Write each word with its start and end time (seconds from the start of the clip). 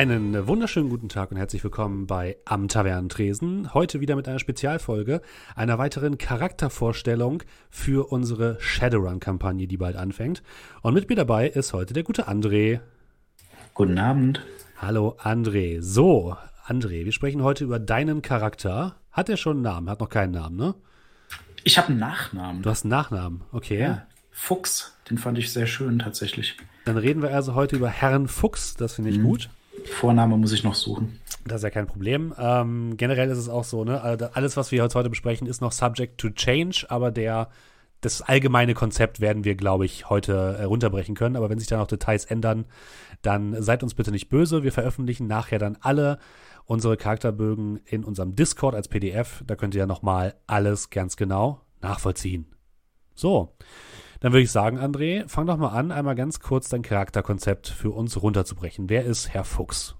Einen 0.00 0.46
wunderschönen 0.46 0.88
guten 0.88 1.10
Tag 1.10 1.30
und 1.30 1.36
herzlich 1.36 1.62
willkommen 1.62 2.06
bei 2.06 2.38
Am 2.46 2.68
Tavernentresen. 2.68 3.74
Heute 3.74 4.00
wieder 4.00 4.16
mit 4.16 4.26
einer 4.28 4.38
Spezialfolge, 4.38 5.20
einer 5.54 5.76
weiteren 5.76 6.16
Charaktervorstellung 6.16 7.42
für 7.68 8.10
unsere 8.10 8.56
Shadowrun-Kampagne, 8.60 9.66
die 9.66 9.76
bald 9.76 9.96
anfängt. 9.96 10.42
Und 10.80 10.94
mit 10.94 11.10
mir 11.10 11.16
dabei 11.16 11.50
ist 11.50 11.74
heute 11.74 11.92
der 11.92 12.02
gute 12.02 12.28
André. 12.28 12.80
Guten 13.74 13.98
Abend. 13.98 14.42
Hallo 14.78 15.18
André. 15.22 15.82
So, 15.82 16.34
André, 16.66 17.04
wir 17.04 17.12
sprechen 17.12 17.42
heute 17.42 17.64
über 17.64 17.78
deinen 17.78 18.22
Charakter. 18.22 18.96
Hat 19.12 19.28
er 19.28 19.36
schon 19.36 19.58
einen 19.58 19.64
Namen? 19.64 19.90
Hat 19.90 20.00
noch 20.00 20.08
keinen 20.08 20.32
Namen, 20.32 20.56
ne? 20.56 20.74
Ich 21.62 21.76
habe 21.76 21.88
einen 21.88 21.98
Nachnamen. 21.98 22.62
Du 22.62 22.70
hast 22.70 22.84
einen 22.84 22.90
Nachnamen, 22.90 23.42
okay. 23.52 23.80
Ja, 23.80 24.06
Fuchs, 24.30 24.96
den 25.10 25.18
fand 25.18 25.36
ich 25.36 25.52
sehr 25.52 25.66
schön 25.66 25.98
tatsächlich. 25.98 26.56
Dann 26.86 26.96
reden 26.96 27.20
wir 27.20 27.34
also 27.34 27.54
heute 27.54 27.76
über 27.76 27.90
Herrn 27.90 28.28
Fuchs, 28.28 28.76
das 28.76 28.94
finde 28.94 29.10
ich 29.10 29.18
mhm. 29.18 29.24
gut. 29.24 29.50
Vorname 29.84 30.36
muss 30.36 30.52
ich 30.52 30.64
noch 30.64 30.74
suchen. 30.74 31.20
Das 31.44 31.56
ist 31.56 31.62
ja 31.62 31.70
kein 31.70 31.86
Problem. 31.86 32.34
Ähm, 32.38 32.96
generell 32.96 33.30
ist 33.30 33.38
es 33.38 33.48
auch 33.48 33.64
so, 33.64 33.84
ne? 33.84 34.00
Alles, 34.34 34.56
was 34.56 34.70
wir 34.72 34.82
heute 34.82 35.10
besprechen, 35.10 35.46
ist 35.46 35.60
noch 35.60 35.72
subject 35.72 36.18
to 36.18 36.30
change, 36.30 36.86
aber 36.88 37.10
der, 37.10 37.48
das 38.00 38.22
allgemeine 38.22 38.74
Konzept 38.74 39.20
werden 39.20 39.44
wir, 39.44 39.54
glaube 39.54 39.86
ich, 39.86 40.10
heute 40.10 40.56
äh, 40.58 40.64
runterbrechen 40.64 41.14
können. 41.14 41.36
Aber 41.36 41.48
wenn 41.50 41.58
sich 41.58 41.68
da 41.68 41.78
noch 41.78 41.86
Details 41.86 42.24
ändern, 42.24 42.66
dann 43.22 43.60
seid 43.62 43.82
uns 43.82 43.94
bitte 43.94 44.10
nicht 44.10 44.28
böse. 44.28 44.62
Wir 44.62 44.72
veröffentlichen 44.72 45.26
nachher 45.26 45.58
dann 45.58 45.78
alle 45.80 46.18
unsere 46.66 46.96
Charakterbögen 46.96 47.80
in 47.84 48.04
unserem 48.04 48.36
Discord 48.36 48.74
als 48.74 48.88
PDF. 48.88 49.42
Da 49.46 49.56
könnt 49.56 49.74
ihr 49.74 49.80
ja 49.80 49.86
nochmal 49.86 50.34
alles 50.46 50.90
ganz 50.90 51.16
genau 51.16 51.62
nachvollziehen. 51.80 52.46
So. 53.14 53.56
Dann 54.20 54.32
würde 54.32 54.42
ich 54.42 54.50
sagen, 54.50 54.78
André, 54.78 55.26
fang 55.28 55.46
doch 55.46 55.56
mal 55.56 55.68
an, 55.68 55.90
einmal 55.90 56.14
ganz 56.14 56.40
kurz 56.40 56.68
dein 56.68 56.82
Charakterkonzept 56.82 57.68
für 57.68 57.90
uns 57.90 58.20
runterzubrechen. 58.20 58.90
Wer 58.90 59.04
ist 59.04 59.30
Herr 59.30 59.44
Fuchs? 59.44 59.96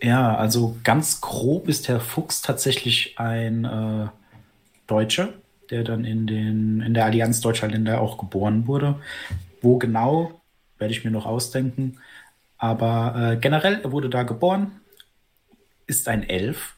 Ja, 0.00 0.36
also 0.36 0.76
ganz 0.84 1.20
grob 1.20 1.68
ist 1.68 1.88
Herr 1.88 2.00
Fuchs 2.00 2.42
tatsächlich 2.42 3.18
ein 3.18 3.64
äh, 3.64 4.06
Deutscher, 4.86 5.30
der 5.70 5.82
dann 5.82 6.04
in, 6.04 6.26
den, 6.26 6.80
in 6.80 6.94
der 6.94 7.06
Allianz 7.06 7.40
Deutscher 7.40 7.68
Länder 7.68 8.00
auch 8.00 8.18
geboren 8.18 8.68
wurde. 8.68 8.96
Wo 9.62 9.78
genau, 9.78 10.40
werde 10.78 10.92
ich 10.92 11.04
mir 11.04 11.10
noch 11.10 11.26
ausdenken. 11.26 11.98
Aber 12.56 13.32
äh, 13.32 13.36
generell, 13.36 13.80
er 13.82 13.90
wurde 13.90 14.10
da 14.10 14.22
geboren, 14.22 14.80
ist 15.86 16.06
ein 16.08 16.22
Elf 16.22 16.76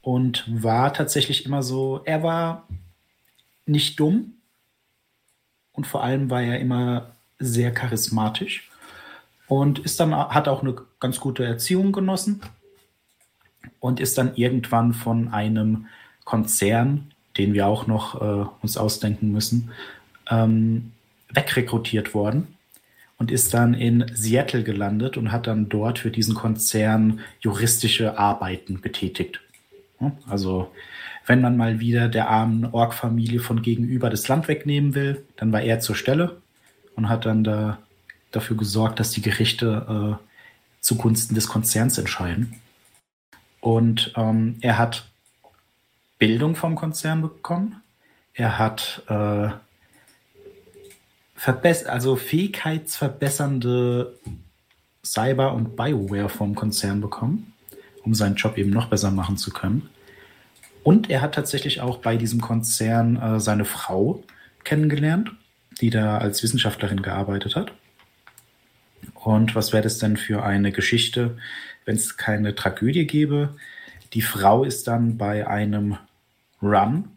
und 0.00 0.44
war 0.48 0.92
tatsächlich 0.92 1.44
immer 1.44 1.62
so, 1.62 2.02
er 2.04 2.22
war 2.22 2.68
nicht 3.66 3.98
dumm, 3.98 4.34
und 5.72 5.86
vor 5.86 6.02
allem 6.02 6.30
war 6.30 6.42
er 6.42 6.60
immer 6.60 7.12
sehr 7.38 7.72
charismatisch 7.72 8.70
und 9.48 9.80
ist 9.80 10.00
dann, 10.00 10.14
hat 10.14 10.48
auch 10.48 10.62
eine 10.62 10.76
ganz 11.00 11.20
gute 11.20 11.44
Erziehung 11.44 11.92
genossen 11.92 12.40
und 13.80 14.00
ist 14.00 14.16
dann 14.18 14.36
irgendwann 14.36 14.94
von 14.94 15.28
einem 15.28 15.86
Konzern, 16.24 17.12
den 17.36 17.52
wir 17.54 17.66
auch 17.66 17.86
noch 17.86 18.20
äh, 18.20 18.46
uns 18.62 18.76
ausdenken 18.76 19.32
müssen, 19.32 19.70
ähm, 20.30 20.92
wegrekrutiert 21.32 22.14
worden 22.14 22.56
und 23.18 23.30
ist 23.30 23.54
dann 23.54 23.74
in 23.74 24.04
Seattle 24.14 24.62
gelandet 24.62 25.16
und 25.16 25.32
hat 25.32 25.46
dann 25.46 25.68
dort 25.68 25.98
für 25.98 26.10
diesen 26.10 26.34
Konzern 26.34 27.20
juristische 27.40 28.18
Arbeiten 28.18 28.80
betätigt. 28.80 29.40
Also 30.28 30.70
wenn 31.26 31.40
man 31.40 31.56
mal 31.56 31.80
wieder 31.80 32.08
der 32.08 32.28
armen 32.28 32.66
Ork-Familie 32.66 33.40
von 33.40 33.62
gegenüber 33.62 34.10
das 34.10 34.28
Land 34.28 34.48
wegnehmen 34.48 34.94
will, 34.94 35.24
dann 35.36 35.52
war 35.52 35.62
er 35.62 35.80
zur 35.80 35.96
Stelle 35.96 36.40
und 36.96 37.08
hat 37.08 37.26
dann 37.26 37.44
da 37.44 37.78
dafür 38.30 38.56
gesorgt, 38.56 38.98
dass 38.98 39.10
die 39.10 39.22
Gerichte 39.22 40.18
äh, 40.18 40.22
zugunsten 40.80 41.34
des 41.34 41.48
Konzerns 41.48 41.98
entscheiden. 41.98 42.54
Und 43.60 44.12
ähm, 44.16 44.56
er 44.60 44.78
hat 44.78 45.06
Bildung 46.18 46.56
vom 46.56 46.74
Konzern 46.74 47.22
bekommen. 47.22 47.82
Er 48.34 48.58
hat 48.58 49.02
äh, 49.08 49.50
also 51.86 52.16
fähigkeitsverbessernde 52.16 54.18
Cyber- 55.04 55.54
und 55.54 55.76
Bioware 55.76 56.28
vom 56.28 56.54
Konzern 56.54 57.00
bekommen, 57.00 57.52
um 58.04 58.14
seinen 58.14 58.36
Job 58.36 58.56
eben 58.56 58.70
noch 58.70 58.86
besser 58.86 59.10
machen 59.10 59.36
zu 59.36 59.52
können. 59.52 59.90
Und 60.82 61.10
er 61.10 61.20
hat 61.20 61.34
tatsächlich 61.34 61.80
auch 61.80 61.98
bei 61.98 62.16
diesem 62.16 62.40
Konzern 62.40 63.16
äh, 63.16 63.40
seine 63.40 63.64
Frau 63.64 64.22
kennengelernt, 64.64 65.32
die 65.80 65.90
da 65.90 66.18
als 66.18 66.42
Wissenschaftlerin 66.42 67.02
gearbeitet 67.02 67.56
hat. 67.56 67.72
Und 69.14 69.54
was 69.54 69.72
wäre 69.72 69.82
das 69.82 69.98
denn 69.98 70.16
für 70.16 70.44
eine 70.44 70.72
Geschichte, 70.72 71.36
wenn 71.84 71.96
es 71.96 72.16
keine 72.16 72.54
Tragödie 72.54 73.06
gäbe? 73.06 73.56
Die 74.12 74.22
Frau 74.22 74.64
ist 74.64 74.88
dann 74.88 75.16
bei 75.16 75.46
einem 75.46 75.96
Run 76.60 77.08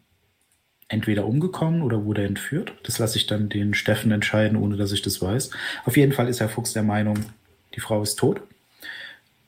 entweder 0.88 1.26
umgekommen 1.26 1.82
oder 1.82 2.04
wurde 2.04 2.24
entführt. 2.24 2.72
Das 2.84 2.98
lasse 2.98 3.18
ich 3.18 3.26
dann 3.26 3.48
den 3.48 3.74
Steffen 3.74 4.12
entscheiden, 4.12 4.56
ohne 4.56 4.76
dass 4.76 4.92
ich 4.92 5.02
das 5.02 5.20
weiß. 5.20 5.50
Auf 5.84 5.96
jeden 5.96 6.12
Fall 6.12 6.28
ist 6.28 6.40
Herr 6.40 6.48
Fuchs 6.48 6.72
der 6.72 6.84
Meinung, 6.84 7.18
die 7.74 7.80
Frau 7.80 8.02
ist 8.02 8.16
tot. 8.16 8.40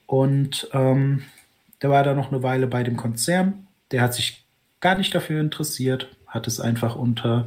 Und 0.07 0.69
ähm, 0.73 1.23
der 1.81 1.91
war 1.91 2.03
da 2.03 2.15
noch 2.15 2.33
eine 2.33 2.43
Weile 2.43 2.67
bei 2.67 2.83
dem 2.83 2.97
Konzern 2.97 3.68
der 3.91 4.03
hat 4.03 4.15
sich 4.15 4.45
gar 4.81 4.97
nicht 4.97 5.15
dafür 5.15 5.41
interessiert, 5.41 6.09
hat 6.27 6.47
es 6.47 6.61
einfach 6.61 6.97
unter, 6.97 7.47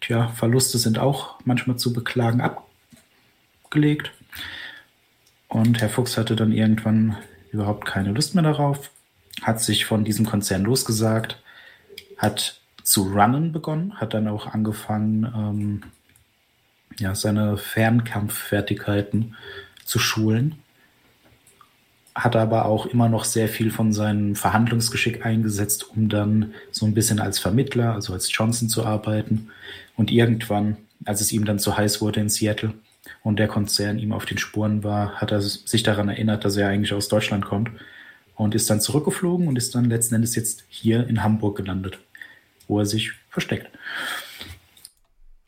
tja, 0.00 0.28
Verluste 0.28 0.78
sind 0.78 0.98
auch 0.98 1.38
manchmal 1.44 1.76
zu 1.76 1.92
beklagen, 1.92 2.42
abgelegt. 3.62 4.12
Und 5.48 5.80
Herr 5.80 5.88
Fuchs 5.88 6.18
hatte 6.18 6.36
dann 6.36 6.52
irgendwann 6.52 7.16
überhaupt 7.52 7.86
keine 7.86 8.12
Lust 8.12 8.34
mehr 8.34 8.44
darauf, 8.44 8.90
hat 9.42 9.60
sich 9.60 9.84
von 9.84 10.04
diesem 10.04 10.26
Konzern 10.26 10.64
losgesagt, 10.64 11.40
hat 12.18 12.60
zu 12.82 13.04
runnen 13.04 13.52
begonnen, 13.52 13.98
hat 14.00 14.14
dann 14.14 14.28
auch 14.28 14.46
angefangen, 14.46 15.24
ähm, 15.24 15.82
ja, 16.98 17.14
seine 17.14 17.56
Fernkampffertigkeiten 17.56 19.36
zu 19.84 19.98
schulen 19.98 20.56
hat 22.16 22.34
aber 22.34 22.64
auch 22.64 22.86
immer 22.86 23.10
noch 23.10 23.24
sehr 23.24 23.46
viel 23.46 23.70
von 23.70 23.92
seinem 23.92 24.36
Verhandlungsgeschick 24.36 25.26
eingesetzt, 25.26 25.90
um 25.94 26.08
dann 26.08 26.54
so 26.70 26.86
ein 26.86 26.94
bisschen 26.94 27.20
als 27.20 27.38
Vermittler, 27.38 27.92
also 27.92 28.14
als 28.14 28.34
Johnson 28.34 28.70
zu 28.70 28.86
arbeiten. 28.86 29.50
Und 29.96 30.10
irgendwann, 30.10 30.78
als 31.04 31.20
es 31.20 31.30
ihm 31.30 31.44
dann 31.44 31.58
zu 31.58 31.76
heiß 31.76 32.00
wurde 32.00 32.20
in 32.20 32.30
Seattle 32.30 32.72
und 33.22 33.38
der 33.38 33.48
Konzern 33.48 33.98
ihm 33.98 34.12
auf 34.12 34.24
den 34.24 34.38
Spuren 34.38 34.82
war, 34.82 35.16
hat 35.16 35.30
er 35.30 35.42
sich 35.42 35.82
daran 35.82 36.08
erinnert, 36.08 36.46
dass 36.46 36.56
er 36.56 36.68
eigentlich 36.68 36.94
aus 36.94 37.08
Deutschland 37.08 37.44
kommt 37.44 37.70
und 38.34 38.54
ist 38.54 38.70
dann 38.70 38.80
zurückgeflogen 38.80 39.46
und 39.46 39.56
ist 39.56 39.74
dann 39.74 39.84
letzten 39.84 40.14
Endes 40.14 40.34
jetzt 40.36 40.64
hier 40.68 41.06
in 41.06 41.22
Hamburg 41.22 41.58
gelandet, 41.58 41.98
wo 42.66 42.78
er 42.78 42.86
sich 42.86 43.12
versteckt. 43.28 43.68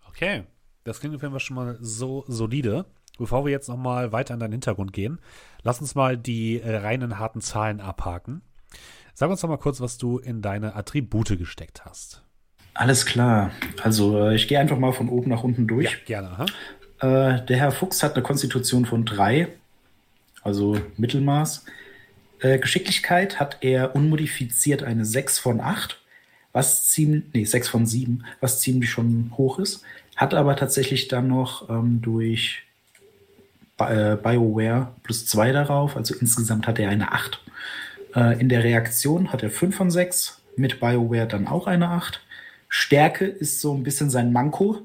Okay, 0.07 0.45
das 0.85 1.01
klingt 1.01 1.17
auf 1.17 1.23
jeden 1.23 1.33
Fall 1.33 1.41
schon 1.41 1.57
mal 1.57 1.79
so 1.81 2.25
solide. 2.29 2.85
Bevor 3.19 3.45
wir 3.45 3.53
jetzt 3.53 3.69
nochmal 3.69 4.13
weiter 4.13 4.35
in 4.35 4.41
deinen 4.41 4.53
Hintergrund 4.53 4.93
gehen, 4.93 5.19
lass 5.63 5.81
uns 5.81 5.95
mal 5.95 6.17
die 6.17 6.61
äh, 6.61 6.77
reinen 6.77 7.19
harten 7.19 7.41
Zahlen 7.41 7.81
abhaken. 7.81 8.43
Sag 9.13 9.29
uns 9.29 9.41
doch 9.41 9.49
mal 9.49 9.57
kurz, 9.59 9.81
was 9.81 9.99
du 9.99 10.19
in 10.19 10.41
deine 10.41 10.77
Attribute 10.77 11.37
gesteckt 11.37 11.85
hast. 11.85 12.23
Alles 12.75 13.05
klar. 13.05 13.51
Also 13.83 14.17
äh, 14.29 14.37
ich 14.37 14.47
gehe 14.47 14.61
einfach 14.61 14.79
mal 14.79 14.93
von 14.93 15.09
oben 15.09 15.31
nach 15.31 15.43
unten 15.43 15.67
durch. 15.67 15.99
Ja, 16.07 16.21
gerne. 16.21 16.47
Äh, 17.01 17.45
der 17.45 17.57
Herr 17.57 17.73
Fuchs 17.73 18.05
hat 18.05 18.15
eine 18.15 18.23
Konstitution 18.23 18.87
von 18.87 19.05
drei, 19.05 19.49
also 20.43 20.81
Mittelmaß. 20.97 21.65
Äh, 22.41 22.61
Geschicklichkeit 22.61 23.41
hat 23.41 23.59
er 23.63 23.97
unmodifiziert 23.97 24.85
eine 24.85 25.05
6 25.05 25.41
von 25.41 25.61
8, 25.61 26.01
was 26.53 26.87
ziemlich, 26.89 27.25
nee, 27.33 27.45
6 27.45 27.69
von 27.69 27.87
7, 27.87 28.25
was 28.41 28.61
ziemlich 28.61 28.91
schon 28.91 29.33
hoch 29.37 29.59
ist. 29.59 29.83
Hat 30.15 30.35
aber 30.35 30.55
tatsächlich 30.55 31.09
dann 31.09 31.27
noch 31.27 31.69
ähm, 31.69 32.01
durch 32.01 32.63
BioWare 33.79 34.93
plus 35.03 35.27
2 35.27 35.53
darauf, 35.53 35.97
also 35.97 36.15
insgesamt 36.15 36.67
hat 36.67 36.79
er 36.79 36.91
eine 36.91 37.13
8. 37.13 37.41
Äh, 38.15 38.41
in 38.41 38.49
der 38.49 38.65
Reaktion 38.65 39.33
hat 39.33 39.43
er 39.43 39.51
5 39.51 39.77
von 39.77 39.91
6, 39.91 40.41
mit 40.57 40.81
BioWare 40.81 41.27
dann 41.27 41.47
auch 41.47 41.67
eine 41.67 41.89
8. 41.89 42.21
Stärke 42.69 43.25
ist 43.25 43.61
so 43.61 43.75
ein 43.75 43.83
bisschen 43.83 44.11
sein 44.11 44.33
Manko. 44.33 44.81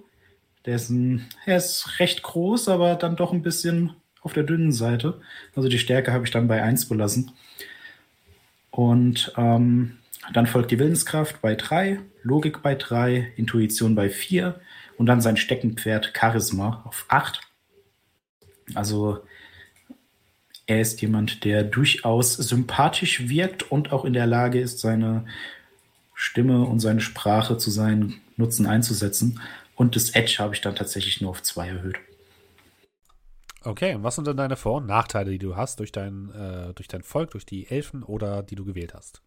Der 0.65 0.75
ist, 0.75 0.89
ein, 0.89 1.25
er 1.45 1.57
ist 1.57 1.99
recht 1.99 2.23
groß, 2.23 2.69
aber 2.69 2.95
dann 2.95 3.17
doch 3.17 3.33
ein 3.33 3.41
bisschen 3.41 3.93
auf 4.21 4.33
der 4.33 4.43
dünnen 4.43 4.71
Seite. 4.71 5.19
Also 5.55 5.67
die 5.67 5.79
Stärke 5.79 6.13
habe 6.13 6.23
ich 6.23 6.31
dann 6.31 6.47
bei 6.47 6.61
1 6.63 6.87
belassen. 6.87 7.31
Und 8.71 9.33
ähm, 9.37 9.97
dann 10.31 10.47
folgt 10.47 10.71
die 10.71 10.79
Willenskraft 10.79 11.41
bei 11.41 11.55
3, 11.55 11.99
Logik 12.21 12.61
bei 12.61 12.75
3, 12.75 13.33
Intuition 13.35 13.95
bei 13.95 14.09
4 14.09 14.59
und 14.97 15.07
dann 15.07 15.19
sein 15.19 15.35
Steckenpferd 15.35 16.13
Charisma 16.17 16.81
auf 16.85 17.05
8. 17.09 17.41
Also 18.75 19.19
er 20.65 20.81
ist 20.81 21.01
jemand, 21.01 21.43
der 21.43 21.63
durchaus 21.63 22.33
sympathisch 22.33 23.27
wirkt 23.27 23.71
und 23.71 23.91
auch 23.91 24.05
in 24.05 24.13
der 24.13 24.27
Lage 24.27 24.59
ist, 24.59 24.79
seine 24.79 25.25
Stimme 26.13 26.63
und 26.63 26.79
seine 26.79 27.01
Sprache 27.01 27.57
zu 27.57 27.69
seinen 27.69 28.21
Nutzen 28.37 28.65
einzusetzen. 28.65 29.39
Und 29.75 29.95
das 29.95 30.11
Edge 30.11 30.37
habe 30.39 30.53
ich 30.53 30.61
dann 30.61 30.75
tatsächlich 30.75 31.19
nur 31.21 31.31
auf 31.31 31.43
zwei 31.43 31.67
erhöht. 31.67 31.97
Okay, 33.63 33.95
und 33.95 34.03
was 34.03 34.15
sind 34.15 34.27
denn 34.27 34.37
deine 34.37 34.57
Vor- 34.57 34.77
und 34.77 34.87
Nachteile, 34.87 35.31
die 35.31 35.39
du 35.39 35.55
hast 35.55 35.79
durch 35.79 35.91
dein, 35.91 36.29
äh, 36.31 36.73
durch 36.73 36.87
dein 36.87 37.01
Volk, 37.01 37.31
durch 37.31 37.45
die 37.45 37.67
Elfen 37.69 38.03
oder 38.03 38.43
die 38.43 38.55
du 38.55 38.65
gewählt 38.65 38.93
hast? 38.93 39.21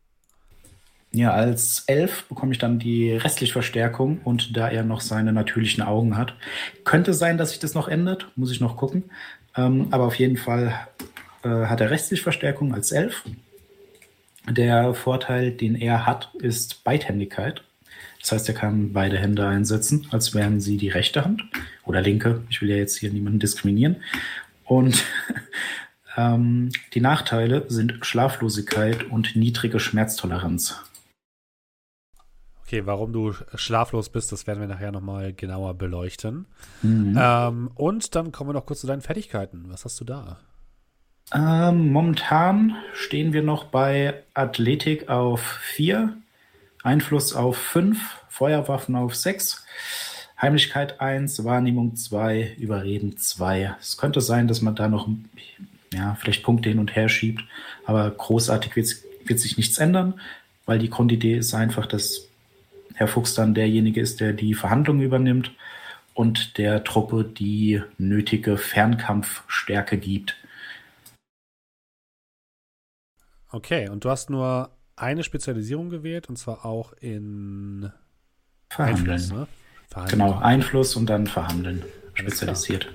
Ja, 1.12 1.32
als 1.32 1.84
Elf 1.86 2.24
bekomme 2.24 2.52
ich 2.52 2.58
dann 2.58 2.78
die 2.78 3.12
restliche 3.12 3.52
Verstärkung 3.52 4.20
und 4.24 4.56
da 4.56 4.68
er 4.68 4.82
noch 4.82 5.00
seine 5.00 5.32
natürlichen 5.32 5.82
Augen 5.82 6.16
hat, 6.16 6.34
könnte 6.84 7.14
sein, 7.14 7.38
dass 7.38 7.50
sich 7.50 7.58
das 7.58 7.74
noch 7.74 7.88
ändert, 7.88 8.28
muss 8.36 8.50
ich 8.50 8.60
noch 8.60 8.76
gucken. 8.76 9.04
Ähm, 9.56 9.88
aber 9.90 10.04
auf 10.04 10.16
jeden 10.16 10.36
Fall 10.36 10.74
äh, 11.42 11.48
hat 11.48 11.80
er 11.80 11.90
restliche 11.90 12.22
Verstärkung 12.22 12.74
als 12.74 12.92
Elf. 12.92 13.24
Der 14.48 14.94
Vorteil, 14.94 15.52
den 15.52 15.74
er 15.74 16.06
hat, 16.06 16.30
ist 16.34 16.84
Beidhändigkeit. 16.84 17.62
Das 18.20 18.32
heißt, 18.32 18.48
er 18.48 18.54
kann 18.54 18.92
beide 18.92 19.18
Hände 19.18 19.46
einsetzen, 19.46 20.06
als 20.10 20.34
wären 20.34 20.60
sie 20.60 20.76
die 20.76 20.88
rechte 20.88 21.24
Hand 21.24 21.44
oder 21.84 22.02
linke. 22.02 22.42
Ich 22.50 22.60
will 22.60 22.70
ja 22.70 22.76
jetzt 22.76 22.98
hier 22.98 23.10
niemanden 23.10 23.38
diskriminieren. 23.38 23.96
Und 24.64 25.04
ähm, 26.16 26.70
die 26.94 27.00
Nachteile 27.00 27.64
sind 27.68 28.04
Schlaflosigkeit 28.04 29.04
und 29.04 29.36
niedrige 29.36 29.80
Schmerztoleranz. 29.80 30.82
Okay, 32.66 32.84
warum 32.84 33.12
du 33.12 33.32
schlaflos 33.54 34.08
bist, 34.08 34.32
das 34.32 34.48
werden 34.48 34.58
wir 34.58 34.66
nachher 34.66 34.90
nochmal 34.90 35.32
genauer 35.32 35.74
beleuchten. 35.74 36.46
Mhm. 36.82 37.16
Ähm, 37.16 37.70
und 37.76 38.16
dann 38.16 38.32
kommen 38.32 38.50
wir 38.50 38.54
noch 38.54 38.66
kurz 38.66 38.80
zu 38.80 38.88
deinen 38.88 39.02
Fertigkeiten. 39.02 39.66
Was 39.68 39.84
hast 39.84 40.00
du 40.00 40.04
da? 40.04 40.38
Ähm, 41.32 41.92
momentan 41.92 42.74
stehen 42.92 43.32
wir 43.32 43.44
noch 43.44 43.64
bei 43.64 44.24
Athletik 44.34 45.08
auf 45.08 45.40
4, 45.62 46.16
Einfluss 46.82 47.34
auf 47.34 47.56
5, 47.56 47.98
Feuerwaffen 48.28 48.96
auf 48.96 49.14
6, 49.14 49.64
Heimlichkeit 50.42 51.00
1, 51.00 51.44
Wahrnehmung 51.44 51.94
2, 51.94 52.56
Überreden 52.58 53.16
2. 53.16 53.76
Es 53.80 53.96
könnte 53.96 54.20
sein, 54.20 54.48
dass 54.48 54.60
man 54.60 54.74
da 54.74 54.88
noch 54.88 55.08
ja, 55.94 56.16
vielleicht 56.16 56.42
Punkte 56.42 56.68
hin 56.68 56.80
und 56.80 56.96
her 56.96 57.08
schiebt, 57.08 57.44
aber 57.84 58.10
großartig 58.10 58.74
wird, 58.74 58.88
wird 59.24 59.38
sich 59.38 59.56
nichts 59.56 59.78
ändern, 59.78 60.20
weil 60.64 60.80
die 60.80 60.90
Grundidee 60.90 61.36
ist 61.36 61.54
einfach, 61.54 61.86
dass 61.86 62.26
Herr 62.96 63.08
Fuchs 63.08 63.34
dann 63.34 63.54
derjenige 63.54 64.00
ist, 64.00 64.20
der 64.20 64.32
die 64.32 64.54
Verhandlungen 64.54 65.02
übernimmt 65.02 65.52
und 66.14 66.56
der 66.56 66.82
Truppe 66.82 67.24
die 67.24 67.82
nötige 67.98 68.56
Fernkampfstärke 68.56 69.98
gibt. 69.98 70.34
Okay, 73.50 73.90
und 73.90 74.04
du 74.04 74.10
hast 74.10 74.30
nur 74.30 74.70
eine 74.96 75.22
Spezialisierung 75.22 75.90
gewählt 75.90 76.30
und 76.30 76.36
zwar 76.36 76.64
auch 76.64 76.94
in 76.94 77.92
Verhandeln. 78.70 79.10
Einfluss, 79.10 79.30
ne? 79.30 79.46
Verhandeln. 79.88 80.18
Genau, 80.18 80.38
Einfluss 80.38 80.96
und 80.96 81.06
dann 81.06 81.26
Verhandeln 81.26 81.84
spezialisiert. 82.14 82.88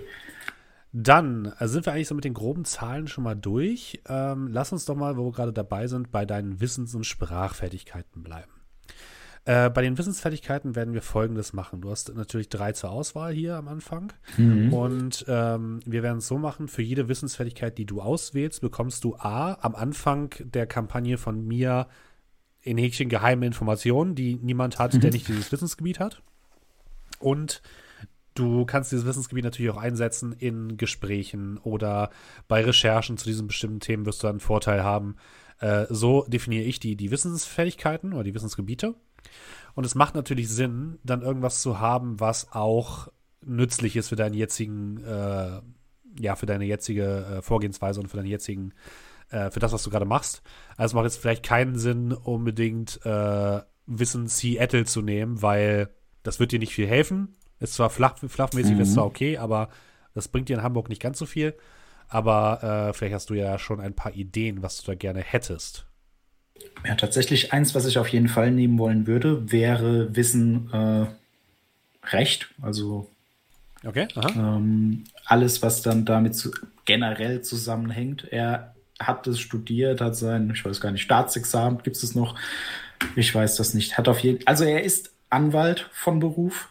Dann 0.94 1.54
äh, 1.60 1.68
sind 1.68 1.86
wir 1.86 1.94
eigentlich 1.94 2.08
so 2.08 2.16
mit 2.16 2.26
den 2.26 2.34
groben 2.34 2.66
Zahlen 2.66 3.08
schon 3.08 3.24
mal 3.24 3.36
durch. 3.36 4.02
Ähm, 4.08 4.50
lass 4.52 4.72
uns 4.72 4.86
doch 4.86 4.96
mal, 4.96 5.16
wo 5.16 5.26
wir 5.26 5.32
gerade 5.32 5.54
dabei 5.54 5.86
sind, 5.86 6.12
bei 6.12 6.26
deinen 6.26 6.60
Wissens- 6.60 6.96
und 6.96 7.06
Sprachfertigkeiten 7.06 8.24
bleiben. 8.24 8.61
Äh, 9.46 9.72
bei 9.72 9.82
den 9.82 9.98
Wissensfertigkeiten 9.98 10.76
werden 10.76 10.94
wir 10.94 11.02
folgendes 11.02 11.52
machen. 11.52 11.82
Du 11.82 11.90
hast 11.90 12.14
natürlich 12.14 12.50
drei 12.50 12.74
zur 12.74 12.92
Auswahl 12.92 13.34
hier 13.34 13.56
am 13.56 13.68
Anfang. 13.68 14.14
Mhm. 14.38 14.72
Und 14.72 15.26
ähm, 15.28 15.80
wir 15.86 16.04
werden 16.04 16.20
es 16.20 16.28
so 16.28 16.38
machen: 16.38 16.68
für 16.68 16.84
jede 16.84 17.08
Wissensfertigkeit, 17.08 17.78
die 17.78 17.86
du 17.86 18.02
auswählst, 18.02 18.62
bekommst 18.62 19.04
du 19.04 19.16
A 19.16 19.58
am 19.62 19.74
Anfang 19.74 20.36
der 20.40 20.68
Kampagne 20.68 21.18
von 21.18 21.48
mir 21.48 21.88
in 22.62 22.78
Häkchen 22.78 23.10
geheime 23.10 23.48
Informationen, 23.48 24.14
die 24.14 24.36
niemand 24.36 24.78
hat, 24.78 24.94
mhm. 24.94 25.00
der 25.00 25.12
nicht 25.12 25.28
dieses 25.28 25.52
Wissensgebiet 25.52 26.00
hat. 26.00 26.22
Und 27.20 27.64
du 28.36 28.66
kannst 28.66 28.92
dieses 28.92 29.08
Wissensgebiet 29.08 29.46
natürlich 29.46 29.72
auch 29.72 29.78
einsetzen 29.78 30.34
in 30.34 30.78
Gesprächen 30.78 31.58
oder 31.58 32.12
bei 32.48 32.64
Recherchen 32.64 33.18
zu 33.18 33.26
diesen 33.26 33.48
bestimmten 33.48 33.80
Themen 33.80 34.06
wirst 34.06 34.22
du 34.22 34.28
einen 34.28 34.40
Vorteil 34.40 34.84
haben. 34.84 35.16
Äh, 35.60 35.88
so 35.90 36.26
definiere 36.28 36.64
ich 36.64 36.80
die, 36.80 36.96
die 36.96 37.10
Wissensfertigkeiten 37.10 38.14
oder 38.14 38.24
die 38.24 38.36
Wissensgebiete. 38.36 38.96
Und 39.74 39.86
es 39.86 39.96
macht 39.96 40.16
natürlich 40.16 40.50
Sinn, 40.50 41.00
dann 41.04 41.22
irgendwas 41.22 41.62
zu 41.62 41.80
haben, 41.80 42.20
was 42.20 42.52
auch 42.52 43.08
nützlich 43.44 43.96
ist 43.96 44.10
für 44.10 44.16
deinen 44.16 44.34
jetzigen, 44.34 45.04
äh, 45.04 45.62
ja, 46.20 46.36
für 46.36 46.46
deine 46.46 46.66
jetzige 46.66 47.38
äh, 47.38 47.42
Vorgehensweise 47.42 48.00
und 48.00 48.08
für 48.08 48.18
deinen 48.18 48.28
jetzigen, 48.28 48.74
äh, 49.30 49.50
für 49.50 49.60
das, 49.60 49.72
was 49.72 49.84
du 49.84 49.90
gerade 49.90 50.06
machst. 50.06 50.42
Also 50.78 50.92
es 50.92 50.94
macht 50.94 51.06
jetzt 51.06 51.18
vielleicht 51.18 51.44
keinen 51.44 51.78
Sinn, 51.78 52.14
unbedingt 52.14 53.00
äh, 53.06 53.62
Wissen 53.88 54.28
Seattle 54.28 54.86
zu 54.86 55.02
nehmen, 55.02 55.42
weil 55.42 55.90
das 56.24 56.40
wird 56.40 56.52
dir 56.52 56.60
nicht 56.60 56.74
viel 56.74 56.88
helfen. 56.88 57.36
Ist 57.60 57.74
zwar 57.74 57.90
flach, 57.90 58.18
fluffmäßig, 58.18 58.76
mhm. 58.76 58.82
ist 58.82 58.94
zwar 58.94 59.06
okay, 59.06 59.38
aber 59.38 59.70
das 60.14 60.28
bringt 60.28 60.50
dir 60.50 60.58
in 60.58 60.64
Hamburg 60.64 60.90
nicht 60.90 61.02
ganz 61.02 61.18
so 61.18 61.26
viel. 61.26 61.56
Aber 62.08 62.90
äh, 62.90 62.94
vielleicht 62.94 63.16
hast 63.16 63.30
du 63.30 63.36
ja 63.36 63.58
schon 63.58 63.80
ein 63.80 63.96
paar 63.96 64.14
Ideen, 64.14 64.62
was 64.62 64.82
du 64.82 64.92
da 64.92 64.96
gerne 64.96 65.22
hättest. 65.22 65.88
Ja, 66.86 66.96
tatsächlich 66.96 67.54
eins, 67.54 67.76
was 67.76 67.86
ich 67.86 67.98
auf 67.98 68.08
jeden 68.08 68.28
Fall 68.28 68.52
nehmen 68.52 68.80
wollen 68.80 69.08
würde, 69.08 69.52
wäre 69.52 70.16
Wissen 70.16 70.72
äh, 70.74 71.06
Recht. 72.08 72.50
Also 72.62 73.10
okay, 73.86 74.08
ähm, 74.36 75.04
alles, 75.26 75.62
was 75.62 75.82
dann 75.82 76.06
damit 76.06 76.36
zu, 76.36 76.52
generell 76.86 77.42
zusammenhängt. 77.42 78.28
Er 78.32 78.74
hat 79.00 79.28
es 79.28 79.40
studiert, 79.40 80.02
hat 80.02 80.16
sein, 80.16 80.52
ich 80.54 80.66
weiß 80.66 80.82
gar 80.82 80.92
nicht, 80.92 81.04
Staatsexamen, 81.04 81.84
gibt 81.84 81.98
es 81.98 82.16
noch? 82.16 82.36
Ich 83.16 83.34
weiß 83.34 83.56
das 83.56 83.74
nicht. 83.74 83.98
Hat 83.98 84.08
auf 84.08 84.20
jeden 84.20 84.46
also 84.48 84.64
er 84.64 84.84
ist 84.84 85.12
Anwalt 85.30 85.90
von 85.92 86.20
Beruf 86.20 86.70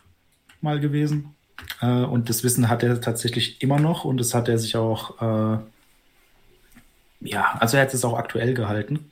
mal 0.61 0.81
gewesen. 0.81 1.35
Äh, 1.81 1.87
und 1.87 2.29
das 2.29 2.45
Wissen 2.45 2.69
hat 2.69 2.83
er 2.83 3.01
tatsächlich 3.01 3.63
immer 3.63 3.79
noch 3.79 4.05
und 4.05 4.19
das 4.19 4.35
hat 4.35 4.49
er 4.49 4.59
sich 4.59 4.77
auch, 4.77 5.21
äh, 5.21 5.59
ja, 7.21 7.57
also 7.61 7.77
er 7.77 7.85
hat 7.85 7.95
es 7.95 8.05
auch 8.05 8.17
aktuell 8.17 8.55
gehalten. 8.55 9.11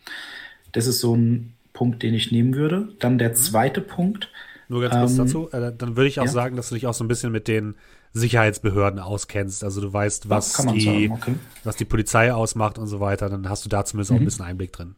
Das 0.73 0.87
ist 0.87 1.01
so 1.01 1.15
ein 1.17 1.55
Punkt, 1.73 2.03
den 2.03 2.15
ich 2.15 2.33
nehmen 2.33 2.55
würde. 2.55 2.89
Dann 2.99 3.19
der 3.19 3.31
mhm. 3.31 3.35
zweite 3.35 3.81
Punkt. 3.81 4.31
Nur 4.69 4.83
ganz 4.83 4.95
kurz 4.95 5.13
ähm, 5.13 5.19
dazu. 5.19 5.51
Äh, 5.51 5.73
dann 5.77 5.97
würde 5.97 6.09
ich 6.09 6.21
auch 6.21 6.27
ja. 6.27 6.31
sagen, 6.31 6.57
dass 6.57 6.69
du 6.69 6.75
dich 6.75 6.87
auch 6.87 6.95
so 6.95 7.05
ein 7.05 7.09
bisschen 7.09 7.33
mit 7.33 7.49
den 7.49 7.75
Sicherheitsbehörden 8.13 9.01
auskennst. 9.01 9.65
Also 9.65 9.81
du 9.81 9.93
weißt, 9.93 10.29
was, 10.29 10.55
die, 10.75 11.11
okay. 11.11 11.35
was 11.65 11.77
die 11.77 11.85
Polizei 11.85 12.33
ausmacht 12.33 12.79
und 12.79 12.87
so 12.87 13.01
weiter. 13.01 13.29
Dann 13.29 13.49
hast 13.49 13.65
du 13.65 13.69
da 13.69 13.85
zumindest 13.85 14.11
mhm. 14.11 14.17
auch 14.17 14.21
ein 14.21 14.23
mhm. 14.23 14.27
bisschen 14.27 14.45
Einblick 14.45 14.73
drin. 14.73 14.95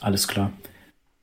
Alles 0.00 0.28
klar. 0.28 0.52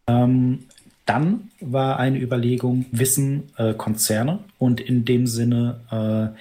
Ähm, 0.07 0.65
dann 1.05 1.51
war 1.61 1.97
eine 1.99 2.19
Überlegung, 2.19 2.85
Wissen 2.91 3.51
äh, 3.57 3.73
Konzerne 3.73 4.39
und 4.57 4.79
in 4.79 5.05
dem 5.05 5.25
Sinne 5.25 5.81
äh, 5.89 6.37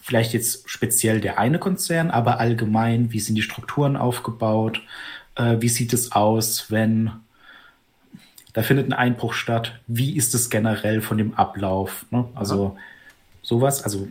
vielleicht 0.00 0.32
jetzt 0.32 0.70
speziell 0.70 1.20
der 1.20 1.38
eine 1.38 1.58
Konzern, 1.58 2.10
aber 2.10 2.38
allgemein, 2.40 3.12
wie 3.12 3.20
sind 3.20 3.34
die 3.34 3.42
Strukturen 3.42 3.96
aufgebaut, 3.96 4.82
äh, 5.36 5.56
wie 5.60 5.68
sieht 5.68 5.92
es 5.92 6.12
aus, 6.12 6.70
wenn 6.70 7.12
da 8.56 8.62
findet 8.62 8.88
ein 8.88 8.94
Einbruch 8.94 9.34
statt, 9.34 9.78
wie 9.86 10.16
ist 10.16 10.34
es 10.34 10.48
generell 10.48 11.02
von 11.02 11.18
dem 11.18 11.34
Ablauf? 11.34 12.06
Ne? 12.10 12.26
Also 12.34 12.74
ja. 12.74 12.82
sowas, 13.42 13.82
also 13.82 14.08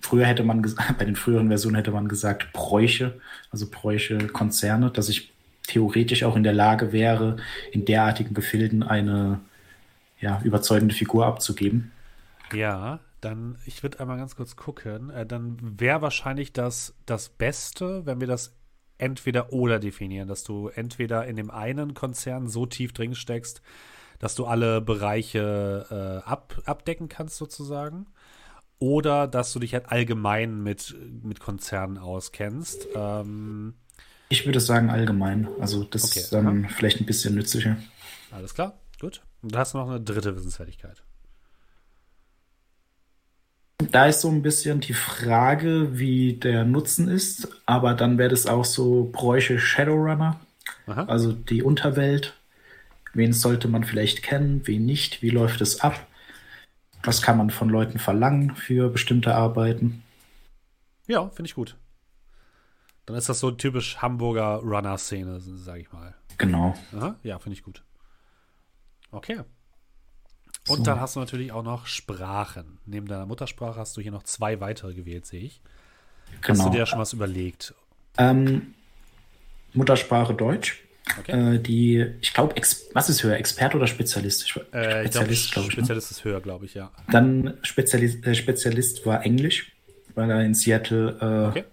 früher 0.00 0.24
hätte 0.24 0.42
man 0.42 0.62
bei 0.98 1.04
den 1.04 1.16
früheren 1.16 1.48
Versionen 1.48 1.76
hätte 1.76 1.90
man 1.90 2.08
gesagt 2.08 2.52
Bräuche, 2.54 3.20
also 3.50 3.66
Bräuche 3.70 4.26
Konzerne, 4.28 4.90
dass 4.90 5.10
ich 5.10 5.32
theoretisch 5.66 6.24
auch 6.24 6.34
in 6.34 6.44
der 6.44 6.54
Lage 6.54 6.92
wäre, 6.92 7.36
in 7.72 7.84
derartigen 7.84 8.32
Gefilden 8.32 8.82
eine 8.82 9.40
ja, 10.18 10.40
überzeugende 10.44 10.94
Figur 10.94 11.26
abzugeben. 11.26 11.92
Ja, 12.54 13.00
dann, 13.20 13.58
ich 13.66 13.82
würde 13.82 14.00
einmal 14.00 14.16
ganz 14.16 14.34
kurz 14.34 14.56
gucken, 14.56 15.10
äh, 15.10 15.26
dann 15.26 15.58
wäre 15.60 16.00
wahrscheinlich 16.00 16.54
das, 16.54 16.94
das 17.04 17.28
Beste, 17.28 18.06
wenn 18.06 18.20
wir 18.20 18.28
das 18.28 18.54
entweder 18.98 19.52
oder 19.52 19.78
definieren, 19.78 20.28
dass 20.28 20.44
du 20.44 20.68
entweder 20.68 21.26
in 21.26 21.36
dem 21.36 21.50
einen 21.50 21.94
Konzern 21.94 22.48
so 22.48 22.66
tief 22.66 22.92
drin 22.92 23.14
steckst, 23.14 23.62
dass 24.18 24.34
du 24.34 24.46
alle 24.46 24.80
Bereiche 24.80 26.22
äh, 26.24 26.28
ab, 26.28 26.62
abdecken 26.64 27.08
kannst 27.08 27.36
sozusagen, 27.36 28.06
oder 28.78 29.26
dass 29.26 29.52
du 29.52 29.60
dich 29.60 29.74
halt 29.74 29.90
allgemein 29.90 30.62
mit, 30.62 30.94
mit 31.22 31.40
Konzernen 31.40 31.98
auskennst. 31.98 32.88
Ähm, 32.94 33.74
ich 34.28 34.46
würde 34.46 34.60
sagen 34.60 34.90
allgemein, 34.90 35.48
also 35.60 35.84
das 35.84 36.04
okay, 36.04 36.20
ist 36.20 36.32
dann 36.32 36.64
aha. 36.64 36.68
vielleicht 36.74 37.00
ein 37.00 37.06
bisschen 37.06 37.34
nützlicher. 37.34 37.76
Alles 38.30 38.54
klar, 38.54 38.78
gut. 39.00 39.22
Und 39.42 39.54
da 39.54 39.60
hast 39.60 39.74
du 39.74 39.78
noch 39.78 39.88
eine 39.88 40.00
dritte 40.00 40.34
Wissensfertigkeit. 40.36 41.02
Da 43.78 44.06
ist 44.06 44.20
so 44.20 44.28
ein 44.28 44.42
bisschen 44.42 44.80
die 44.80 44.94
Frage, 44.94 45.98
wie 45.98 46.34
der 46.34 46.64
Nutzen 46.64 47.08
ist, 47.08 47.48
aber 47.66 47.94
dann 47.94 48.18
wäre 48.18 48.30
das 48.30 48.46
auch 48.46 48.64
so 48.64 49.10
Bräuche 49.12 49.58
Shadowrunner, 49.58 50.40
Aha. 50.86 51.04
also 51.04 51.32
die 51.32 51.62
Unterwelt. 51.62 52.34
Wen 53.14 53.32
sollte 53.32 53.68
man 53.68 53.84
vielleicht 53.84 54.22
kennen, 54.22 54.62
wen 54.66 54.86
nicht? 54.86 55.22
Wie 55.22 55.30
läuft 55.30 55.60
es 55.60 55.80
ab? 55.80 56.06
Was 57.02 57.20
kann 57.20 57.36
man 57.36 57.50
von 57.50 57.68
Leuten 57.68 57.98
verlangen 57.98 58.54
für 58.56 58.88
bestimmte 58.88 59.34
Arbeiten? 59.34 60.02
Ja, 61.06 61.28
finde 61.28 61.48
ich 61.48 61.54
gut. 61.54 61.76
Dann 63.06 63.16
ist 63.16 63.28
das 63.28 63.40
so 63.40 63.50
typisch 63.50 63.98
Hamburger 63.98 64.60
Runner-Szene, 64.64 65.38
sage 65.40 65.80
ich 65.80 65.92
mal. 65.92 66.14
Genau. 66.38 66.74
Aha, 66.96 67.16
ja, 67.22 67.38
finde 67.38 67.56
ich 67.56 67.62
gut. 67.62 67.82
Okay. 69.10 69.40
Und 70.68 70.78
so. 70.78 70.82
dann 70.82 71.00
hast 71.00 71.16
du 71.16 71.20
natürlich 71.20 71.52
auch 71.52 71.62
noch 71.62 71.86
Sprachen. 71.86 72.78
Neben 72.86 73.06
deiner 73.06 73.26
Muttersprache 73.26 73.78
hast 73.78 73.96
du 73.96 74.00
hier 74.00 74.12
noch 74.12 74.22
zwei 74.22 74.60
weitere 74.60 74.94
gewählt, 74.94 75.26
sehe 75.26 75.42
ich. 75.42 75.60
Genau. 76.40 76.58
Hast 76.58 76.66
du 76.66 76.70
dir 76.70 76.78
ja 76.78 76.86
schon 76.86 76.98
was 76.98 77.12
überlegt? 77.12 77.74
Ähm, 78.18 78.74
Muttersprache 79.74 80.34
Deutsch. 80.34 80.80
Okay. 81.18 81.56
Äh, 81.56 81.58
die, 81.58 82.06
ich 82.22 82.32
glaube, 82.32 82.54
was 82.94 83.08
ist 83.10 83.22
höher, 83.22 83.36
Experte 83.36 83.76
oder 83.76 83.86
Spezialist? 83.86 84.44
Ich, 84.44 84.56
äh, 84.72 85.02
Spezialist, 85.02 85.52
glaube 85.52 85.68
ich. 85.68 85.76
Ne? 85.76 85.82
Spezialist 85.82 86.10
ne? 86.10 86.16
ist 86.16 86.24
höher, 86.24 86.40
glaube 86.40 86.64
ich, 86.64 86.74
ja. 86.74 86.90
Dann 87.10 87.58
Spezialist, 87.62 88.26
äh, 88.26 88.34
Spezialist 88.34 89.04
war 89.04 89.24
Englisch, 89.24 89.72
weil 90.14 90.30
er 90.30 90.42
in 90.42 90.54
Seattle 90.54 91.18
äh, 91.20 91.48
okay. 91.48 91.64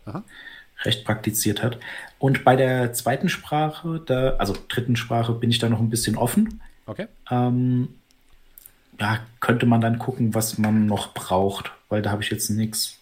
recht 0.83 1.05
praktiziert 1.05 1.63
hat. 1.63 1.79
Und 2.19 2.43
bei 2.43 2.57
der 2.57 2.91
zweiten 2.91 3.29
Sprache, 3.29 4.01
da, 4.05 4.31
also 4.31 4.55
dritten 4.67 4.97
Sprache, 4.97 5.33
bin 5.33 5.49
ich 5.49 5.59
da 5.59 5.69
noch 5.69 5.79
ein 5.79 5.89
bisschen 5.89 6.17
offen. 6.17 6.61
Okay. 6.85 7.07
Ähm, 7.29 7.95
ja, 9.01 9.19
könnte 9.39 9.65
man 9.65 9.81
dann 9.81 9.97
gucken, 9.97 10.35
was 10.35 10.59
man 10.59 10.85
noch 10.85 11.13
braucht, 11.13 11.71
weil 11.89 12.03
da 12.03 12.11
habe 12.11 12.21
ich 12.21 12.29
jetzt 12.29 12.49
nichts. 12.51 12.99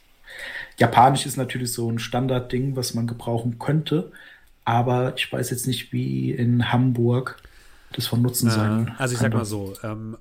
Japanisch 0.77 1.25
ist 1.25 1.35
natürlich 1.35 1.73
so 1.73 1.91
ein 1.91 1.99
Standardding, 1.99 2.77
was 2.77 2.93
man 2.93 3.05
gebrauchen 3.05 3.59
könnte, 3.59 4.11
aber 4.63 5.13
ich 5.17 5.31
weiß 5.31 5.49
jetzt 5.49 5.67
nicht, 5.67 5.91
wie 5.91 6.31
in 6.31 6.71
Hamburg 6.71 7.37
das 7.91 8.07
von 8.07 8.21
Nutzen 8.21 8.47
äh, 8.47 8.51
sein. 8.51 8.95
Also 8.97 9.13
ich 9.13 9.19
sag 9.19 9.33
mal 9.33 9.43
so, 9.43 9.73
ähm, 9.83 10.17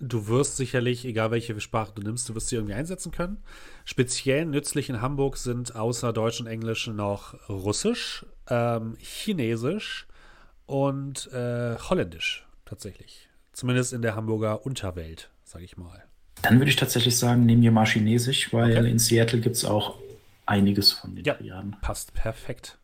du 0.00 0.28
wirst 0.28 0.56
sicherlich, 0.56 1.04
egal 1.04 1.30
welche 1.30 1.60
Sprache 1.60 1.92
du 1.94 2.00
nimmst, 2.00 2.26
du 2.30 2.34
wirst 2.34 2.48
sie 2.48 2.56
irgendwie 2.56 2.74
einsetzen 2.74 3.12
können. 3.12 3.36
Speziell 3.84 4.46
nützlich 4.46 4.88
in 4.88 5.02
Hamburg 5.02 5.36
sind 5.36 5.76
außer 5.76 6.14
Deutsch 6.14 6.40
und 6.40 6.46
Englisch 6.46 6.86
noch 6.86 7.34
Russisch, 7.50 8.24
ähm, 8.48 8.96
Chinesisch 8.98 10.06
und 10.64 11.30
äh, 11.34 11.76
Holländisch 11.76 12.46
tatsächlich. 12.64 13.28
Zumindest 13.52 13.92
in 13.92 14.02
der 14.02 14.14
Hamburger 14.14 14.64
Unterwelt, 14.64 15.30
sage 15.44 15.64
ich 15.64 15.76
mal. 15.76 16.04
Dann 16.42 16.58
würde 16.58 16.70
ich 16.70 16.76
tatsächlich 16.76 17.18
sagen, 17.18 17.46
nehmen 17.46 17.62
wir 17.62 17.70
mal 17.70 17.86
Chinesisch, 17.86 18.52
weil 18.52 18.78
okay. 18.78 18.90
in 18.90 18.98
Seattle 18.98 19.40
gibt 19.40 19.56
es 19.56 19.64
auch 19.64 19.98
einiges 20.46 20.92
von 20.92 21.14
den 21.14 21.24
ja, 21.24 21.40
Jahren. 21.40 21.76
Passt 21.80 22.14
perfekt. 22.14 22.78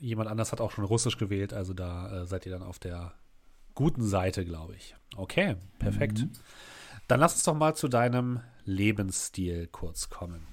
Jemand 0.00 0.30
anders 0.30 0.52
hat 0.52 0.60
auch 0.60 0.70
schon 0.70 0.84
Russisch 0.84 1.18
gewählt, 1.18 1.52
also 1.52 1.74
da 1.74 2.22
äh, 2.22 2.26
seid 2.26 2.46
ihr 2.46 2.52
dann 2.52 2.62
auf 2.62 2.78
der 2.78 3.12
guten 3.74 4.02
Seite, 4.02 4.44
glaube 4.44 4.76
ich. 4.76 4.94
Okay, 5.16 5.56
perfekt. 5.78 6.18
Mhm. 6.18 6.30
Dann 7.08 7.20
lass 7.20 7.34
uns 7.34 7.42
doch 7.42 7.54
mal 7.54 7.74
zu 7.74 7.88
deinem 7.88 8.40
Lebensstil 8.64 9.66
kurz 9.66 10.08
kommen. 10.10 10.46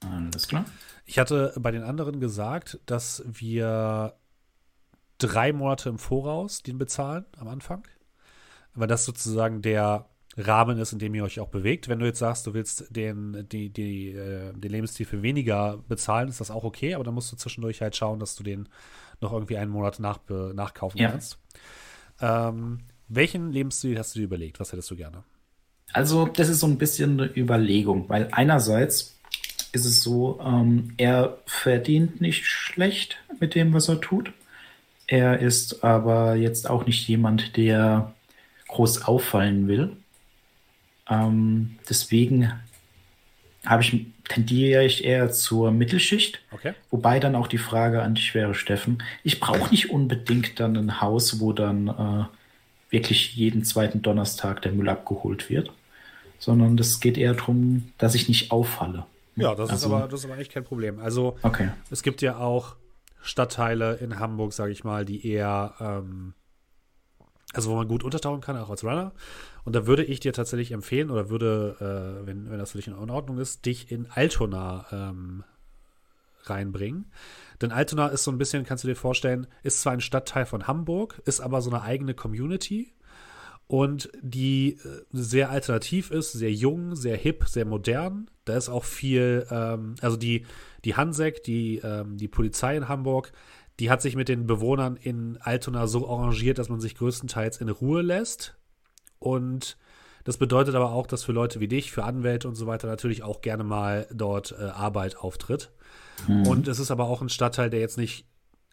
Alles 0.00 0.48
klar. 0.48 0.64
Ich 1.04 1.18
hatte 1.18 1.52
bei 1.58 1.70
den 1.70 1.82
anderen 1.82 2.20
gesagt, 2.20 2.80
dass 2.86 3.22
wir 3.26 4.14
drei 5.22 5.52
Monate 5.52 5.88
im 5.88 5.98
Voraus 5.98 6.62
den 6.62 6.78
bezahlen 6.78 7.24
am 7.38 7.48
Anfang. 7.48 7.86
Weil 8.74 8.88
das 8.88 9.04
sozusagen 9.04 9.62
der 9.62 10.06
Rahmen 10.36 10.78
ist, 10.78 10.92
in 10.92 10.98
dem 10.98 11.14
ihr 11.14 11.24
euch 11.24 11.40
auch 11.40 11.48
bewegt. 11.48 11.88
Wenn 11.88 11.98
du 11.98 12.06
jetzt 12.06 12.18
sagst, 12.18 12.46
du 12.46 12.54
willst 12.54 12.86
den, 12.94 13.46
die, 13.50 13.68
die, 13.68 14.12
äh, 14.12 14.52
den 14.54 14.70
Lebensstil 14.70 15.04
für 15.04 15.22
weniger 15.22 15.78
bezahlen, 15.88 16.28
ist 16.28 16.40
das 16.40 16.50
auch 16.50 16.64
okay, 16.64 16.94
aber 16.94 17.04
dann 17.04 17.14
musst 17.14 17.30
du 17.32 17.36
zwischendurch 17.36 17.82
halt 17.82 17.96
schauen, 17.96 18.18
dass 18.18 18.34
du 18.34 18.42
den 18.42 18.68
noch 19.20 19.32
irgendwie 19.32 19.58
einen 19.58 19.70
Monat 19.70 20.00
nach, 20.00 20.20
nachkaufen 20.28 20.98
ja. 21.00 21.10
kannst. 21.10 21.38
Ähm, 22.20 22.78
welchen 23.08 23.52
Lebensstil 23.52 23.98
hast 23.98 24.14
du 24.14 24.20
dir 24.20 24.24
überlegt? 24.24 24.58
Was 24.58 24.72
hättest 24.72 24.90
du 24.90 24.96
gerne? 24.96 25.22
Also, 25.92 26.26
das 26.26 26.48
ist 26.48 26.60
so 26.60 26.66
ein 26.66 26.78
bisschen 26.78 27.20
eine 27.20 27.36
Überlegung, 27.36 28.08
weil 28.08 28.28
einerseits 28.32 29.18
ist 29.72 29.84
es 29.84 30.02
so, 30.02 30.40
ähm, 30.42 30.94
er 30.96 31.38
verdient 31.46 32.20
nicht 32.20 32.46
schlecht 32.46 33.18
mit 33.40 33.54
dem, 33.54 33.74
was 33.74 33.88
er 33.88 34.00
tut. 34.00 34.32
Er 35.12 35.40
ist 35.40 35.84
aber 35.84 36.36
jetzt 36.36 36.70
auch 36.70 36.86
nicht 36.86 37.06
jemand, 37.06 37.58
der 37.58 38.14
groß 38.68 39.02
auffallen 39.02 39.68
will. 39.68 39.94
Ähm, 41.06 41.76
deswegen 41.86 42.50
habe 43.66 43.82
ich, 43.82 44.06
tendiere 44.26 44.86
ich 44.86 45.04
eher 45.04 45.30
zur 45.30 45.70
Mittelschicht. 45.70 46.40
Okay. 46.50 46.72
Wobei 46.90 47.20
dann 47.20 47.34
auch 47.34 47.46
die 47.46 47.58
Frage 47.58 48.00
an 48.00 48.14
dich 48.14 48.34
wäre, 48.34 48.54
Steffen, 48.54 49.02
ich 49.22 49.38
brauche 49.38 49.70
nicht 49.70 49.90
unbedingt 49.90 50.58
dann 50.58 50.78
ein 50.78 51.02
Haus, 51.02 51.40
wo 51.40 51.52
dann 51.52 51.88
äh, 51.88 52.24
wirklich 52.90 53.36
jeden 53.36 53.64
zweiten 53.64 54.00
Donnerstag 54.00 54.62
der 54.62 54.72
Müll 54.72 54.88
abgeholt 54.88 55.50
wird, 55.50 55.70
sondern 56.38 56.78
das 56.78 57.00
geht 57.00 57.18
eher 57.18 57.34
darum, 57.34 57.92
dass 57.98 58.14
ich 58.14 58.28
nicht 58.28 58.50
auffalle. 58.50 59.04
Ja, 59.36 59.54
das, 59.54 59.68
also, 59.68 59.88
ist, 59.88 59.92
aber, 59.92 60.08
das 60.08 60.20
ist 60.20 60.30
aber 60.30 60.38
echt 60.38 60.52
kein 60.52 60.64
Problem. 60.64 61.00
Also 61.00 61.36
okay. 61.42 61.68
es 61.90 62.02
gibt 62.02 62.22
ja 62.22 62.38
auch 62.38 62.76
Stadtteile 63.22 63.94
in 63.96 64.18
Hamburg, 64.18 64.52
sage 64.52 64.72
ich 64.72 64.84
mal, 64.84 65.04
die 65.04 65.26
eher, 65.26 65.74
ähm, 65.80 66.34
also 67.54 67.70
wo 67.70 67.76
man 67.76 67.88
gut 67.88 68.04
untertauchen 68.04 68.40
kann, 68.40 68.56
auch 68.56 68.70
als 68.70 68.84
Runner. 68.84 69.12
Und 69.64 69.76
da 69.76 69.86
würde 69.86 70.04
ich 70.04 70.20
dir 70.20 70.32
tatsächlich 70.32 70.72
empfehlen 70.72 71.10
oder 71.10 71.30
würde, 71.30 71.76
äh, 71.80 72.26
wenn, 72.26 72.50
wenn 72.50 72.58
das 72.58 72.72
für 72.72 72.78
in 72.80 73.10
Ordnung 73.10 73.38
ist, 73.38 73.64
dich 73.64 73.90
in 73.90 74.10
Altona 74.10 74.86
ähm, 74.90 75.44
reinbringen. 76.44 77.12
Denn 77.60 77.70
Altona 77.70 78.08
ist 78.08 78.24
so 78.24 78.32
ein 78.32 78.38
bisschen, 78.38 78.64
kannst 78.64 78.84
du 78.84 78.88
dir 78.88 78.96
vorstellen, 78.96 79.46
ist 79.62 79.80
zwar 79.80 79.92
ein 79.92 80.00
Stadtteil 80.00 80.46
von 80.46 80.66
Hamburg, 80.66 81.22
ist 81.24 81.40
aber 81.40 81.62
so 81.62 81.70
eine 81.70 81.82
eigene 81.82 82.14
Community 82.14 82.92
und 83.72 84.10
die 84.20 84.78
äh, 84.84 85.04
sehr 85.12 85.50
alternativ 85.50 86.10
ist, 86.10 86.32
sehr 86.32 86.52
jung, 86.52 86.96
sehr 86.96 87.16
hip, 87.16 87.44
sehr 87.46 87.64
modern. 87.64 88.28
Da 88.44 88.56
ist 88.56 88.68
auch 88.68 88.84
viel, 88.84 89.46
ähm, 89.50 89.94
also 90.00 90.16
die, 90.16 90.44
die 90.84 90.96
Hansek, 90.96 91.42
die, 91.44 91.78
ähm, 91.78 92.16
die 92.16 92.28
Polizei 92.28 92.76
in 92.76 92.88
Hamburg, 92.88 93.32
die 93.80 93.90
hat 93.90 94.02
sich 94.02 94.16
mit 94.16 94.28
den 94.28 94.46
Bewohnern 94.46 94.96
in 94.96 95.38
Altona 95.40 95.86
so 95.86 96.08
arrangiert, 96.08 96.58
dass 96.58 96.68
man 96.68 96.80
sich 96.80 96.94
größtenteils 96.96 97.60
in 97.60 97.68
Ruhe 97.68 98.02
lässt. 98.02 98.56
Und 99.18 99.76
das 100.24 100.36
bedeutet 100.36 100.74
aber 100.74 100.92
auch, 100.92 101.06
dass 101.06 101.24
für 101.24 101.32
Leute 101.32 101.60
wie 101.60 101.68
dich, 101.68 101.90
für 101.90 102.04
Anwälte 102.04 102.48
und 102.48 102.54
so 102.54 102.66
weiter 102.66 102.86
natürlich 102.86 103.22
auch 103.22 103.40
gerne 103.40 103.64
mal 103.64 104.06
dort 104.12 104.54
äh, 104.58 104.64
Arbeit 104.64 105.16
auftritt. 105.16 105.72
Mhm. 106.28 106.46
Und 106.46 106.68
es 106.68 106.78
ist 106.78 106.90
aber 106.90 107.06
auch 107.06 107.22
ein 107.22 107.28
Stadtteil, 107.28 107.70
der 107.70 107.80
jetzt 107.80 107.98
nicht 107.98 108.26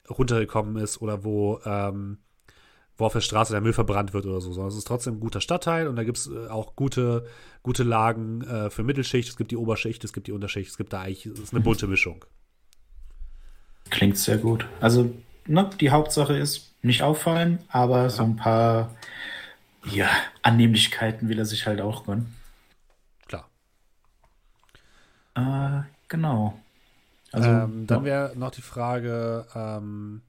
runtergekommen 0.09 0.75
ist 0.77 1.01
oder 1.01 1.23
wo 1.23 1.59
ähm, 1.65 2.19
wo 2.99 3.05
auf 3.05 3.13
der 3.13 3.21
Straße 3.21 3.53
der 3.53 3.61
Müll 3.61 3.73
verbrannt 3.73 4.13
wird 4.13 4.25
oder 4.25 4.41
so, 4.41 4.51
sondern 4.51 4.71
es 4.71 4.77
ist 4.77 4.87
trotzdem 4.87 5.15
ein 5.15 5.19
guter 5.19 5.41
Stadtteil 5.41 5.87
und 5.87 5.95
da 5.95 6.03
gibt 6.03 6.17
es 6.17 6.27
äh, 6.27 6.47
auch 6.49 6.75
gute, 6.75 7.25
gute 7.63 7.83
Lagen 7.83 8.41
äh, 8.41 8.69
für 8.69 8.83
Mittelschicht, 8.83 9.29
es 9.29 9.37
gibt 9.37 9.51
die 9.51 9.57
Oberschicht, 9.57 10.03
es 10.03 10.13
gibt 10.13 10.27
die 10.27 10.33
Unterschicht, 10.33 10.69
es 10.69 10.77
gibt 10.77 10.93
da 10.93 11.01
eigentlich, 11.01 11.25
es 11.25 11.39
ist 11.39 11.53
eine 11.53 11.63
bunte 11.63 11.87
Mischung. 11.87 12.25
Klingt 13.89 14.17
sehr 14.17 14.37
gut. 14.37 14.67
Also, 14.81 15.11
ne, 15.47 15.69
die 15.79 15.91
Hauptsache 15.91 16.37
ist, 16.37 16.75
nicht 16.81 17.01
auffallen, 17.01 17.59
aber 17.69 18.03
ja. 18.03 18.09
so 18.09 18.23
ein 18.23 18.35
paar 18.35 18.95
ja, 19.85 20.09
Annehmlichkeiten 20.43 21.29
will 21.29 21.39
er 21.39 21.45
sich 21.45 21.65
halt 21.65 21.81
auch 21.81 22.05
gönnen. 22.05 22.35
Klar. 23.27 23.49
Äh, 25.35 25.83
genau. 26.07 26.59
Also, 27.31 27.49
ähm, 27.49 27.87
dann 27.87 28.03
wäre 28.03 28.33
noch 28.35 28.51
die 28.51 28.61
Frage, 28.61 29.45
ähm, 29.55 30.21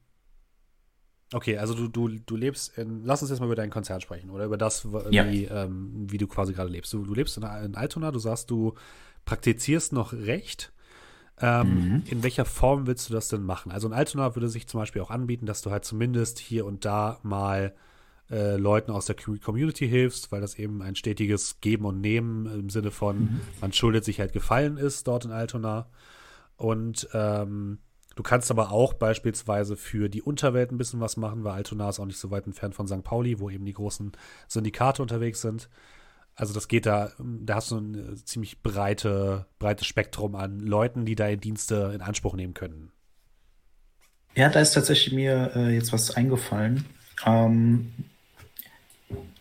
Okay, 1.32 1.56
also 1.58 1.74
du, 1.74 1.88
du, 1.88 2.08
du 2.08 2.36
lebst 2.36 2.76
in, 2.76 3.04
lass 3.04 3.22
uns 3.22 3.30
jetzt 3.30 3.38
mal 3.38 3.46
über 3.46 3.54
dein 3.54 3.70
Konzert 3.70 4.02
sprechen 4.02 4.30
oder 4.30 4.46
über 4.46 4.58
das, 4.58 4.86
ja. 5.10 5.30
wie, 5.30 5.44
ähm, 5.44 6.06
wie 6.10 6.18
du 6.18 6.26
quasi 6.26 6.52
gerade 6.52 6.70
lebst. 6.70 6.92
Du, 6.92 7.04
du 7.04 7.14
lebst 7.14 7.36
in, 7.36 7.44
in, 7.44 7.76
Altona, 7.76 8.10
du 8.10 8.18
sagst, 8.18 8.50
du 8.50 8.74
praktizierst 9.24 9.92
noch 9.92 10.12
Recht. 10.12 10.72
Ähm, 11.40 11.68
mhm. 11.74 12.02
In 12.06 12.22
welcher 12.22 12.44
Form 12.44 12.86
willst 12.86 13.08
du 13.08 13.14
das 13.14 13.28
denn 13.28 13.42
machen? 13.42 13.70
Also 13.70 13.86
in 13.86 13.94
Altona 13.94 14.34
würde 14.34 14.48
sich 14.48 14.66
zum 14.66 14.80
Beispiel 14.80 15.02
auch 15.02 15.10
anbieten, 15.10 15.46
dass 15.46 15.62
du 15.62 15.70
halt 15.70 15.84
zumindest 15.84 16.38
hier 16.38 16.66
und 16.66 16.84
da 16.84 17.20
mal 17.22 17.74
äh, 18.30 18.56
Leuten 18.56 18.90
aus 18.90 19.06
der 19.06 19.16
Community 19.16 19.88
hilfst, 19.88 20.32
weil 20.32 20.40
das 20.40 20.56
eben 20.58 20.82
ein 20.82 20.96
stetiges 20.96 21.60
Geben 21.60 21.84
und 21.84 22.00
Nehmen 22.00 22.46
im 22.46 22.70
Sinne 22.70 22.90
von, 22.90 23.18
mhm. 23.18 23.40
man 23.60 23.72
schuldet 23.72 24.04
sich 24.04 24.20
halt 24.20 24.32
Gefallen 24.32 24.76
ist 24.76 25.06
dort 25.06 25.24
in 25.24 25.30
Altona. 25.30 25.88
Und 26.56 27.08
ähm, 27.14 27.78
Du 28.20 28.22
kannst 28.22 28.50
aber 28.50 28.70
auch 28.70 28.92
beispielsweise 28.92 29.78
für 29.78 30.10
die 30.10 30.20
Unterwelt 30.20 30.70
ein 30.70 30.76
bisschen 30.76 31.00
was 31.00 31.16
machen, 31.16 31.42
weil 31.42 31.54
Altona 31.54 31.88
ist 31.88 32.00
auch 32.00 32.04
nicht 32.04 32.18
so 32.18 32.30
weit 32.30 32.44
entfernt 32.44 32.74
von 32.74 32.86
St. 32.86 33.02
Pauli, 33.02 33.40
wo 33.40 33.48
eben 33.48 33.64
die 33.64 33.72
großen 33.72 34.12
Syndikate 34.46 35.00
unterwegs 35.00 35.40
sind. 35.40 35.70
Also 36.34 36.52
das 36.52 36.68
geht 36.68 36.84
da, 36.84 37.12
da 37.18 37.54
hast 37.54 37.70
du 37.70 37.78
ein 37.78 37.94
äh, 37.94 38.16
ziemlich 38.16 38.60
breite, 38.60 39.46
breites 39.58 39.86
Spektrum 39.86 40.34
an 40.34 40.60
Leuten, 40.60 41.06
die 41.06 41.14
deine 41.14 41.38
Dienste 41.38 41.92
in 41.94 42.02
Anspruch 42.02 42.34
nehmen 42.34 42.52
können. 42.52 42.92
Ja, 44.34 44.50
da 44.50 44.60
ist 44.60 44.72
tatsächlich 44.72 45.14
mir 45.14 45.52
äh, 45.56 45.74
jetzt 45.74 45.94
was 45.94 46.14
eingefallen. 46.14 46.84
Ähm, 47.24 47.90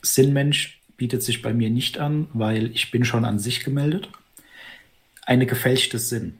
Sinnmensch 0.01 0.81
bietet 0.95 1.21
sich 1.21 1.41
bei 1.41 1.53
mir 1.53 1.69
nicht 1.69 1.97
an, 1.97 2.29
weil 2.31 2.71
ich 2.71 2.91
bin 2.91 3.03
schon 3.03 3.25
an 3.25 3.39
sich 3.39 3.65
gemeldet. 3.65 4.07
Eine 5.25 5.47
gefälschte 5.47 5.99
Sinn. 5.99 6.37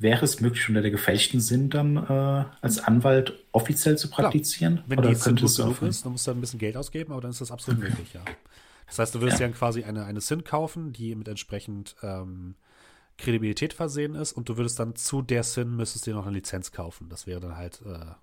Wäre 0.00 0.24
es 0.24 0.40
möglich, 0.40 0.66
unter 0.66 0.80
der 0.80 0.90
gefälschten 0.90 1.40
Sinn 1.40 1.68
dann 1.68 1.98
äh, 1.98 2.44
als 2.62 2.78
Anwalt 2.78 3.34
offiziell 3.52 3.98
zu 3.98 4.08
praktizieren? 4.08 4.76
Klar. 4.76 4.84
Wenn 4.88 4.98
Oder 5.00 5.08
die 5.10 5.14
Sinn 5.14 5.36
gut 5.36 5.54
genug 5.54 5.82
ist, 5.82 6.06
dann 6.06 6.12
musst 6.12 6.26
du 6.26 6.30
ein 6.30 6.40
bisschen 6.40 6.58
Geld 6.58 6.74
ausgeben, 6.78 7.12
aber 7.12 7.20
dann 7.20 7.32
ist 7.32 7.42
das 7.42 7.50
absolut 7.50 7.82
okay. 7.82 7.90
möglich, 7.90 8.14
ja. 8.14 8.22
Das 8.86 8.98
heißt, 8.98 9.14
du 9.14 9.20
würdest 9.20 9.40
ja. 9.40 9.46
dann 9.46 9.54
quasi 9.54 9.84
eine, 9.84 10.06
eine 10.06 10.22
SIN 10.22 10.42
kaufen, 10.42 10.94
die 10.94 11.14
mit 11.14 11.28
entsprechend 11.28 11.96
ähm, 12.02 12.54
Kredibilität 13.18 13.74
versehen 13.74 14.14
ist 14.14 14.32
und 14.32 14.48
du 14.48 14.56
würdest 14.56 14.80
dann 14.80 14.96
zu 14.96 15.20
der 15.20 15.42
SIN 15.42 15.76
müsstest 15.76 16.06
dir 16.06 16.14
noch 16.14 16.26
eine 16.26 16.34
Lizenz 16.34 16.72
kaufen. 16.72 17.10
Das 17.10 17.26
wäre 17.26 17.40
dann 17.40 17.58
halt, 17.58 17.82
äh, 17.84 18.14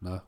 ne? 0.00 0.22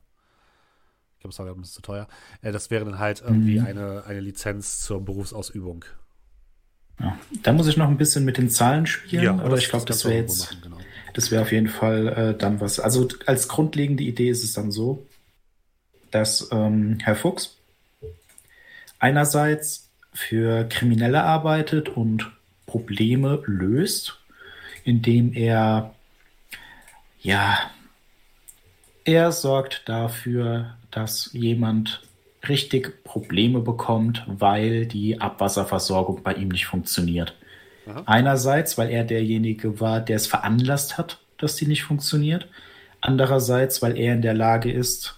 Ich 1.15 1.21
glaube, 1.21 1.33
es 1.33 1.39
war 1.39 1.45
gerade 1.45 1.59
ein 1.59 1.61
bisschen 1.61 1.75
zu 1.75 1.83
teuer. 1.83 2.09
Äh, 2.41 2.53
das 2.53 2.71
wäre 2.71 2.87
dann 2.87 2.99
halt 2.99 3.21
irgendwie 3.21 3.61
mhm. 3.61 3.67
eine, 3.67 4.05
eine 4.07 4.21
Lizenz 4.21 4.81
zur 4.81 5.05
Berufsausübung. 5.05 5.85
Ja, 7.01 7.19
da 7.43 7.53
muss 7.53 7.67
ich 7.67 7.77
noch 7.77 7.89
ein 7.89 7.97
bisschen 7.97 8.25
mit 8.25 8.37
den 8.39 8.51
Zahlen 8.51 8.87
spielen, 8.87 9.25
ja, 9.25 9.33
aber 9.33 9.57
ich 9.57 9.69
glaube, 9.69 9.87
das, 9.87 9.99
das 9.99 10.05
wäre 10.05 10.21
jetzt, 10.21 10.41
machen, 10.41 10.61
genau. 10.63 10.79
das 11.15 11.31
wäre 11.31 11.43
auf 11.43 11.53
jeden 11.53 11.69
Fall 11.69 12.09
äh, 12.09 12.39
dann 12.39 12.61
was. 12.61 12.79
Also 12.79 13.09
als 13.27 13.49
grundlegende 13.49 14.03
Idee 14.03 14.29
ist 14.29 14.45
es 14.45 14.53
dann 14.53 14.71
so, 14.71 15.07
dass 16.11 16.49
ähm, 16.53 16.99
Herr 17.03 17.17
Fuchs 17.17 17.57
einerseits 18.99 19.89
für 20.13 20.65
Kriminelle 20.65 21.23
arbeitet 21.23 21.89
und 21.89 22.31
Probleme 22.67 23.43
löst, 23.47 24.19
indem 24.85 25.33
er 25.33 25.95
ja 27.21 27.71
er 29.05 29.33
sorgt 29.33 29.89
dafür, 29.89 30.77
dass 30.91 31.31
jemand 31.33 32.03
richtig 32.49 33.05
Probleme 33.05 33.61
bekommt, 33.61 34.25
weil 34.27 34.87
die 34.87 35.21
Abwasserversorgung 35.21 36.23
bei 36.23 36.35
ihm 36.35 36.49
nicht 36.49 36.67
funktioniert. 36.67 37.35
Aha. 37.87 38.03
Einerseits, 38.07 38.79
weil 38.79 38.91
er 38.91 39.05
derjenige 39.05 39.81
war, 39.81 40.01
der 40.01 40.17
es 40.17 40.27
veranlasst 40.27 40.99
hat, 40.99 41.19
dass 41.39 41.57
die 41.57 41.67
nicht 41.67 41.83
funktioniert. 41.83 42.49
Andererseits, 43.01 43.83
weil 43.83 43.97
er 43.97 44.15
in 44.15 44.23
der 44.23 44.35
Lage 44.35 44.71
ist, 44.71 45.17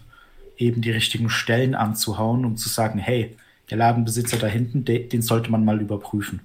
eben 0.57 0.83
die 0.83 0.91
richtigen 0.91 1.29
Stellen 1.29 1.75
anzuhauen, 1.75 2.45
um 2.45 2.57
zu 2.57 2.69
sagen, 2.69 2.99
hey, 2.99 3.37
der 3.71 3.79
Ladenbesitzer 3.79 4.39
da 4.39 4.47
hinten, 4.47 4.85
de, 4.85 5.09
den 5.09 5.23
sollte 5.23 5.51
man 5.51 5.65
mal 5.65 5.81
überprüfen. 5.81 6.41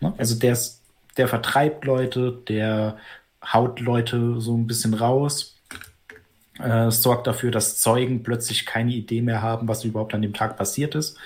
Ne? 0.00 0.14
Also 0.16 0.34
der, 0.36 0.52
ist, 0.52 0.80
der 1.16 1.28
vertreibt 1.28 1.84
Leute, 1.84 2.38
der 2.48 2.96
haut 3.44 3.80
Leute 3.80 4.40
so 4.40 4.56
ein 4.56 4.66
bisschen 4.66 4.94
raus, 4.94 5.53
äh, 6.58 6.90
sorgt 6.90 7.26
dafür, 7.26 7.50
dass 7.50 7.80
Zeugen 7.80 8.22
plötzlich 8.22 8.66
keine 8.66 8.92
Idee 8.92 9.22
mehr 9.22 9.42
haben, 9.42 9.68
was 9.68 9.84
überhaupt 9.84 10.14
an 10.14 10.22
dem 10.22 10.34
Tag 10.34 10.56
passiert 10.56 10.94
ist. 10.94 11.16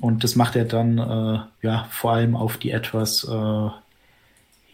Und 0.00 0.22
das 0.22 0.36
macht 0.36 0.56
er 0.56 0.64
dann 0.64 0.98
äh, 0.98 1.66
ja 1.66 1.88
vor 1.90 2.12
allem 2.12 2.36
auf 2.36 2.58
die 2.58 2.70
etwas 2.70 3.24
äh, 3.24 3.70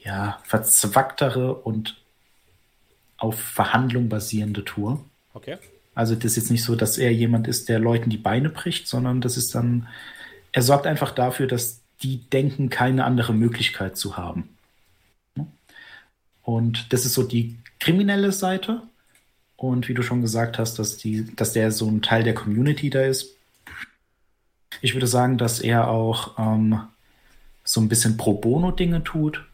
ja, 0.04 0.38
verzwacktere 0.44 1.54
und 1.54 1.96
auf 3.16 3.38
Verhandlung 3.38 4.08
basierende 4.08 4.64
Tour. 4.64 5.04
Okay. 5.34 5.58
Also 5.94 6.14
das 6.14 6.24
ist 6.24 6.36
jetzt 6.36 6.50
nicht 6.50 6.64
so, 6.64 6.76
dass 6.76 6.98
er 6.98 7.12
jemand 7.12 7.48
ist, 7.48 7.68
der 7.68 7.78
Leuten 7.78 8.10
die 8.10 8.16
Beine 8.16 8.48
bricht, 8.48 8.88
sondern 8.88 9.20
das 9.20 9.36
ist 9.36 9.54
dann, 9.54 9.88
er 10.52 10.62
sorgt 10.62 10.86
einfach 10.86 11.12
dafür, 11.12 11.46
dass 11.46 11.80
die 12.02 12.18
denken, 12.30 12.70
keine 12.70 13.04
andere 13.04 13.34
Möglichkeit 13.34 13.96
zu 13.96 14.16
haben. 14.16 14.48
Und 16.42 16.92
das 16.92 17.04
ist 17.04 17.14
so 17.14 17.22
die 17.22 17.58
kriminelle 17.78 18.32
Seite. 18.32 18.82
Und 19.60 19.88
wie 19.88 19.94
du 19.94 20.02
schon 20.02 20.22
gesagt 20.22 20.58
hast, 20.58 20.78
dass, 20.78 20.96
die, 20.96 21.26
dass 21.36 21.52
der 21.52 21.70
so 21.70 21.86
ein 21.86 22.00
Teil 22.00 22.24
der 22.24 22.34
Community 22.34 22.88
da 22.88 23.02
ist. 23.02 23.36
Ich 24.80 24.94
würde 24.94 25.06
sagen, 25.06 25.36
dass 25.36 25.60
er 25.60 25.88
auch 25.88 26.38
ähm, 26.38 26.80
so 27.62 27.82
ein 27.82 27.88
bisschen 27.90 28.16
pro 28.16 28.32
bono 28.32 28.70
Dinge 28.70 29.04
tut. 29.04 29.44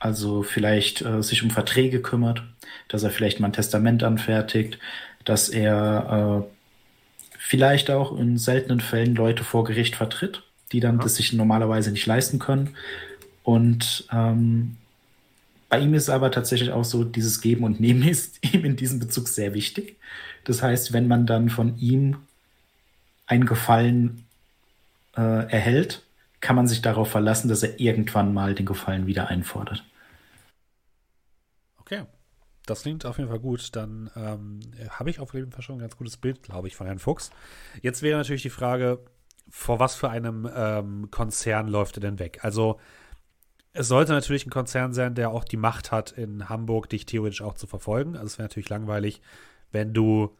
Also 0.00 0.42
vielleicht 0.42 1.02
äh, 1.02 1.22
sich 1.22 1.44
um 1.44 1.50
Verträge 1.50 2.02
kümmert, 2.02 2.42
dass 2.88 3.04
er 3.04 3.10
vielleicht 3.10 3.38
mal 3.38 3.46
ein 3.46 3.52
Testament 3.52 4.02
anfertigt, 4.02 4.80
dass 5.24 5.48
er 5.48 6.42
äh, 6.42 6.54
vielleicht 7.38 7.88
auch 7.88 8.18
in 8.18 8.38
seltenen 8.38 8.80
Fällen 8.80 9.14
Leute 9.14 9.44
vor 9.44 9.62
Gericht 9.62 9.94
vertritt, 9.94 10.42
die 10.72 10.80
dann 10.80 10.96
ja. 10.96 11.04
das 11.04 11.14
sich 11.14 11.32
normalerweise 11.32 11.92
nicht 11.92 12.06
leisten 12.06 12.40
können. 12.40 12.74
Und 13.44 14.08
ähm, 14.12 14.76
bei 15.72 15.80
ihm 15.80 15.94
ist 15.94 16.10
aber 16.10 16.30
tatsächlich 16.30 16.70
auch 16.70 16.84
so, 16.84 17.02
dieses 17.02 17.40
Geben 17.40 17.64
und 17.64 17.80
Nehmen 17.80 18.02
ist 18.06 18.44
ihm 18.44 18.66
in 18.66 18.76
diesem 18.76 18.98
Bezug 18.98 19.26
sehr 19.26 19.54
wichtig. 19.54 19.98
Das 20.44 20.62
heißt, 20.62 20.92
wenn 20.92 21.08
man 21.08 21.26
dann 21.26 21.48
von 21.48 21.78
ihm 21.78 22.18
einen 23.24 23.46
Gefallen 23.46 24.26
äh, 25.16 25.50
erhält, 25.50 26.04
kann 26.42 26.56
man 26.56 26.68
sich 26.68 26.82
darauf 26.82 27.10
verlassen, 27.10 27.48
dass 27.48 27.62
er 27.62 27.80
irgendwann 27.80 28.34
mal 28.34 28.54
den 28.54 28.66
Gefallen 28.66 29.06
wieder 29.06 29.28
einfordert. 29.28 29.82
Okay. 31.78 32.02
Das 32.66 32.82
klingt 32.82 33.06
auf 33.06 33.16
jeden 33.16 33.30
Fall 33.30 33.40
gut. 33.40 33.74
Dann 33.74 34.10
ähm, 34.14 34.60
habe 34.90 35.08
ich 35.08 35.20
auf 35.20 35.32
jeden 35.32 35.52
Fall 35.52 35.62
schon 35.62 35.76
ein 35.76 35.80
ganz 35.80 35.96
gutes 35.96 36.18
Bild, 36.18 36.42
glaube 36.42 36.68
ich, 36.68 36.76
von 36.76 36.86
Herrn 36.86 36.98
Fuchs. 36.98 37.30
Jetzt 37.80 38.02
wäre 38.02 38.18
natürlich 38.18 38.42
die 38.42 38.50
Frage, 38.50 38.98
vor 39.48 39.78
was 39.78 39.94
für 39.94 40.10
einem 40.10 40.46
ähm, 40.54 41.10
Konzern 41.10 41.66
läuft 41.66 41.96
er 41.96 42.02
denn 42.02 42.18
weg? 42.18 42.40
Also 42.42 42.78
es 43.72 43.88
sollte 43.88 44.12
natürlich 44.12 44.46
ein 44.46 44.50
Konzern 44.50 44.92
sein, 44.92 45.14
der 45.14 45.30
auch 45.30 45.44
die 45.44 45.56
Macht 45.56 45.92
hat, 45.92 46.12
in 46.12 46.48
Hamburg 46.48 46.88
dich 46.90 47.06
theoretisch 47.06 47.42
auch 47.42 47.54
zu 47.54 47.66
verfolgen. 47.66 48.16
Also 48.16 48.26
es 48.26 48.38
wäre 48.38 48.48
natürlich 48.48 48.68
langweilig, 48.68 49.22
wenn 49.70 49.94
du, 49.94 50.36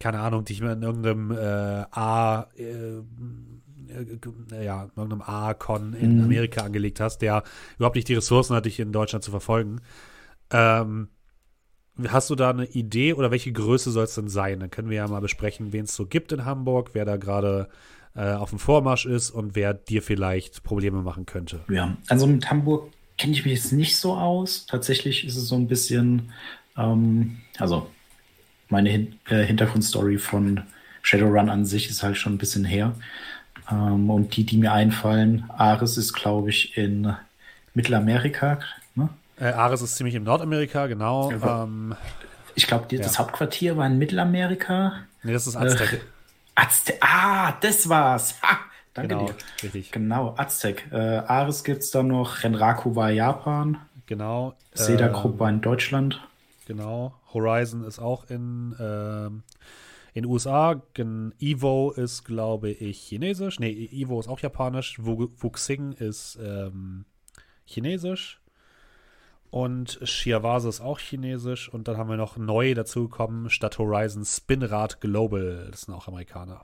keine 0.00 0.20
Ahnung, 0.20 0.44
dich 0.44 0.60
in 0.60 0.82
irgendeinem 0.82 1.30
äh, 1.30 1.84
A, 1.92 2.48
äh, 2.56 2.98
äh, 3.88 4.64
ja, 4.64 4.84
in 4.84 4.90
irgendeinem 4.96 5.22
A-Con 5.22 5.94
in 5.94 6.18
mhm. 6.18 6.24
Amerika 6.24 6.62
angelegt 6.62 7.00
hast, 7.00 7.18
der 7.18 7.44
überhaupt 7.76 7.96
nicht 7.96 8.08
die 8.08 8.14
Ressourcen 8.14 8.56
hat, 8.56 8.66
dich 8.66 8.80
in 8.80 8.92
Deutschland 8.92 9.24
zu 9.24 9.30
verfolgen. 9.30 9.80
Ähm, 10.50 11.08
hast 12.08 12.30
du 12.30 12.34
da 12.34 12.50
eine 12.50 12.66
Idee 12.66 13.14
oder 13.14 13.30
welche 13.30 13.52
Größe 13.52 13.92
soll 13.92 14.04
es 14.04 14.14
denn 14.16 14.28
sein? 14.28 14.58
Dann 14.60 14.70
können 14.70 14.90
wir 14.90 14.96
ja 14.96 15.08
mal 15.08 15.20
besprechen, 15.20 15.72
wen 15.72 15.84
es 15.84 15.94
so 15.94 16.06
gibt 16.06 16.32
in 16.32 16.44
Hamburg, 16.44 16.90
wer 16.92 17.04
da 17.04 17.16
gerade 17.16 17.68
äh, 18.18 18.32
auf 18.32 18.50
dem 18.50 18.58
Vormarsch 18.58 19.06
ist 19.06 19.30
und 19.30 19.54
wer 19.54 19.74
dir 19.74 20.02
vielleicht 20.02 20.64
Probleme 20.64 21.02
machen 21.02 21.24
könnte. 21.24 21.60
Ja, 21.68 21.96
also 22.08 22.26
mit 22.26 22.50
Hamburg 22.50 22.90
kenne 23.16 23.32
ich 23.32 23.44
mich 23.44 23.54
jetzt 23.54 23.72
nicht 23.72 23.96
so 23.96 24.14
aus. 24.14 24.66
Tatsächlich 24.66 25.24
ist 25.24 25.36
es 25.36 25.46
so 25.46 25.54
ein 25.54 25.68
bisschen, 25.68 26.32
ähm, 26.76 27.38
also 27.58 27.88
meine 28.68 28.90
Hin 28.90 29.14
äh, 29.28 29.44
Hintergrundstory 29.44 30.18
von 30.18 30.62
Shadowrun 31.02 31.48
an 31.48 31.64
sich 31.64 31.88
ist 31.88 32.02
halt 32.02 32.16
schon 32.16 32.34
ein 32.34 32.38
bisschen 32.38 32.64
her. 32.64 32.92
Ähm, 33.70 34.10
und 34.10 34.36
die, 34.36 34.44
die 34.44 34.56
mir 34.56 34.72
einfallen, 34.72 35.44
Ares 35.56 35.96
ist, 35.96 36.12
glaube 36.12 36.50
ich, 36.50 36.76
in 36.76 37.14
Mittelamerika. 37.74 38.58
Ne? 38.96 39.10
Äh, 39.38 39.52
Ares 39.52 39.80
ist 39.80 39.94
ziemlich 39.94 40.16
in 40.16 40.24
Nordamerika, 40.24 40.88
genau. 40.88 41.30
Ja, 41.30 41.62
ähm, 41.62 41.94
ich 42.56 42.66
glaube, 42.66 42.96
das 42.96 43.14
ja. 43.14 43.20
Hauptquartier 43.20 43.76
war 43.76 43.86
in 43.86 43.98
Mittelamerika. 43.98 45.04
Nee, 45.22 45.32
das 45.32 45.46
ist 45.46 45.54
Aztec. 45.54 46.00
Aztec. 46.58 46.98
Ah, 47.00 47.52
das 47.60 47.88
war's. 47.88 48.34
Ha, 48.42 48.58
danke 48.92 49.14
genau, 49.14 49.26
dir. 49.26 49.34
Richtig. 49.62 49.92
Genau, 49.92 50.34
Aztec. 50.36 50.88
Äh, 50.90 50.96
Ares 50.96 51.62
gibt's 51.62 51.90
da 51.92 52.02
noch. 52.02 52.42
Renraku 52.42 52.96
war 52.96 53.10
Japan. 53.10 53.78
Genau. 54.06 54.54
Seda 54.74 55.06
ähm, 55.06 55.12
Group 55.12 55.38
war 55.38 55.50
in 55.50 55.60
Deutschland. 55.60 56.20
Genau. 56.66 57.14
Horizon 57.32 57.84
ist 57.84 58.00
auch 58.00 58.28
in 58.28 58.74
ähm, 58.80 59.44
in 60.14 60.26
USA. 60.26 60.82
Evo 61.38 61.92
ist, 61.92 62.24
glaube 62.24 62.70
ich, 62.70 62.98
chinesisch. 62.98 63.60
Nee, 63.60 63.88
Evo 63.92 64.18
ist 64.18 64.28
auch 64.28 64.40
japanisch. 64.40 64.98
Wuxing 64.98 65.92
ist 65.92 66.38
ähm, 66.42 67.04
chinesisch. 67.66 68.40
Und 69.50 69.98
Shiawase 70.02 70.68
ist 70.68 70.80
auch 70.80 70.98
chinesisch. 70.98 71.72
Und 71.72 71.88
dann 71.88 71.96
haben 71.96 72.10
wir 72.10 72.16
noch 72.16 72.36
neu 72.36 72.74
dazugekommen, 72.74 73.48
statt 73.48 73.78
Horizon 73.78 74.24
Spinrad 74.24 75.00
Global. 75.00 75.68
Das 75.70 75.82
sind 75.82 75.94
auch 75.94 76.06
Amerikaner. 76.06 76.60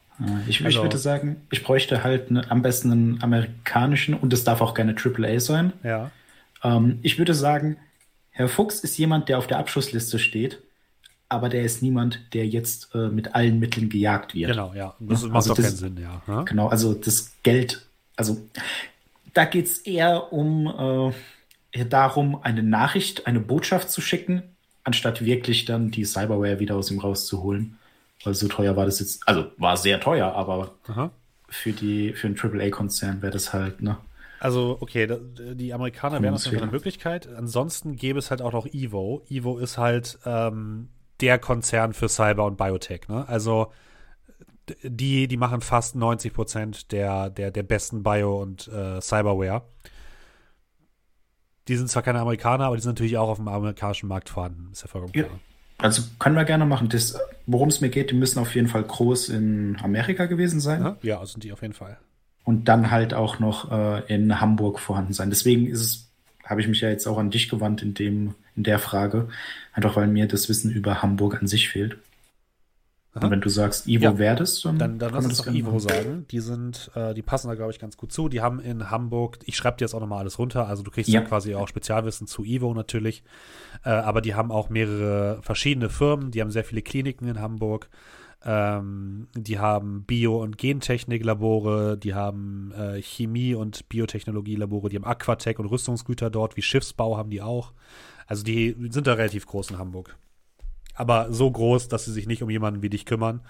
Ich, 0.46 0.64
also, 0.64 0.78
ich 0.78 0.82
würde 0.82 0.98
sagen, 0.98 1.36
ich 1.50 1.62
bräuchte 1.62 2.04
halt 2.04 2.28
eine, 2.28 2.50
am 2.50 2.62
besten 2.62 2.92
einen 2.92 3.22
amerikanischen 3.22 4.14
und 4.14 4.32
es 4.32 4.44
darf 4.44 4.60
auch 4.60 4.74
gerne 4.74 4.94
AAA 4.94 5.40
sein. 5.40 5.72
Ja. 5.82 6.10
Ähm, 6.62 6.98
ich 7.02 7.18
würde 7.18 7.32
sagen, 7.32 7.78
Herr 8.30 8.48
Fuchs 8.48 8.80
ist 8.80 8.98
jemand, 8.98 9.28
der 9.28 9.38
auf 9.38 9.46
der 9.46 9.58
Abschussliste 9.58 10.18
steht, 10.18 10.60
aber 11.30 11.48
der 11.48 11.62
ist 11.62 11.82
niemand, 11.82 12.20
der 12.34 12.46
jetzt 12.46 12.94
äh, 12.94 13.08
mit 13.08 13.34
allen 13.34 13.58
Mitteln 13.58 13.88
gejagt 13.88 14.34
wird. 14.34 14.50
Genau, 14.50 14.74
ja. 14.74 14.94
Das 15.00 15.22
macht 15.22 15.36
also 15.36 15.50
doch 15.50 15.56
das, 15.56 15.66
keinen 15.66 15.76
Sinn, 15.76 15.98
ja. 16.02 16.22
ja. 16.28 16.42
Genau, 16.42 16.68
also 16.68 16.92
das 16.92 17.32
Geld, 17.42 17.86
also 18.16 18.36
da 19.32 19.46
geht 19.46 19.66
es 19.66 19.78
eher 19.78 20.32
um. 20.34 20.66
Äh, 20.66 21.14
darum, 21.74 22.40
eine 22.42 22.62
Nachricht, 22.62 23.26
eine 23.26 23.40
Botschaft 23.40 23.90
zu 23.90 24.00
schicken, 24.00 24.42
anstatt 24.84 25.24
wirklich 25.24 25.64
dann 25.64 25.90
die 25.90 26.04
Cyberware 26.04 26.60
wieder 26.60 26.76
aus 26.76 26.90
ihm 26.90 27.00
rauszuholen. 27.00 27.78
Weil 28.22 28.34
so 28.34 28.48
teuer 28.48 28.76
war 28.76 28.86
das 28.86 29.00
jetzt, 29.00 29.26
also 29.26 29.46
war 29.58 29.76
sehr 29.76 30.00
teuer, 30.00 30.32
aber 30.34 30.74
Aha. 30.86 31.10
für 31.48 31.72
die, 31.72 32.12
für 32.12 32.28
einen 32.28 32.38
AAA-Konzern 32.38 33.20
wäre 33.22 33.32
das 33.32 33.52
halt, 33.52 33.82
ne? 33.82 33.98
Also, 34.40 34.76
okay, 34.80 35.08
die 35.54 35.72
Amerikaner 35.72 36.20
wären 36.20 36.34
auf 36.34 36.44
jeden 36.44 36.56
Fall 36.58 36.64
eine 36.64 36.72
Möglichkeit. 36.72 37.26
Ansonsten 37.34 37.96
gäbe 37.96 38.18
es 38.18 38.30
halt 38.30 38.42
auch 38.42 38.52
noch 38.52 38.66
Evo. 38.66 39.22
Evo 39.30 39.56
ist 39.58 39.78
halt 39.78 40.18
ähm, 40.26 40.90
der 41.22 41.38
Konzern 41.38 41.94
für 41.94 42.10
Cyber 42.10 42.44
und 42.44 42.58
Biotech, 42.58 43.08
ne? 43.08 43.26
Also, 43.26 43.72
die, 44.82 45.28
die 45.28 45.36
machen 45.36 45.60
fast 45.60 45.94
90 45.94 46.32
Prozent 46.32 46.92
der, 46.92 47.30
der, 47.30 47.50
der 47.50 47.62
besten 47.62 48.02
Bio- 48.02 48.40
und 48.40 48.68
äh, 48.68 49.00
Cyberware. 49.00 49.62
Die 51.68 51.76
sind 51.76 51.88
zwar 51.88 52.02
keine 52.02 52.20
Amerikaner, 52.20 52.66
aber 52.66 52.76
die 52.76 52.82
sind 52.82 52.90
natürlich 52.90 53.16
auch 53.16 53.28
auf 53.28 53.38
dem 53.38 53.48
amerikanischen 53.48 54.08
Markt 54.08 54.28
vorhanden. 54.28 54.68
Ist 54.72 54.82
ja 54.82 54.88
vollkommen 54.88 55.12
klar. 55.12 55.26
Ja. 55.26 55.38
Also 55.78 56.02
können 56.18 56.36
wir 56.36 56.44
gerne 56.44 56.66
machen. 56.66 56.88
worum 57.46 57.68
es 57.68 57.80
mir 57.80 57.88
geht, 57.88 58.10
die 58.10 58.14
müssen 58.14 58.38
auf 58.38 58.54
jeden 58.54 58.68
Fall 58.68 58.84
groß 58.84 59.28
in 59.30 59.76
Amerika 59.82 60.26
gewesen 60.26 60.60
sein. 60.60 60.96
Ja, 61.02 61.24
sind 61.26 61.44
die 61.44 61.52
auf 61.52 61.62
jeden 61.62 61.74
Fall. 61.74 61.98
Und 62.44 62.68
dann 62.68 62.90
halt 62.90 63.14
auch 63.14 63.38
noch 63.38 63.72
äh, 63.72 64.14
in 64.14 64.40
Hamburg 64.40 64.78
vorhanden 64.78 65.14
sein. 65.14 65.30
Deswegen 65.30 65.66
ist 65.66 65.80
es, 65.80 66.10
habe 66.44 66.60
ich 66.60 66.68
mich 66.68 66.80
ja 66.80 66.90
jetzt 66.90 67.06
auch 67.06 67.18
an 67.18 67.30
dich 67.30 67.48
gewandt 67.48 67.82
in 67.82 67.94
dem, 67.94 68.34
in 68.54 68.62
der 68.62 68.78
Frage. 68.78 69.28
Einfach 69.72 69.96
weil 69.96 70.06
mir 70.06 70.28
das 70.28 70.48
Wissen 70.48 70.70
über 70.70 71.02
Hamburg 71.02 71.40
an 71.40 71.48
sich 71.48 71.68
fehlt. 71.68 71.96
Und 73.14 73.30
wenn 73.30 73.40
du 73.40 73.48
sagst, 73.48 73.86
Ivo 73.86 74.04
Ja. 74.18 74.34
das, 74.34 74.60
dann, 74.62 74.76
Dann, 74.78 74.98
dann 74.98 75.12
kann 75.12 75.22
lass 75.22 75.26
uns 75.26 75.38
doch 75.38 75.52
Ivo 75.52 75.68
machen. 75.68 75.80
sagen. 75.80 76.26
Die 76.32 76.40
sind, 76.40 76.90
äh, 76.96 77.14
die 77.14 77.22
passen 77.22 77.46
da, 77.48 77.54
glaube 77.54 77.70
ich, 77.70 77.78
ganz 77.78 77.96
gut 77.96 78.10
zu. 78.12 78.28
Die 78.28 78.40
haben 78.40 78.58
in 78.58 78.90
Hamburg, 78.90 79.38
ich 79.44 79.56
schreibe 79.56 79.76
dir 79.76 79.84
jetzt 79.84 79.94
auch 79.94 80.00
nochmal 80.00 80.18
alles 80.18 80.38
runter, 80.40 80.66
also 80.66 80.82
du 80.82 80.90
kriegst 80.90 81.08
Ja. 81.10 81.20
ja 81.20 81.26
quasi 81.26 81.54
auch 81.54 81.68
Spezialwissen 81.68 82.26
zu 82.26 82.42
Ivo 82.44 82.74
natürlich. 82.74 83.22
Äh, 83.84 83.90
aber 83.90 84.20
die 84.20 84.34
haben 84.34 84.50
auch 84.50 84.68
mehrere 84.68 85.40
verschiedene 85.42 85.90
Firmen, 85.90 86.32
die 86.32 86.40
haben 86.40 86.50
sehr 86.50 86.64
viele 86.64 86.82
Kliniken 86.82 87.28
in 87.28 87.40
Hamburg. 87.40 87.88
Ähm, 88.46 89.28
die 89.36 89.58
haben 89.58 90.02
Bio- 90.04 90.42
und 90.42 90.58
Gentechniklabore, 90.58 91.96
die 91.96 92.14
haben 92.14 92.72
äh, 92.76 93.00
Chemie- 93.00 93.54
und 93.54 93.88
Biotechnologielabore, 93.88 94.88
die 94.90 94.96
haben 94.96 95.04
Aquatech 95.06 95.58
und 95.58 95.66
Rüstungsgüter 95.66 96.30
dort, 96.30 96.56
wie 96.56 96.62
Schiffsbau 96.62 97.16
haben 97.16 97.30
die 97.30 97.40
auch. 97.42 97.72
Also 98.26 98.42
die 98.42 98.74
sind 98.90 99.06
da 99.06 99.14
relativ 99.14 99.46
groß 99.46 99.70
in 99.70 99.78
Hamburg. 99.78 100.16
Aber 100.94 101.32
so 101.32 101.50
groß, 101.50 101.88
dass 101.88 102.04
sie 102.04 102.12
sich 102.12 102.26
nicht 102.26 102.42
um 102.42 102.50
jemanden 102.50 102.82
wie 102.82 102.90
dich 102.90 103.04
kümmern, 103.06 103.40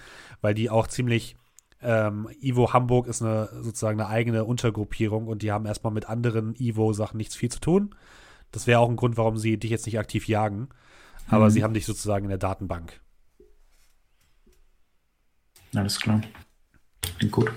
weil 0.40 0.54
die 0.54 0.70
auch 0.70 0.86
ziemlich 0.86 1.36
ähm, 1.82 2.28
Ivo 2.40 2.72
Hamburg 2.72 3.06
ist 3.06 3.20
eine 3.22 3.48
sozusagen 3.60 4.00
eine 4.00 4.08
eigene 4.08 4.44
Untergruppierung 4.44 5.26
und 5.28 5.42
die 5.42 5.52
haben 5.52 5.66
erstmal 5.66 5.92
mit 5.92 6.08
anderen 6.08 6.54
Ivo-Sachen 6.58 7.18
nichts 7.18 7.36
viel 7.36 7.50
zu 7.50 7.60
tun. 7.60 7.94
Das 8.52 8.66
wäre 8.66 8.80
auch 8.80 8.88
ein 8.88 8.96
Grund, 8.96 9.16
warum 9.18 9.36
sie 9.36 9.58
dich 9.58 9.70
jetzt 9.70 9.84
nicht 9.86 9.98
aktiv 9.98 10.26
jagen. 10.28 10.68
Aber 11.28 11.46
Mhm. 11.46 11.50
sie 11.50 11.64
haben 11.64 11.74
dich 11.74 11.84
sozusagen 11.86 12.24
in 12.24 12.30
der 12.30 12.38
Datenbank. 12.38 13.00
Alles 15.74 15.98
klar. 16.00 16.20
Klingt 17.18 17.32
gut. 17.32 17.52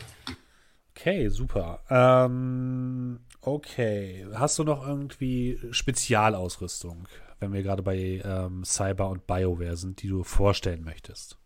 Okay, 0.95 1.29
super. 1.29 1.81
Ähm, 1.89 3.19
okay. 3.41 4.25
Hast 4.33 4.57
du 4.59 4.63
noch 4.63 4.85
irgendwie 4.85 5.59
Spezialausrüstung, 5.71 7.07
wenn 7.39 7.53
wir 7.53 7.63
gerade 7.63 7.83
bei 7.83 8.21
ähm, 8.23 8.63
Cyber 8.63 9.09
und 9.09 9.27
BioWare 9.27 9.77
sind, 9.77 10.01
die 10.01 10.07
du 10.07 10.23
vorstellen 10.23 10.83
möchtest? 10.83 11.37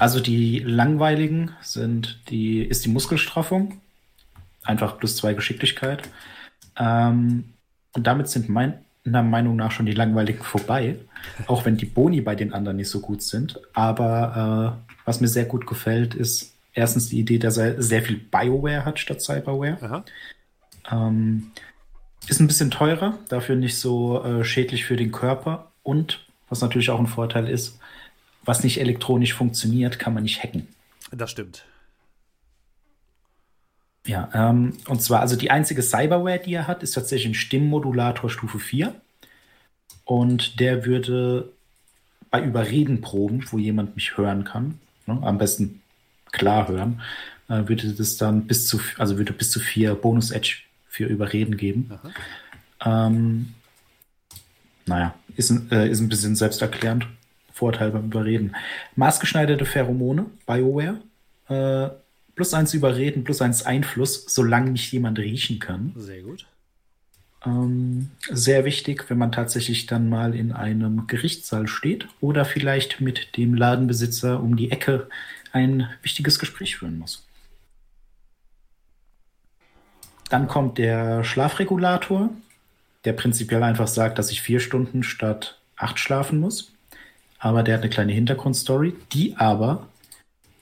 Also 0.00 0.18
die 0.18 0.58
langweiligen 0.58 1.52
sind 1.60 2.20
die, 2.30 2.62
ist 2.62 2.84
die 2.84 2.88
Muskelstraffung. 2.88 3.80
Einfach 4.64 4.98
plus 4.98 5.16
zwei 5.16 5.34
Geschicklichkeit. 5.34 6.02
Ähm, 6.76 7.54
und 7.92 8.06
damit 8.06 8.28
sind 8.28 8.48
meiner 8.48 8.82
Meinung 9.04 9.56
nach 9.56 9.70
schon 9.70 9.86
die 9.86 9.92
langweiligen 9.92 10.42
vorbei. 10.42 10.96
Auch 11.46 11.64
wenn 11.64 11.76
die 11.76 11.86
Boni 11.86 12.20
bei 12.22 12.34
den 12.34 12.52
anderen 12.52 12.78
nicht 12.78 12.90
so 12.90 13.00
gut 13.00 13.22
sind. 13.22 13.60
Aber 13.72 14.82
äh, 14.82 14.92
was 15.04 15.20
mir 15.20 15.28
sehr 15.28 15.44
gut 15.44 15.66
gefällt, 15.66 16.14
ist 16.14 16.52
erstens 16.72 17.08
die 17.08 17.20
Idee, 17.20 17.38
dass 17.38 17.56
er 17.56 17.80
sehr 17.80 18.02
viel 18.02 18.16
Bioware 18.16 18.84
hat 18.84 18.98
statt 18.98 19.22
Cyberware. 19.22 20.04
Ähm, 20.90 21.52
ist 22.28 22.40
ein 22.40 22.46
bisschen 22.46 22.70
teurer, 22.70 23.18
dafür 23.28 23.56
nicht 23.56 23.78
so 23.78 24.22
äh, 24.22 24.44
schädlich 24.44 24.84
für 24.84 24.96
den 24.96 25.12
Körper. 25.12 25.70
Und 25.82 26.26
was 26.48 26.60
natürlich 26.60 26.90
auch 26.90 26.98
ein 26.98 27.06
Vorteil 27.06 27.48
ist, 27.48 27.78
was 28.44 28.62
nicht 28.62 28.80
elektronisch 28.80 29.34
funktioniert, 29.34 29.98
kann 29.98 30.14
man 30.14 30.22
nicht 30.22 30.42
hacken. 30.42 30.68
Das 31.10 31.30
stimmt. 31.30 31.64
Ja, 34.06 34.28
ähm, 34.34 34.76
und 34.86 35.00
zwar, 35.00 35.20
also 35.20 35.36
die 35.36 35.50
einzige 35.50 35.82
Cyberware, 35.82 36.38
die 36.38 36.54
er 36.54 36.66
hat, 36.66 36.82
ist 36.82 36.92
tatsächlich 36.92 37.32
ein 37.32 37.34
Stimmmodulator 37.34 38.28
Stufe 38.28 38.58
4. 38.58 38.94
Und 40.04 40.60
der 40.60 40.84
würde 40.84 41.50
bei 42.30 42.42
Überredenproben, 42.42 43.46
wo 43.50 43.58
jemand 43.58 43.94
mich 43.94 44.18
hören 44.18 44.44
kann, 44.44 44.78
ne, 45.06 45.18
am 45.22 45.38
besten 45.38 45.80
klar 46.32 46.68
hören, 46.68 47.00
äh, 47.48 47.66
würde 47.66 47.94
das 47.94 48.16
dann 48.16 48.46
bis 48.46 48.66
zu, 48.66 48.80
also 48.98 49.16
würde 49.16 49.32
bis 49.32 49.50
zu 49.50 49.60
vier 49.60 49.94
Bonus-Edge 49.94 50.64
für 50.94 51.06
Überreden 51.06 51.56
geben. 51.56 51.90
Ähm, 52.84 53.54
naja, 54.86 55.12
ist, 55.36 55.50
ein- 55.50 55.68
äh, 55.72 55.88
ist 55.88 55.98
ein 55.98 56.08
bisschen 56.08 56.36
selbsterklärend. 56.36 57.08
Vorteil 57.52 57.90
beim 57.90 58.04
Überreden. 58.06 58.54
Maßgeschneiderte 58.94 59.64
Pheromone, 59.64 60.26
BioWare. 60.46 61.00
Äh, 61.48 61.90
plus 62.36 62.54
eins 62.54 62.74
Überreden, 62.74 63.24
plus 63.24 63.42
eins 63.42 63.64
Einfluss, 63.64 64.24
solange 64.28 64.70
nicht 64.70 64.92
jemand 64.92 65.18
riechen 65.18 65.58
kann. 65.58 65.92
Sehr 65.96 66.22
gut. 66.22 66.46
Ähm, 67.44 68.10
sehr 68.30 68.64
wichtig, 68.64 69.10
wenn 69.10 69.18
man 69.18 69.32
tatsächlich 69.32 69.86
dann 69.86 70.08
mal 70.08 70.32
in 70.34 70.52
einem 70.52 71.08
Gerichtssaal 71.08 71.66
steht 71.66 72.06
oder 72.20 72.44
vielleicht 72.44 73.00
mit 73.00 73.36
dem 73.36 73.54
Ladenbesitzer 73.54 74.40
um 74.40 74.56
die 74.56 74.70
Ecke 74.70 75.08
ein 75.52 75.88
wichtiges 76.02 76.38
Gespräch 76.38 76.76
führen 76.76 76.98
muss. 77.00 77.26
Dann 80.34 80.48
kommt 80.48 80.78
der 80.78 81.22
Schlafregulator, 81.22 82.28
der 83.04 83.12
prinzipiell 83.12 83.62
einfach 83.62 83.86
sagt, 83.86 84.18
dass 84.18 84.32
ich 84.32 84.42
vier 84.42 84.58
Stunden 84.58 85.04
statt 85.04 85.60
acht 85.76 86.00
schlafen 86.00 86.40
muss. 86.40 86.72
Aber 87.38 87.62
der 87.62 87.74
hat 87.74 87.82
eine 87.82 87.90
kleine 87.90 88.12
Hintergrundstory, 88.12 88.96
die 89.12 89.36
aber 89.36 89.86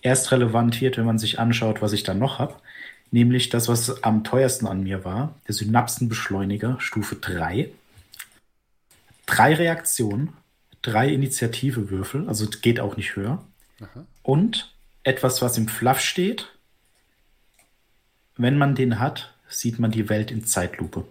erst 0.03 0.31
relevant 0.31 0.79
wird, 0.83 0.99
wenn 0.99 1.07
man 1.07 1.19
sich 1.19 1.39
anschaut, 1.39 1.81
was 1.81 1.95
ich 1.95 2.03
dann 2.03 2.19
noch 2.19 2.39
habe. 2.39 2.57
Nämlich 3.13 3.49
das, 3.49 3.67
was 3.67 4.03
am 4.03 4.25
teuersten 4.25 4.67
an 4.67 4.83
mir 4.83 5.07
war, 5.07 5.37
der 5.49 5.55
Synapsenbeschleuniger 5.55 6.79
Stufe 6.79 7.17
3. 7.17 7.71
Drei 9.25 9.55
Reaktionen, 9.55 10.35
drei 10.83 11.09
Initiativewürfel, 11.09 12.29
also 12.29 12.47
geht 12.61 12.79
auch 12.79 12.99
nicht 12.99 13.17
höher. 13.17 13.43
Aha. 13.81 14.05
Und 14.23 14.71
etwas, 15.03 15.41
was 15.41 15.57
im 15.57 15.67
Fluff 15.67 16.01
steht. 16.01 16.51
Wenn 18.37 18.59
man 18.59 18.75
den 18.75 18.99
hat, 18.99 19.33
sieht 19.53 19.79
man 19.79 19.91
die 19.91 20.09
Welt 20.09 20.31
in 20.31 20.45
Zeitlupe. 20.45 21.05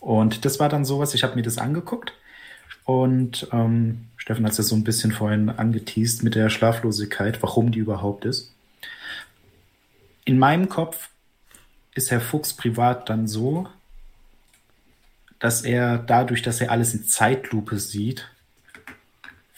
Und 0.00 0.44
das 0.44 0.60
war 0.60 0.68
dann 0.68 0.84
sowas, 0.84 1.14
ich 1.14 1.24
habe 1.24 1.36
mir 1.36 1.42
das 1.42 1.58
angeguckt 1.58 2.12
und 2.84 3.48
ähm, 3.52 4.06
Steffen 4.16 4.44
hat 4.44 4.52
es 4.52 4.58
ja 4.58 4.64
so 4.64 4.76
ein 4.76 4.84
bisschen 4.84 5.12
vorhin 5.12 5.50
angeteased 5.50 6.22
mit 6.22 6.34
der 6.34 6.50
Schlaflosigkeit, 6.50 7.42
warum 7.42 7.72
die 7.72 7.80
überhaupt 7.80 8.24
ist. 8.24 8.54
In 10.24 10.38
meinem 10.38 10.68
Kopf 10.68 11.10
ist 11.94 12.10
Herr 12.10 12.20
Fuchs 12.20 12.54
privat 12.54 13.08
dann 13.08 13.26
so, 13.26 13.68
dass 15.38 15.62
er 15.62 15.98
dadurch, 15.98 16.42
dass 16.42 16.60
er 16.60 16.70
alles 16.70 16.94
in 16.94 17.04
Zeitlupe 17.04 17.78
sieht, 17.78 18.28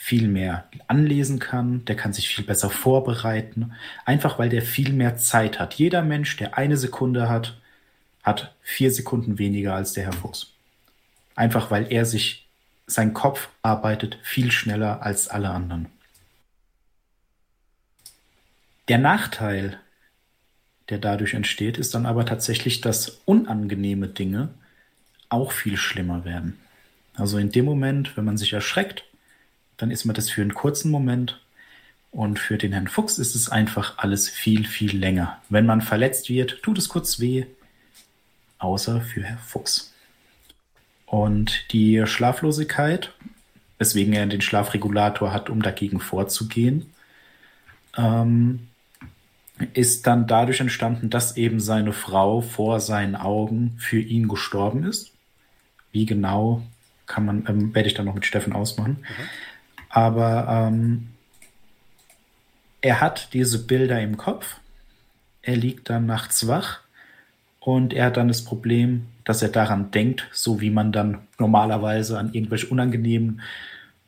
viel 0.00 0.28
mehr 0.28 0.68
anlesen 0.86 1.40
kann, 1.40 1.84
der 1.84 1.96
kann 1.96 2.12
sich 2.12 2.28
viel 2.28 2.44
besser 2.44 2.70
vorbereiten, 2.70 3.72
einfach 4.04 4.38
weil 4.38 4.48
der 4.48 4.62
viel 4.62 4.92
mehr 4.92 5.16
Zeit 5.16 5.58
hat. 5.58 5.74
Jeder 5.74 6.02
Mensch, 6.02 6.36
der 6.36 6.56
eine 6.56 6.76
Sekunde 6.76 7.28
hat, 7.28 7.60
hat 8.22 8.54
vier 8.62 8.92
Sekunden 8.92 9.38
weniger 9.38 9.74
als 9.74 9.94
der 9.94 10.04
Herr 10.04 10.12
Fuchs. 10.12 10.52
Einfach 11.34 11.72
weil 11.72 11.92
er 11.92 12.06
sich, 12.06 12.46
sein 12.86 13.12
Kopf 13.12 13.48
arbeitet 13.62 14.18
viel 14.22 14.52
schneller 14.52 15.02
als 15.02 15.26
alle 15.26 15.50
anderen. 15.50 15.86
Der 18.86 18.98
Nachteil, 18.98 19.80
der 20.90 20.98
dadurch 20.98 21.34
entsteht, 21.34 21.76
ist 21.76 21.94
dann 21.96 22.06
aber 22.06 22.24
tatsächlich, 22.24 22.80
dass 22.80 23.20
unangenehme 23.24 24.06
Dinge 24.06 24.50
auch 25.28 25.50
viel 25.50 25.76
schlimmer 25.76 26.24
werden. 26.24 26.56
Also 27.16 27.36
in 27.38 27.50
dem 27.50 27.64
Moment, 27.64 28.16
wenn 28.16 28.24
man 28.24 28.38
sich 28.38 28.52
erschreckt, 28.52 29.04
dann 29.78 29.90
ist 29.90 30.04
man 30.04 30.14
das 30.14 30.28
für 30.28 30.42
einen 30.42 30.54
kurzen 30.54 30.90
Moment. 30.90 31.40
Und 32.10 32.38
für 32.38 32.58
den 32.58 32.72
Herrn 32.72 32.88
Fuchs 32.88 33.18
ist 33.18 33.34
es 33.34 33.48
einfach 33.48 33.98
alles 33.98 34.28
viel, 34.28 34.66
viel 34.66 34.96
länger. 34.96 35.40
Wenn 35.48 35.66
man 35.66 35.80
verletzt 35.80 36.28
wird, 36.28 36.62
tut 36.62 36.78
es 36.78 36.88
kurz 36.88 37.20
weh, 37.20 37.46
außer 38.58 39.00
für 39.00 39.22
Herr 39.22 39.38
Fuchs. 39.38 39.92
Und 41.06 41.72
die 41.72 42.02
Schlaflosigkeit, 42.06 43.12
weswegen 43.78 44.12
er 44.12 44.26
den 44.26 44.40
Schlafregulator 44.40 45.32
hat, 45.32 45.48
um 45.48 45.62
dagegen 45.62 46.00
vorzugehen, 46.00 46.92
ähm, 47.96 48.68
ist 49.74 50.06
dann 50.06 50.26
dadurch 50.26 50.60
entstanden, 50.60 51.10
dass 51.10 51.36
eben 51.36 51.60
seine 51.60 51.92
Frau 51.92 52.40
vor 52.40 52.80
seinen 52.80 53.16
Augen 53.16 53.74
für 53.78 53.98
ihn 53.98 54.28
gestorben 54.28 54.84
ist. 54.84 55.12
Wie 55.92 56.06
genau 56.06 56.62
kann 57.06 57.24
man, 57.24 57.44
ähm, 57.48 57.74
werde 57.74 57.88
ich 57.88 57.94
dann 57.94 58.06
noch 58.06 58.14
mit 58.14 58.26
Steffen 58.26 58.52
ausmachen. 58.52 59.04
Aber 59.88 60.46
ähm, 60.48 61.08
er 62.80 63.00
hat 63.00 63.32
diese 63.32 63.66
Bilder 63.66 64.00
im 64.00 64.16
Kopf. 64.16 64.56
Er 65.42 65.56
liegt 65.56 65.90
dann 65.90 66.06
nachts 66.06 66.46
wach 66.46 66.80
und 67.60 67.92
er 67.92 68.06
hat 68.06 68.16
dann 68.16 68.28
das 68.28 68.44
Problem, 68.44 69.06
dass 69.24 69.42
er 69.42 69.48
daran 69.48 69.90
denkt, 69.90 70.26
so 70.32 70.60
wie 70.60 70.70
man 70.70 70.92
dann 70.92 71.18
normalerweise 71.38 72.18
an 72.18 72.32
irgendwelche 72.32 72.66
unangenehmen 72.66 73.40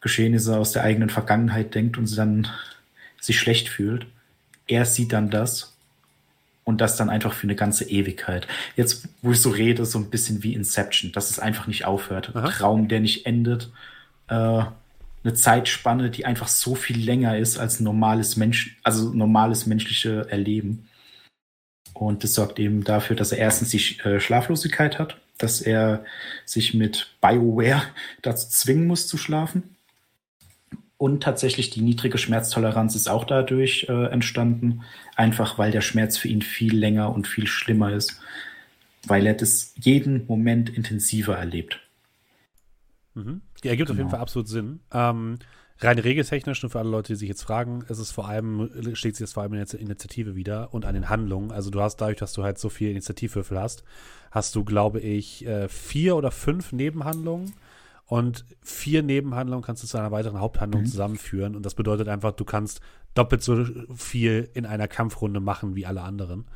Geschehnisse 0.01 0.57
aus 0.57 0.73
der 0.73 0.83
eigenen 0.83 1.11
Vergangenheit 1.11 1.75
denkt 1.75 1.99
und 1.99 2.17
dann 2.17 2.49
sich 3.21 3.39
schlecht 3.39 3.69
fühlt. 3.69 4.07
Er 4.67 4.85
sieht 4.85 5.13
dann 5.13 5.31
das 5.31 5.77
und 6.65 6.81
das 6.81 6.97
dann 6.97 7.11
einfach 7.11 7.33
für 7.33 7.45
eine 7.45 7.57
ganze 7.57 7.85
Ewigkeit. 7.85 8.47
Jetzt, 8.77 9.09
wo 9.21 9.33
ich 9.33 9.41
so 9.41 9.51
rede, 9.51 9.85
so 9.85 9.99
ein 9.99 10.11
bisschen 10.11 10.43
wie 10.43 10.55
Inception, 10.55 11.13
dass 11.13 11.31
es 11.31 11.39
einfach 11.39 11.67
nicht 11.67 11.85
aufhört. 11.85 12.35
Aha. 12.35 12.49
Traum, 12.49 12.89
der 12.89 13.01
nicht 13.01 13.27
endet. 13.27 13.71
Äh, 14.29 14.63
eine 15.23 15.35
Zeitspanne, 15.35 16.11
die 16.11 16.25
einfach 16.25 16.49
so 16.49 16.75
viel 16.75 16.99
länger 16.99 17.37
ist 17.37 17.59
als 17.59 17.81
normales 17.81 18.37
Mensch, 18.37 18.79
also 18.83 19.13
normales 19.13 19.67
menschliche 19.67 20.27
Erleben. 20.31 20.89
Und 21.93 22.25
das 22.25 22.35
sorgt 22.35 22.59
eben 22.59 22.85
dafür, 22.85 23.17
dass 23.17 23.33
er 23.33 23.39
erstens 23.39 23.71
die 23.71 23.99
äh, 24.01 24.21
Schlaflosigkeit 24.21 24.99
hat, 24.99 25.19
dass 25.37 25.61
er 25.61 26.05
sich 26.47 26.73
mit 26.73 27.15
BioWare 27.21 27.83
dazu 28.23 28.49
zwingen 28.49 28.87
muss 28.87 29.07
zu 29.07 29.19
schlafen. 29.19 29.77
Und 30.97 31.23
tatsächlich 31.23 31.71
die 31.71 31.81
niedrige 31.81 32.19
Schmerztoleranz 32.19 32.95
ist 32.95 33.09
auch 33.09 33.25
dadurch 33.25 33.87
äh, 33.89 34.07
entstanden, 34.11 34.83
einfach 35.17 35.59
weil 35.59 35.71
der 35.71 35.81
Schmerz 35.81 36.19
für 36.19 36.29
ihn 36.29 36.43
viel 36.43 36.77
länger 36.77 37.15
und 37.15 37.27
viel 37.27 37.47
schlimmer 37.47 37.93
ist, 37.93 38.21
weil 39.07 39.27
er 39.27 39.33
das 39.33 39.73
jeden 39.81 40.27
Moment 40.27 40.69
intensiver 40.69 41.37
erlebt. 41.37 41.81
Mhm. 43.15 43.41
Ja, 43.65 43.71
ergibt 43.71 43.89
genau. 43.89 43.95
auf 43.95 43.99
jeden 43.99 44.09
genau. 44.09 44.11
Fall 44.11 44.21
absolut 44.21 44.49
Sinn. 44.49 44.81
Ähm, 44.93 45.39
rein 45.79 45.99
regeltechnisch, 45.99 46.63
nur 46.63 46.71
für 46.71 46.79
alle 46.79 46.91
Leute, 46.91 47.13
die 47.13 47.19
sich 47.19 47.29
jetzt 47.29 47.43
fragen, 47.43 47.85
ist 47.89 47.99
es 47.99 48.11
vor 48.11 48.29
allem, 48.29 48.71
schlägt 48.95 49.17
sich 49.17 49.25
das 49.25 49.33
vor 49.33 49.43
allem 49.43 49.55
in 49.55 49.65
der 49.65 49.81
Initiative 49.81 50.37
wieder 50.37 50.73
und 50.75 50.85
an 50.85 50.95
den 50.95 51.09
Handlungen. 51.09 51.51
Also 51.51 51.71
du 51.71 51.81
hast 51.81 51.97
dadurch, 51.97 52.19
dass 52.19 52.33
du 52.33 52.43
halt 52.43 52.59
so 52.59 52.69
viele 52.69 52.91
Initiativwürfel 52.91 53.59
hast, 53.59 53.83
hast 54.31 54.55
du, 54.55 54.65
glaube 54.65 55.01
ich, 55.01 55.47
äh, 55.47 55.69
vier 55.69 56.17
oder 56.17 56.31
fünf 56.31 56.73
Nebenhandlungen 56.73 57.55
und 58.11 58.45
vier 58.61 59.03
Nebenhandlungen 59.03 59.65
kannst 59.65 59.83
du 59.83 59.87
zu 59.87 59.97
einer 59.97 60.11
weiteren 60.11 60.41
Haupthandlung 60.41 60.83
mhm. 60.83 60.87
zusammenführen. 60.87 61.55
Und 61.55 61.65
das 61.65 61.75
bedeutet 61.75 62.09
einfach, 62.09 62.33
du 62.33 62.45
kannst 62.45 62.81
doppelt 63.15 63.43
so 63.43 63.65
viel 63.95 64.51
in 64.53 64.67
einer 64.67 64.89
Kampfrunde 64.89 65.41
machen 65.41 65.77
wie 65.77 65.87
alle 65.87 66.03
anderen. 66.03 66.47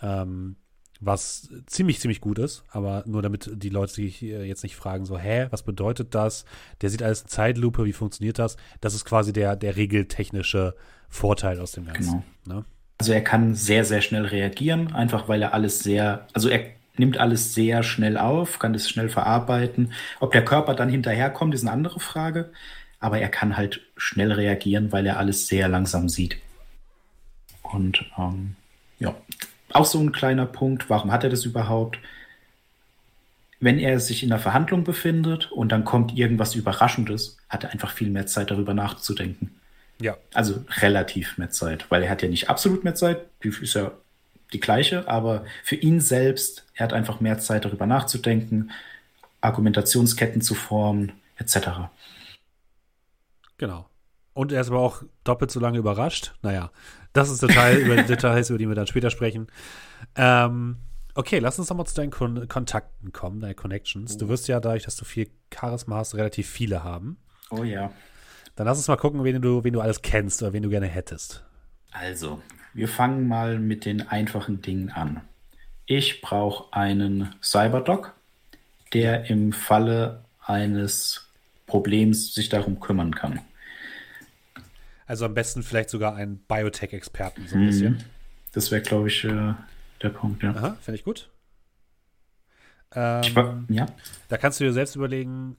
Ähm, 0.00 0.56
was 1.04 1.48
ziemlich, 1.66 2.00
ziemlich 2.00 2.20
gut 2.20 2.38
ist, 2.38 2.64
aber 2.70 3.02
nur 3.06 3.22
damit 3.22 3.50
die 3.54 3.68
Leute 3.70 3.92
sich 3.92 4.20
jetzt 4.20 4.62
nicht 4.62 4.76
fragen, 4.76 5.04
so, 5.04 5.18
hä, 5.18 5.48
was 5.50 5.62
bedeutet 5.64 6.14
das? 6.14 6.44
Der 6.80 6.90
sieht 6.90 7.02
alles 7.02 7.22
in 7.22 7.28
Zeitlupe, 7.28 7.84
wie 7.84 7.92
funktioniert 7.92 8.38
das? 8.38 8.56
Das 8.80 8.94
ist 8.94 9.04
quasi 9.04 9.32
der, 9.32 9.56
der 9.56 9.76
regeltechnische 9.76 10.74
Vorteil 11.08 11.60
aus 11.60 11.72
dem 11.72 11.86
Ganzen. 11.86 12.22
Genau. 12.44 12.58
Ne? 12.58 12.64
Also 12.98 13.12
er 13.12 13.22
kann 13.22 13.54
sehr, 13.54 13.84
sehr 13.84 14.00
schnell 14.00 14.26
reagieren, 14.26 14.92
einfach 14.92 15.28
weil 15.28 15.42
er 15.42 15.54
alles 15.54 15.80
sehr, 15.80 16.28
also 16.34 16.48
er 16.48 16.66
nimmt 16.96 17.18
alles 17.18 17.52
sehr 17.52 17.82
schnell 17.82 18.16
auf, 18.16 18.60
kann 18.60 18.72
das 18.72 18.88
schnell 18.88 19.08
verarbeiten. 19.08 19.92
Ob 20.20 20.30
der 20.30 20.44
Körper 20.44 20.74
dann 20.74 20.88
hinterherkommt, 20.88 21.52
ist 21.52 21.62
eine 21.62 21.72
andere 21.72 21.98
Frage, 21.98 22.52
aber 23.00 23.18
er 23.18 23.28
kann 23.28 23.56
halt 23.56 23.80
schnell 23.96 24.30
reagieren, 24.30 24.92
weil 24.92 25.06
er 25.06 25.18
alles 25.18 25.48
sehr 25.48 25.68
langsam 25.68 26.08
sieht. 26.08 26.36
Und 27.62 28.04
ähm, 28.16 28.54
ja, 29.00 29.16
auch 29.74 29.86
so 29.86 30.00
ein 30.00 30.12
kleiner 30.12 30.46
Punkt, 30.46 30.90
warum 30.90 31.12
hat 31.12 31.24
er 31.24 31.30
das 31.30 31.44
überhaupt? 31.44 31.98
Wenn 33.60 33.78
er 33.78 34.00
sich 34.00 34.22
in 34.22 34.32
einer 34.32 34.40
Verhandlung 34.40 34.84
befindet 34.84 35.52
und 35.52 35.70
dann 35.70 35.84
kommt 35.84 36.16
irgendwas 36.16 36.54
Überraschendes, 36.54 37.38
hat 37.48 37.64
er 37.64 37.70
einfach 37.70 37.92
viel 37.92 38.10
mehr 38.10 38.26
Zeit 38.26 38.50
darüber 38.50 38.74
nachzudenken. 38.74 39.54
Ja. 40.00 40.16
Also 40.34 40.64
relativ 40.80 41.38
mehr 41.38 41.50
Zeit, 41.50 41.90
weil 41.90 42.02
er 42.02 42.10
hat 42.10 42.22
ja 42.22 42.28
nicht 42.28 42.50
absolut 42.50 42.82
mehr 42.82 42.96
Zeit, 42.96 43.20
die 43.44 43.48
ist 43.48 43.74
ja 43.74 43.92
die 44.52 44.60
gleiche, 44.60 45.08
aber 45.08 45.44
für 45.62 45.76
ihn 45.76 46.00
selbst, 46.00 46.66
er 46.74 46.84
hat 46.84 46.92
einfach 46.92 47.20
mehr 47.20 47.38
Zeit 47.38 47.64
darüber 47.64 47.86
nachzudenken, 47.86 48.72
Argumentationsketten 49.40 50.42
zu 50.42 50.54
formen, 50.54 51.12
etc. 51.36 51.88
Genau. 53.58 53.88
Und 54.34 54.50
er 54.52 54.60
ist 54.60 54.68
aber 54.68 54.80
auch 54.80 55.02
doppelt 55.24 55.50
so 55.50 55.60
lange 55.60 55.78
überrascht. 55.78 56.34
Naja, 56.42 56.70
das 57.12 57.30
ist 57.30 57.42
der 57.42 57.50
Teil, 57.50 57.78
über 57.78 57.96
die 57.96 58.04
Details, 58.04 58.50
über 58.50 58.58
die 58.58 58.68
wir 58.68 58.74
dann 58.74 58.86
später 58.86 59.10
sprechen. 59.10 59.48
Ähm, 60.16 60.76
okay, 61.14 61.38
lass 61.38 61.58
uns 61.58 61.68
nochmal 61.68 61.86
zu 61.86 61.94
deinen 61.94 62.10
Kon 62.10 62.48
Kontakten 62.48 63.12
kommen, 63.12 63.40
deine 63.40 63.54
Connections. 63.54 64.16
Du 64.16 64.28
wirst 64.28 64.48
ja 64.48 64.60
dadurch, 64.60 64.84
dass 64.84 64.96
du 64.96 65.04
viel 65.04 65.28
Charisma 65.54 65.96
hast, 65.96 66.14
relativ 66.14 66.48
viele 66.48 66.84
haben. 66.84 67.18
Oh 67.50 67.64
ja. 67.64 67.92
Dann 68.56 68.66
lass 68.66 68.78
uns 68.78 68.88
mal 68.88 68.96
gucken, 68.96 69.24
wen 69.24 69.40
du, 69.40 69.64
wen 69.64 69.72
du 69.72 69.80
alles 69.80 70.02
kennst 70.02 70.42
oder 70.42 70.52
wen 70.52 70.62
du 70.62 70.68
gerne 70.68 70.86
hättest. 70.86 71.42
Also, 71.90 72.40
wir 72.74 72.88
fangen 72.88 73.28
mal 73.28 73.58
mit 73.58 73.84
den 73.84 74.08
einfachen 74.08 74.62
Dingen 74.62 74.90
an. 74.90 75.20
Ich 75.86 76.22
brauche 76.22 76.72
einen 76.72 77.34
Cyberdoc, 77.42 78.14
der 78.92 79.28
im 79.30 79.52
Falle 79.52 80.24
eines 80.44 81.28
Problems 81.66 82.34
sich 82.34 82.48
darum 82.48 82.80
kümmern 82.80 83.14
kann. 83.14 83.40
Also 85.12 85.26
am 85.26 85.34
besten 85.34 85.62
vielleicht 85.62 85.90
sogar 85.90 86.14
einen 86.14 86.38
Biotech-Experten, 86.38 87.46
so 87.46 87.56
ein 87.56 87.64
mhm. 87.64 87.66
bisschen. 87.66 88.04
Das 88.52 88.70
wäre, 88.70 88.80
glaube 88.80 89.08
ich, 89.08 89.22
äh, 89.24 89.52
der 90.00 90.08
Punkt, 90.08 90.42
ja. 90.42 90.52
Aha, 90.52 90.78
finde 90.80 90.98
ich 90.98 91.04
gut. 91.04 91.28
Ähm, 92.94 93.20
ich 93.22 93.36
war, 93.36 93.62
ja. 93.68 93.84
Da 94.28 94.38
kannst 94.38 94.58
du 94.58 94.64
dir 94.64 94.72
selbst 94.72 94.96
überlegen, 94.96 95.58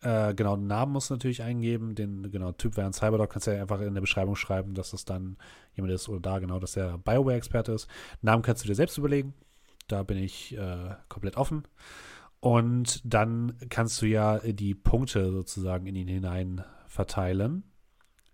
äh, 0.00 0.34
genau, 0.34 0.56
den 0.56 0.66
Namen 0.66 0.90
musst 0.90 1.10
du 1.10 1.14
natürlich 1.14 1.44
eingeben, 1.44 1.94
den 1.94 2.32
genau, 2.32 2.50
Typ 2.50 2.76
wäre 2.76 2.88
ein 2.88 2.92
Cyberdog, 2.92 3.30
kannst 3.30 3.46
du 3.46 3.54
ja 3.54 3.62
einfach 3.62 3.80
in 3.80 3.94
der 3.94 4.00
Beschreibung 4.00 4.34
schreiben, 4.34 4.74
dass 4.74 4.90
das 4.90 5.04
dann 5.04 5.36
jemand 5.76 5.94
ist 5.94 6.08
oder 6.08 6.18
da 6.18 6.40
genau, 6.40 6.58
dass 6.58 6.72
der 6.72 6.98
Bioware-Experte 6.98 7.70
ist. 7.70 7.86
Namen 8.22 8.42
kannst 8.42 8.64
du 8.64 8.66
dir 8.66 8.74
selbst 8.74 8.98
überlegen. 8.98 9.34
Da 9.86 10.02
bin 10.02 10.18
ich 10.18 10.58
äh, 10.58 10.96
komplett 11.08 11.36
offen. 11.36 11.62
Und 12.40 13.02
dann 13.04 13.56
kannst 13.68 14.02
du 14.02 14.06
ja 14.06 14.40
die 14.40 14.74
Punkte 14.74 15.30
sozusagen 15.30 15.86
in 15.86 15.94
ihn 15.94 16.08
hinein 16.08 16.64
verteilen. 16.96 17.62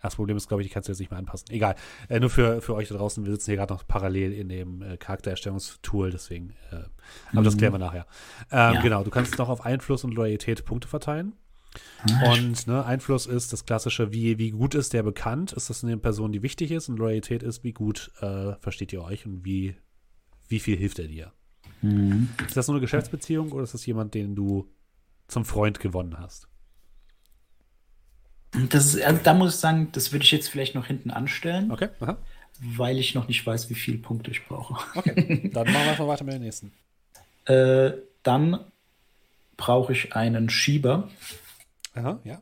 Das 0.03 0.17
Problem 0.17 0.37
ist, 0.37 0.49
glaube 0.49 0.63
ich, 0.63 0.69
die 0.69 0.75
kannst 0.75 0.89
du 0.89 0.93
jetzt 0.93 0.99
nicht 0.99 1.11
mehr 1.11 1.19
anpassen. 1.19 1.47
Egal. 1.51 1.77
Äh, 2.09 2.19
nur 2.19 2.29
für, 2.29 2.61
für 2.61 2.75
euch 2.75 2.89
da 2.89 2.97
draußen, 2.97 3.25
wir 3.25 3.33
sitzen 3.33 3.51
hier 3.53 3.57
gerade 3.57 3.73
noch 3.73 3.87
parallel 3.87 4.33
in 4.33 4.49
dem 4.49 4.83
äh, 4.83 4.97
Charaktererstellungstool, 4.97 6.11
deswegen. 6.11 6.51
Äh, 6.71 6.77
aber 7.31 7.41
mhm. 7.41 7.45
das 7.45 7.57
klären 7.57 7.73
wir 7.73 7.79
nachher. 7.79 8.07
Ähm, 8.51 8.75
ja. 8.75 8.81
Genau, 8.83 9.05
du 9.05 9.11
kannst 9.11 9.39
noch 9.39 9.49
auf 9.49 9.65
Einfluss 9.65 10.03
und 10.03 10.13
Loyalität 10.13 10.65
Punkte 10.65 10.89
verteilen. 10.89 11.35
Ah, 12.05 12.33
und 12.33 12.67
ne, 12.67 12.85
Einfluss 12.85 13.27
ist 13.27 13.53
das 13.53 13.65
klassische, 13.65 14.13
wie, 14.13 14.39
wie 14.39 14.51
gut 14.51 14.75
ist 14.75 14.93
der 14.93 15.03
bekannt? 15.03 15.53
Ist 15.53 15.71
das 15.71 15.85
eine 15.85 15.97
Person, 15.97 16.33
die 16.33 16.43
wichtig 16.43 16.73
ist? 16.73 16.89
Und 16.89 16.99
Loyalität 16.99 17.43
ist, 17.43 17.63
wie 17.63 17.73
gut 17.73 18.11
äh, 18.21 18.55
versteht 18.57 18.93
ihr 18.93 19.03
euch 19.03 19.25
und 19.25 19.45
wie, 19.45 19.77
wie 20.49 20.59
viel 20.59 20.77
hilft 20.77 20.99
er 20.99 21.07
dir? 21.07 21.33
Mhm. 21.81 22.29
Ist 22.47 22.57
das 22.57 22.67
nur 22.67 22.77
eine 22.77 22.83
Geschäftsbeziehung 22.83 23.53
oder 23.53 23.63
ist 23.63 23.75
das 23.75 23.87
jemand, 23.87 24.15
den 24.15 24.35
du 24.35 24.69
zum 25.29 25.45
Freund 25.45 25.81
gewonnen 25.81 26.19
hast? 26.19 26.49
Das 28.71 28.87
ist, 28.87 29.03
also 29.03 29.21
da 29.23 29.35
muss 29.35 29.55
ich 29.55 29.61
sagen, 29.61 29.89
das 29.93 30.13
würde 30.13 30.25
ich 30.25 30.31
jetzt 30.31 30.49
vielleicht 30.49 30.75
noch 30.75 30.87
hinten 30.87 31.11
anstellen. 31.11 31.71
Okay. 31.71 31.89
Aha. 32.01 32.19
Weil 32.61 32.99
ich 32.99 33.15
noch 33.15 33.27
nicht 33.27 33.45
weiß, 33.45 33.71
wie 33.71 33.75
viele 33.75 33.99
Punkte 33.99 34.31
ich 34.31 34.47
brauche. 34.47 34.75
Okay. 34.97 35.51
Dann 35.53 35.73
machen 35.73 35.87
wir 35.87 35.99
mal 35.99 36.09
weiter 36.09 36.25
mit 36.25 36.35
dem 36.35 36.43
nächsten. 36.43 36.73
Äh, 37.47 37.93
dann 38.23 38.61
brauche 39.57 39.93
ich 39.93 40.15
einen 40.15 40.49
Schieber. 40.49 41.09
Aha, 41.95 42.21
ja. 42.25 42.41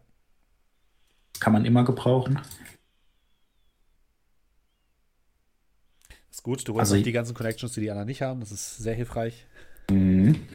Kann 1.38 1.52
man 1.52 1.64
immer 1.64 1.84
gebrauchen. 1.84 2.38
Ist 6.30 6.42
gut, 6.42 6.66
du 6.68 6.78
hast 6.78 6.92
also, 6.92 7.02
die 7.02 7.12
ganzen 7.12 7.34
Connections, 7.34 7.72
die 7.72 7.80
die 7.80 7.90
anderen 7.90 8.08
nicht 8.08 8.20
haben. 8.22 8.40
Das 8.40 8.52
ist 8.52 8.76
sehr 8.76 8.94
hilfreich. 8.94 9.46
Mhm. 9.90 10.46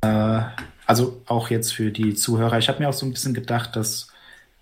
Äh, 0.00 0.42
also 0.86 1.22
auch 1.26 1.50
jetzt 1.50 1.72
für 1.72 1.90
die 1.90 2.14
Zuhörer. 2.14 2.58
Ich 2.58 2.68
habe 2.68 2.78
mir 2.78 2.88
auch 2.88 2.94
so 2.94 3.04
ein 3.04 3.12
bisschen 3.12 3.34
gedacht, 3.34 3.76
dass 3.76 4.11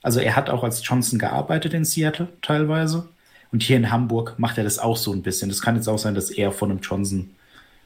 also 0.03 0.21
er 0.21 0.37
hat 0.37 0.51
auch 0.51 0.65
als 0.65 0.87
Johnson 0.87 1.19
gearbeitet 1.19 1.75
in 1.75 1.85
Seattle 1.85 2.29
teilweise. 2.43 3.09
Und 3.53 3.63
hier 3.63 3.77
in 3.77 3.91
Hamburg 3.91 4.39
macht 4.39 4.59
er 4.59 4.65
das 4.65 4.79
auch 4.79 4.97
so 4.97 5.13
ein 5.13 5.23
bisschen. 5.23 5.49
Das 5.49 5.61
kann 5.61 5.77
jetzt 5.77 5.89
auch 5.89 5.99
sein, 5.99 6.15
dass 6.15 6.31
er 6.31 6.53
von 6.53 6.71
einem 6.71 6.81
Johnson 6.81 7.31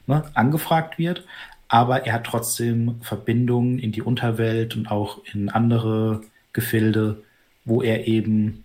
ne, 0.07 0.23
angefragt 0.33 0.97
wird. 0.97 1.25
Aber 1.67 2.05
er 2.05 2.13
hat 2.13 2.25
trotzdem 2.25 3.01
Verbindungen 3.01 3.79
in 3.79 3.91
die 3.91 4.03
Unterwelt 4.03 4.75
und 4.75 4.91
auch 4.91 5.21
in 5.33 5.49
andere 5.49 6.21
Gefilde, 6.53 7.23
wo 7.65 7.81
er 7.81 8.07
eben, 8.07 8.63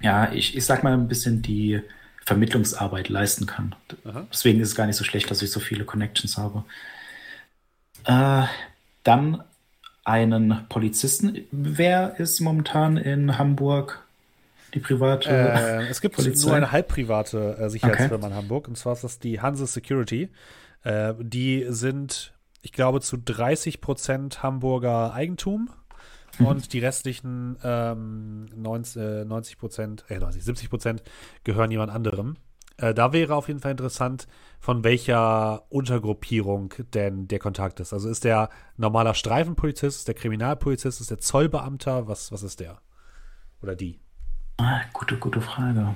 ja, 0.00 0.32
ich, 0.32 0.56
ich 0.56 0.64
sag 0.64 0.82
mal 0.82 0.92
ein 0.92 1.06
bisschen 1.06 1.42
die 1.42 1.80
Vermittlungsarbeit 2.24 3.08
leisten 3.08 3.46
kann. 3.46 3.74
Aha. 4.04 4.26
Deswegen 4.32 4.60
ist 4.60 4.68
es 4.68 4.74
gar 4.74 4.86
nicht 4.86 4.96
so 4.96 5.04
schlecht, 5.04 5.30
dass 5.30 5.42
ich 5.42 5.52
so 5.52 5.60
viele 5.60 5.84
Connections 5.84 6.36
habe. 6.36 6.64
Äh, 8.04 8.46
dann 9.04 9.44
einen 10.04 10.66
Polizisten. 10.68 11.46
Wer 11.50 12.18
ist 12.18 12.40
momentan 12.40 12.96
in 12.96 13.38
Hamburg 13.38 14.04
die 14.74 14.80
private? 14.80 15.30
Äh, 15.30 15.88
es 15.88 16.00
gibt 16.00 16.16
Polizei? 16.16 16.48
nur 16.48 16.56
eine 16.56 16.72
halbprivate 16.72 17.56
äh, 17.58 17.70
Sicherheitsfirma 17.70 18.26
okay. 18.26 18.26
in 18.26 18.34
Hamburg 18.34 18.68
und 18.68 18.76
zwar 18.76 18.94
ist 18.94 19.04
das 19.04 19.18
die 19.18 19.40
Hanse 19.40 19.66
Security. 19.66 20.28
Äh, 20.82 21.14
die 21.20 21.66
sind, 21.68 22.32
ich 22.62 22.72
glaube, 22.72 23.00
zu 23.00 23.16
30 23.16 23.80
Prozent 23.80 24.42
Hamburger 24.42 25.12
Eigentum. 25.14 25.70
Mhm. 26.38 26.46
Und 26.46 26.72
die 26.72 26.78
restlichen 26.78 27.58
ähm, 27.62 28.46
90, 28.56 29.26
90 29.26 29.58
Prozent, 29.58 30.04
äh, 30.08 30.18
90, 30.18 30.42
70 30.42 30.70
Prozent 30.70 31.02
gehören 31.44 31.70
jemand 31.70 31.92
anderem. 31.92 32.36
Äh, 32.76 32.94
da 32.94 33.12
wäre 33.12 33.34
auf 33.34 33.48
jeden 33.48 33.60
Fall 33.60 33.72
interessant, 33.72 34.26
von 34.60 34.84
welcher 34.84 35.64
Untergruppierung 35.70 36.74
denn 36.94 37.28
der 37.28 37.38
Kontakt 37.38 37.80
ist. 37.80 37.92
Also 37.92 38.08
ist 38.08 38.24
der 38.24 38.48
normaler 38.76 39.14
Streifenpolizist, 39.14 39.98
ist 39.98 40.08
der 40.08 40.14
Kriminalpolizist, 40.14 41.00
ist 41.00 41.10
der 41.10 41.18
Zollbeamter, 41.18 42.08
was, 42.08 42.32
was 42.32 42.42
ist 42.42 42.60
der? 42.60 42.80
Oder 43.62 43.74
die? 43.74 44.00
Ah, 44.58 44.82
gute, 44.92 45.16
gute 45.16 45.40
Frage. 45.40 45.94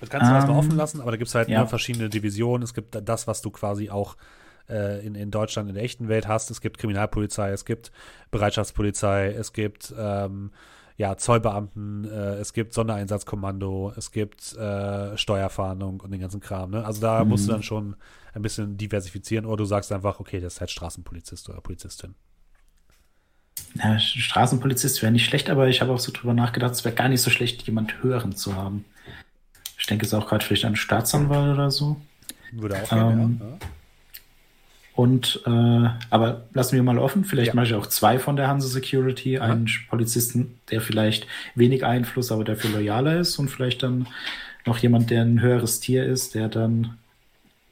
Das 0.00 0.10
kannst 0.10 0.26
du 0.26 0.30
um, 0.30 0.36
erstmal 0.36 0.58
ähm, 0.58 0.66
offen 0.66 0.76
lassen, 0.76 1.00
aber 1.00 1.10
da 1.10 1.16
gibt 1.16 1.28
es 1.28 1.34
halt 1.34 1.48
ja. 1.48 1.66
verschiedene 1.66 2.08
Divisionen. 2.08 2.62
Es 2.62 2.74
gibt 2.74 2.96
das, 3.00 3.26
was 3.26 3.42
du 3.42 3.50
quasi 3.50 3.90
auch 3.90 4.16
äh, 4.68 5.04
in, 5.04 5.14
in 5.14 5.30
Deutschland 5.30 5.68
in 5.68 5.74
der 5.74 5.84
echten 5.84 6.08
Welt 6.08 6.28
hast. 6.28 6.50
Es 6.50 6.60
gibt 6.60 6.78
Kriminalpolizei, 6.78 7.50
es 7.50 7.64
gibt 7.64 7.90
Bereitschaftspolizei, 8.30 9.28
es 9.28 9.52
gibt 9.52 9.94
ähm, 9.98 10.52
ja, 10.98 11.16
Zollbeamten, 11.16 12.04
äh, 12.04 12.34
es 12.34 12.52
gibt 12.52 12.74
Sondereinsatzkommando, 12.74 13.92
es 13.96 14.10
gibt 14.10 14.54
äh, 14.56 15.16
Steuerfahndung 15.16 16.00
und 16.00 16.10
den 16.10 16.20
ganzen 16.20 16.40
Kram. 16.40 16.72
Ne? 16.72 16.84
Also 16.84 17.00
da 17.00 17.22
mhm. 17.22 17.30
musst 17.30 17.46
du 17.46 17.52
dann 17.52 17.62
schon 17.62 17.94
ein 18.34 18.42
bisschen 18.42 18.76
diversifizieren 18.76 19.46
oder 19.46 19.58
du 19.58 19.64
sagst 19.64 19.92
einfach, 19.92 20.18
okay, 20.18 20.40
das 20.40 20.54
ist 20.54 20.60
halt 20.60 20.72
Straßenpolizist 20.72 21.48
oder 21.48 21.60
Polizistin. 21.60 22.16
Ja, 23.74 23.96
Straßenpolizist 23.98 25.00
wäre 25.00 25.12
nicht 25.12 25.24
schlecht, 25.24 25.50
aber 25.50 25.68
ich 25.68 25.80
habe 25.80 25.92
auch 25.92 26.00
so 26.00 26.10
drüber 26.12 26.34
nachgedacht, 26.34 26.72
es 26.72 26.84
wäre 26.84 26.94
gar 26.94 27.08
nicht 27.08 27.22
so 27.22 27.30
schlecht, 27.30 27.62
jemand 27.62 28.02
hören 28.02 28.34
zu 28.34 28.56
haben. 28.56 28.84
Ich 29.78 29.86
denke 29.86 30.04
es 30.04 30.12
auch 30.12 30.26
gerade 30.26 30.44
vielleicht 30.44 30.64
an 30.64 30.74
Staatsanwalt 30.74 31.54
oder 31.54 31.70
so. 31.70 31.96
Würde 32.50 32.82
auch 32.82 32.92
Ähm, 32.92 33.40
ja. 33.40 33.66
Und, 34.98 35.42
äh, 35.46 35.90
aber 36.10 36.42
lassen 36.54 36.74
wir 36.74 36.82
mal 36.82 36.98
offen, 36.98 37.24
vielleicht 37.24 37.50
Ja. 37.50 37.54
mache 37.54 37.66
ich 37.66 37.74
auch 37.74 37.86
zwei 37.86 38.18
von 38.18 38.34
der 38.34 38.48
Hanse 38.48 38.66
Security, 38.66 39.38
einen 39.38 39.70
Polizisten, 39.88 40.58
der 40.72 40.80
vielleicht 40.80 41.24
wenig 41.54 41.84
Einfluss, 41.84 42.32
aber 42.32 42.42
dafür 42.42 42.70
loyaler 42.70 43.20
ist 43.20 43.38
und 43.38 43.48
vielleicht 43.48 43.84
dann 43.84 44.08
noch 44.66 44.78
jemand, 44.78 45.10
der 45.10 45.22
ein 45.22 45.40
höheres 45.40 45.78
Tier 45.78 46.04
ist, 46.04 46.34
der 46.34 46.48
dann, 46.48 46.98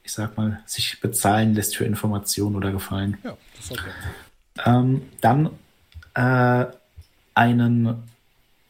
ich 0.05 0.13
sag 0.13 0.37
mal, 0.37 0.61
sich 0.65 1.01
bezahlen 1.01 1.53
lässt 1.53 1.75
für 1.75 1.83
Informationen 1.83 2.55
oder 2.55 2.71
Gefallen. 2.71 3.17
Ja, 3.25 3.35
das 3.57 3.71
okay. 3.71 3.89
Ähm, 4.65 5.01
dann 5.19 5.49
äh, 6.13 6.65
einen 7.33 8.03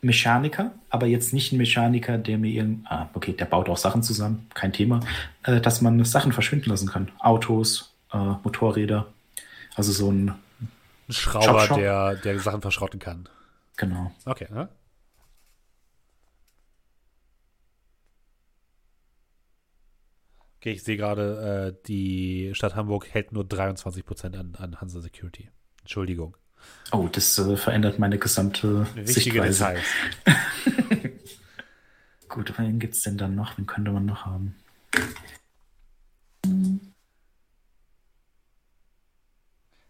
Mechaniker, 0.02 0.72
aber 0.90 1.06
jetzt 1.06 1.32
nicht 1.32 1.52
ein 1.54 1.58
Mechaniker, 1.58 2.18
der 2.18 2.40
mir 2.40 2.50
irgend, 2.50 2.88
ah, 2.90 3.08
okay, 3.14 3.34
der 3.34 3.46
baut 3.46 3.70
auch 3.70 3.78
Sachen 3.78 4.02
zusammen, 4.02 4.48
kein 4.56 4.74
Thema, 4.74 5.02
äh, 5.44 5.62
dass 5.62 5.82
man 5.82 6.04
Sachen 6.06 6.32
verschwinden 6.34 6.72
lassen 6.72 6.88
kann. 6.88 7.10
Autos, 7.20 7.94
äh, 8.12 8.18
Motorräder, 8.44 9.14
also 9.76 9.92
so 9.92 10.12
ein, 10.12 10.30
Ein 10.30 10.40
Schrauber, 11.10 11.60
Shop, 11.62 11.68
Shop. 11.68 11.78
Der, 11.78 12.16
der 12.16 12.40
Sachen 12.40 12.62
verschrotten 12.62 13.00
kann. 13.00 13.28
genau. 13.76 14.12
Okay, 14.26 14.48
ja. 14.54 14.70
Okay, 20.60 20.72
ich 20.72 20.84
sehe 20.84 20.98
gerade, 20.98 21.76
äh, 21.78 21.88
die 21.88 22.52
Stadt 22.54 22.76
Hamburg 22.76 23.08
hält 23.10 23.32
nur 23.32 23.44
23% 23.44 24.38
an, 24.38 24.56
an 24.58 24.82
Hansa 24.82 25.02
Security. 25.02 25.50
Entschuldigung. 25.82 26.36
Oh, 26.92 27.08
das 27.12 27.38
äh, 27.38 27.56
verändert 27.56 28.00
meine 28.00 28.18
gesamte 28.18 28.88
Wichtige 28.96 29.44
Sichtweise. 29.44 29.76
Details. 30.26 31.12
Gut, 32.28 32.54
wen 32.58 32.80
gibt's 32.80 33.04
denn 33.04 33.18
dann 33.18 33.36
noch? 33.36 33.58
Wen 33.58 33.68
könnte 33.68 33.92
man 33.92 34.06
noch 34.06 34.26
haben? 34.26 34.56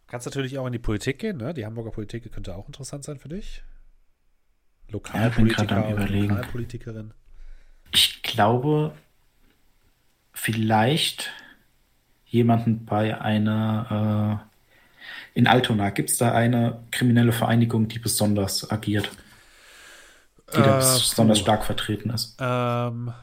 Kannst 0.07 0.25
natürlich 0.25 0.57
auch 0.57 0.65
in 0.65 0.73
die 0.73 0.79
Politik 0.79 1.19
gehen, 1.19 1.37
ne? 1.37 1.53
Die 1.53 1.65
Hamburger 1.65 1.91
Politik 1.91 2.31
könnte 2.31 2.55
auch 2.55 2.67
interessant 2.67 3.03
sein 3.03 3.19
für 3.19 3.29
dich. 3.29 3.63
Ja, 5.13 5.29
Lokalpolitiker, 5.29 5.89
Überlegen. 5.93 6.29
Lokalpolitikerin. 6.29 7.13
Ich 7.91 8.21
glaube, 8.23 8.93
vielleicht 10.33 11.31
jemanden 12.27 12.85
bei 12.85 13.19
einer 13.21 14.47
äh, 15.35 15.39
in 15.39 15.47
Altona. 15.47 15.89
Gibt 15.91 16.09
es 16.11 16.17
da 16.17 16.33
eine 16.33 16.83
kriminelle 16.91 17.31
Vereinigung, 17.33 17.87
die 17.87 17.99
besonders 17.99 18.69
agiert? 18.71 19.11
Die 20.55 20.61
da 20.61 20.73
Äh, 20.73 20.99
besonders 20.99 21.39
puh. 21.39 21.43
stark 21.43 21.63
vertreten 21.63 22.09
ist? 22.09 22.37
Ähm, 22.39 23.13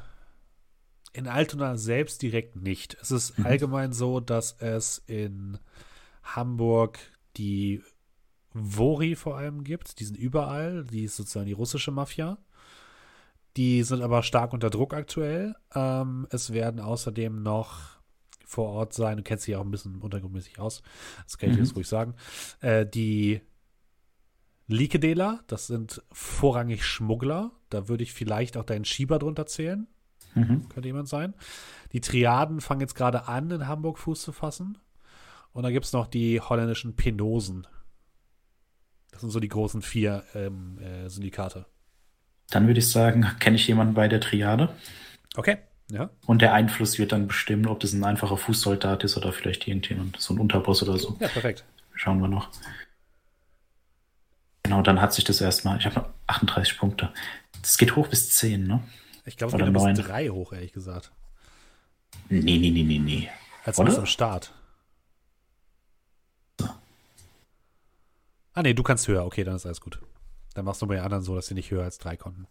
in 1.13 1.29
Altona 1.29 1.77
selbst 1.77 2.23
direkt 2.23 2.57
nicht. 2.57 2.97
Es 3.01 3.11
ist 3.11 3.35
Mhm. 3.37 3.45
allgemein 3.45 3.93
so, 3.93 4.21
dass 4.21 4.53
es 4.61 4.99
in 5.07 5.59
Hamburg 6.25 6.99
die 7.37 7.83
Vori 8.53 9.15
vor 9.17 9.37
allem 9.37 9.65
gibt. 9.65 9.99
Die 10.01 10.05
sind 10.05 10.17
überall. 10.17 10.85
Die 10.85 11.05
ist 11.05 11.17
sozusagen 11.17 11.47
die 11.47 11.53
russische 11.53 11.91
Mafia. 11.91 12.39
Die 13.57 13.83
sind 13.85 14.03
aber 14.03 14.23
stark 14.23 14.53
unter 14.53 14.71
Druck 14.71 14.95
aktuell. 14.95 15.55
Ähm, 15.75 16.27
es 16.31 16.53
werden 16.53 16.81
außerdem 16.81 17.43
noch 17.43 17.95
vor 18.47 18.69
Ort 18.71 18.93
sein, 18.93 19.17
du 19.17 19.23
kennst 19.25 19.47
dich 19.47 19.53
ja 19.53 19.59
auch 19.59 19.65
ein 19.65 19.71
bisschen 19.71 20.01
untergrundmäßig 20.01 20.61
aus, 20.61 20.83
das 21.25 21.39
kann 21.39 21.51
ich 21.51 21.57
Mhm. 21.57 21.65
jetzt 21.65 21.75
ruhig 21.75 21.89
sagen, 21.89 22.15
äh, 22.61 22.87
die 22.87 23.41
Likedeler, 24.67 25.41
das 25.47 25.67
sind 25.67 26.03
vorrangig 26.13 26.85
Schmuggler. 26.85 27.53
Da 27.69 27.89
würde 27.89 28.03
ich 28.03 28.13
vielleicht 28.13 28.57
auch 28.57 28.65
deinen 28.65 28.85
Schieber 28.85 29.19
drunter 29.19 29.47
zählen. 29.47 29.87
Mhm. 30.35 30.69
Könnte 30.69 30.89
jemand 30.89 31.09
sein. 31.09 31.35
Die 31.93 32.01
Triaden 32.01 32.61
fangen 32.61 32.81
jetzt 32.81 32.95
gerade 32.95 33.29
an, 33.29 33.51
in 33.51 33.67
Hamburg 33.69 33.99
Fuß 33.99 34.23
zu 34.23 34.33
fassen. 34.33 34.79
Und 35.55 35.63
dann 35.63 35.73
gibt 35.73 35.87
es 35.87 35.93
noch 35.93 36.09
die 36.09 36.41
holländischen 36.41 36.97
Penosen. 36.97 37.67
Das 39.13 39.21
sind 39.21 39.31
so 39.31 39.39
die 39.41 39.49
großen 39.49 39.81
vier 39.81 40.25
ähm, 40.35 40.79
äh, 40.79 41.09
Syndikate. 41.09 41.67
Dann 42.51 42.67
würde 42.67 42.81
ich 42.81 42.91
sagen, 42.91 43.25
kenne 43.39 43.57
ich 43.57 43.67
jemanden 43.67 43.95
bei 43.95 44.09
der 44.09 44.21
Triade? 44.21 44.75
Okay, 45.37 45.59
ja. 45.91 46.11
Und 46.27 46.43
der 46.43 46.53
Einfluss 46.53 46.99
wird 46.99 47.13
dann 47.13 47.29
bestimmen, 47.29 47.67
ob 47.67 47.79
das 47.81 47.93
ein 47.93 48.03
einfacher 48.03 48.37
Fußsoldat 48.37 49.05
ist 49.05 49.17
oder 49.17 49.33
vielleicht 49.33 49.69
irgendjemand, 49.69 50.21
so 50.21 50.35
ein 50.35 50.41
Unterboss 50.41 50.83
oder 50.83 50.99
so. 50.99 51.17
Ja, 51.21 51.29
perfekt. 51.29 51.65
Schauen 51.95 52.21
wir 52.21 52.29
noch. 52.29 52.51
Genau, 54.65 54.83
dann 54.83 55.01
hat 55.01 55.15
sich 55.15 55.25
das 55.25 55.41
erstmal. 55.41 55.79
Ich 55.79 55.87
habe 55.87 55.95
noch 56.01 56.09
38 56.27 56.79
Punkte. 56.79 57.13
Das 57.63 57.79
geht 57.79 57.95
hoch 57.95 58.09
bis 58.09 58.31
10, 58.33 58.67
ne? 58.67 58.83
Ich 59.25 59.37
glaube, 59.37 59.51
es 59.51 59.55
Oder 59.55 59.67
geht 59.67 59.75
bis 59.75 59.83
neun. 59.83 59.95
drei 59.95 60.29
hoch, 60.29 60.53
ehrlich 60.53 60.73
gesagt. 60.73 61.13
Nee, 62.29 62.41
nee, 62.41 62.71
nee, 62.71 62.83
nee, 62.83 62.99
nee. 62.99 63.29
Als 63.65 63.79
was 63.79 63.99
am 63.99 64.07
Start. 64.07 64.53
Ah, 68.55 68.63
nee, 68.63 68.73
du 68.73 68.83
kannst 68.83 69.09
höher. 69.09 69.25
Okay, 69.27 69.45
dann 69.45 69.57
ist 69.57 69.67
alles 69.67 69.81
gut. 69.81 70.01
Dann 70.55 70.65
machst 70.65 70.81
du 70.81 70.87
bei 70.87 70.95
den 70.95 71.05
anderen 71.05 71.25
so, 71.25 71.35
dass 71.35 71.49
sie 71.49 71.55
nicht 71.55 71.71
höher 71.71 71.85
als 71.85 71.99
drei 71.99 72.17
konnten. 72.17 72.47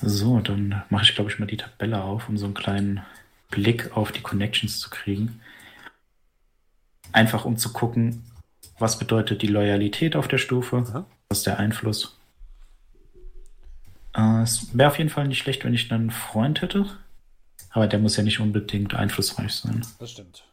So, 0.00 0.40
dann 0.40 0.82
mache 0.88 1.04
ich, 1.04 1.14
glaube 1.14 1.30
ich, 1.30 1.38
mal 1.38 1.46
die 1.46 1.58
Tabelle 1.58 2.02
auf, 2.02 2.28
um 2.28 2.36
so 2.36 2.46
einen 2.46 2.54
kleinen 2.54 3.04
Blick 3.50 3.96
auf 3.96 4.10
die 4.10 4.22
Connections 4.22 4.80
zu 4.80 4.90
kriegen. 4.90 5.40
Einfach 7.12 7.44
um 7.44 7.56
zu 7.58 7.72
gucken, 7.72 8.24
was 8.78 8.98
bedeutet 8.98 9.42
die 9.42 9.46
Loyalität 9.46 10.16
auf 10.16 10.26
der 10.26 10.38
Stufe, 10.38 10.78
Aha. 10.78 11.06
was 11.28 11.38
ist 11.38 11.46
der 11.46 11.58
Einfluss. 11.58 12.18
Äh, 14.14 14.42
es 14.42 14.76
wäre 14.76 14.90
auf 14.90 14.98
jeden 14.98 15.10
Fall 15.10 15.28
nicht 15.28 15.38
schlecht, 15.38 15.64
wenn 15.64 15.74
ich 15.74 15.92
einen 15.92 16.10
Freund 16.10 16.62
hätte, 16.62 16.86
aber 17.70 17.86
der 17.86 17.98
muss 17.98 18.16
ja 18.16 18.22
nicht 18.22 18.40
unbedingt 18.40 18.94
einflussreich 18.94 19.54
sein. 19.54 19.86
Das 19.98 20.10
stimmt. 20.10 20.44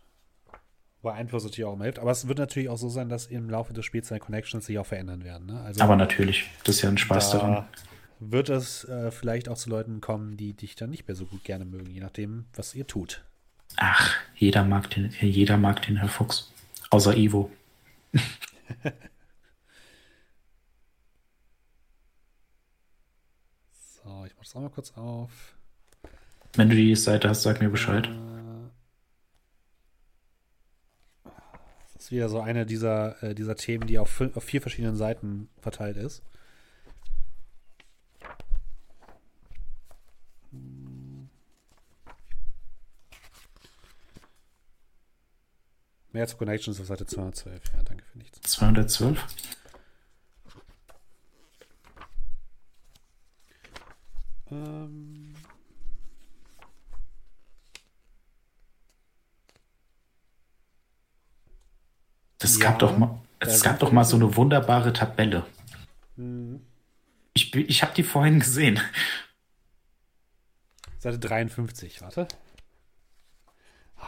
Wobei 1.01 1.13
Einfluss 1.15 1.43
natürlich 1.43 1.65
auch 1.65 1.73
immer 1.73 1.85
hilft. 1.85 1.99
Aber 1.99 2.12
es 2.12 2.27
wird 2.27 2.39
natürlich 2.39 2.67
auch 2.69 2.77
so 2.77 2.89
sein, 2.89 3.07
dass 3.09 3.27
im 3.27 3.49
Laufe 3.49 3.71
des 3.73 3.85
Spiels 3.85 4.09
deine 4.09 4.19
Connections 4.19 4.65
sich 4.65 4.77
auch 4.79 4.85
verändern 4.85 5.23
werden. 5.23 5.47
Ne? 5.47 5.62
Also 5.62 5.81
Aber 5.81 5.95
natürlich, 5.95 6.49
das 6.65 6.75
ist 6.75 6.81
ja 6.81 6.89
ein 6.89 6.97
Spaß 6.97 7.31
da 7.31 7.38
daran. 7.38 7.65
wird 8.19 8.49
es 8.49 8.83
äh, 8.83 9.09
vielleicht 9.12 9.47
auch 9.47 9.57
zu 9.57 9.69
Leuten 9.69 10.01
kommen, 10.01 10.35
die 10.35 10.53
dich 10.53 10.75
dann 10.75 10.89
nicht 10.89 11.07
mehr 11.07 11.15
so 11.15 11.25
gut 11.25 11.43
gerne 11.45 11.63
mögen, 11.65 11.89
je 11.89 12.01
nachdem, 12.01 12.45
was 12.53 12.75
ihr 12.75 12.85
tut. 12.85 13.23
Ach, 13.77 14.13
jeder 14.35 14.65
mag 14.65 14.89
den, 14.89 15.12
jeder 15.21 15.55
mag 15.57 15.81
den 15.83 15.97
Herr 15.97 16.09
Fuchs. 16.09 16.51
Außer 16.89 17.15
Ivo. 17.15 17.49
So, 23.71 24.25
ich 24.25 24.33
mach 24.35 24.43
das 24.43 24.55
auch 24.55 24.62
mal 24.62 24.69
kurz 24.69 24.91
auf. 24.97 25.55
Wenn 26.53 26.69
du 26.69 26.75
die 26.75 26.95
Seite 26.95 27.29
hast, 27.29 27.43
sag 27.43 27.62
mir 27.62 27.69
Bescheid. 27.69 28.07
Äh, 28.07 28.12
ist 32.09 32.11
wieder 32.11 32.29
so 32.29 32.41
eine 32.41 32.65
dieser, 32.65 33.21
äh, 33.21 33.35
dieser 33.35 33.55
Themen, 33.55 33.85
die 33.85 33.99
auf, 33.99 34.19
auf 34.33 34.43
vier 34.43 34.61
verschiedenen 34.61 34.95
Seiten 34.95 35.47
verteilt 35.61 35.95
ist. 35.95 36.23
Mehr 46.12 46.27
zu 46.27 46.37
Connections 46.37 46.79
auf 46.81 46.87
Seite 46.87 47.05
212. 47.05 47.62
Ja, 47.75 47.83
danke 47.83 48.03
für 48.03 48.17
nichts. 48.17 48.41
212. 48.41 49.23
Ähm, 54.49 55.29
Das 62.40 62.58
Ja, 62.58 62.69
gab 62.69 62.79
doch 62.79 62.98
mal, 62.98 63.19
es 63.40 63.62
gab 63.62 63.79
doch 63.79 63.92
mal 63.92 64.04
so 64.04 64.15
eine 64.15 64.35
wunderbare 64.35 64.92
Tabelle. 64.94 65.46
Mhm. 66.15 66.62
Ich, 67.33 67.54
ich 67.56 67.83
habe 67.83 67.94
die 67.94 68.04
vorhin 68.04 68.40
gesehen. 68.40 68.79
Seite 70.98 71.19
53, 71.19 72.02
warte. 72.02 72.27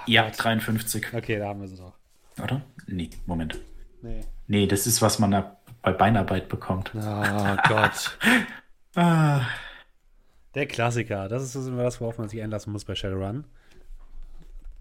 Ja, 0.07 0.29
53, 0.29 1.13
Okay, 1.13 1.37
da 1.39 1.47
haben 1.49 1.61
wir 1.61 1.67
sie 1.67 1.77
doch. 1.77 1.93
oder? 2.41 2.61
Nee, 2.87 3.09
Moment. 3.25 3.59
Nee. 4.01 4.21
Nee, 4.47 4.67
das 4.67 4.87
ist, 4.87 5.01
was 5.01 5.19
man 5.19 5.31
da 5.31 5.57
bei 5.81 5.91
Beinarbeit 5.93 6.49
bekommt. 6.49 6.91
Oh 6.95 7.55
Gott. 7.67 8.17
Ah, 8.93 9.45
Der 10.53 10.65
Klassiker. 10.65 11.29
Das 11.29 11.43
ist 11.43 11.55
immer 11.55 11.83
das, 11.83 12.01
worauf 12.01 12.17
man 12.17 12.27
sich 12.27 12.41
einlassen 12.41 12.73
muss 12.73 12.83
bei 12.83 12.93
Shadowrun. 12.93 13.45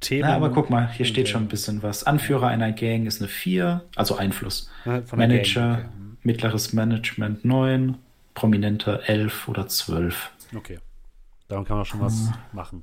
Themen. 0.01 0.29
na, 0.29 0.35
aber 0.37 0.51
guck 0.51 0.71
mal, 0.71 0.91
hier 0.91 1.05
steht 1.07 1.27
äh, 1.29 1.31
schon 1.31 1.43
ein 1.45 1.49
bisschen 1.49 1.83
was. 1.83 2.05
Anführer 2.05 2.49
einer 2.49 2.73
Gang 2.73 3.07
ist 3.07 3.21
eine 3.21 3.29
4, 3.29 3.83
also 3.97 4.17
Einfluss. 4.17 4.71
Manager, 5.15 5.61
Gang. 5.61 5.79
Okay. 5.81 6.17
mittleres 6.23 6.73
Management 6.73 7.45
9, 7.45 7.97
prominenter 8.35 9.09
11 9.09 9.49
oder 9.49 9.69
12. 9.69 10.31
Okay. 10.57 10.79
Darum 11.49 11.65
kann 11.65 11.77
man 11.77 11.85
schon 11.85 12.01
was 12.01 12.29
Hm. 12.29 12.35
machen. 12.53 12.83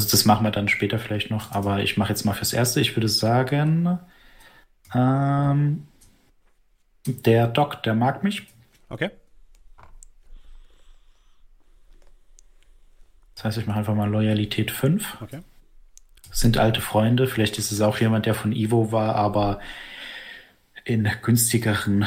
Also 0.00 0.12
das 0.12 0.24
machen 0.24 0.46
wir 0.46 0.50
dann 0.50 0.68
später 0.68 0.98
vielleicht 0.98 1.30
noch, 1.30 1.52
aber 1.52 1.82
ich 1.82 1.98
mache 1.98 2.08
jetzt 2.08 2.24
mal 2.24 2.32
fürs 2.32 2.54
Erste. 2.54 2.80
Ich 2.80 2.96
würde 2.96 3.06
sagen, 3.06 3.98
ähm, 4.94 5.86
der 7.04 7.46
Doc, 7.48 7.82
der 7.82 7.94
mag 7.94 8.24
mich. 8.24 8.46
Okay. 8.88 9.10
Das 13.34 13.44
heißt, 13.44 13.58
ich 13.58 13.66
mache 13.66 13.80
einfach 13.80 13.94
mal 13.94 14.08
Loyalität 14.08 14.70
5. 14.70 15.18
Okay. 15.20 15.40
Sind 16.30 16.56
alte 16.56 16.80
Freunde. 16.80 17.26
Vielleicht 17.26 17.58
ist 17.58 17.70
es 17.70 17.82
auch 17.82 17.98
jemand, 17.98 18.24
der 18.24 18.34
von 18.34 18.52
Ivo 18.52 18.92
war, 18.92 19.16
aber 19.16 19.60
in 20.86 21.06
günstigeren 21.20 22.06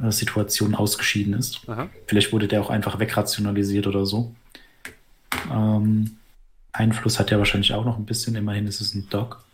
äh, 0.00 0.12
Situationen 0.12 0.76
ausgeschieden 0.76 1.34
ist. 1.34 1.68
Aha. 1.68 1.88
Vielleicht 2.06 2.32
wurde 2.32 2.46
der 2.46 2.60
auch 2.60 2.70
einfach 2.70 3.00
wegrationalisiert 3.00 3.88
oder 3.88 4.06
so. 4.06 4.36
Ähm, 5.52 6.17
Einfluss 6.78 7.18
hat 7.18 7.32
er 7.32 7.38
wahrscheinlich 7.38 7.74
auch 7.74 7.84
noch 7.84 7.98
ein 7.98 8.06
bisschen. 8.06 8.36
Immerhin 8.36 8.66
ist 8.66 8.80
es 8.80 8.94
ein 8.94 9.08
Doc. 9.10 9.44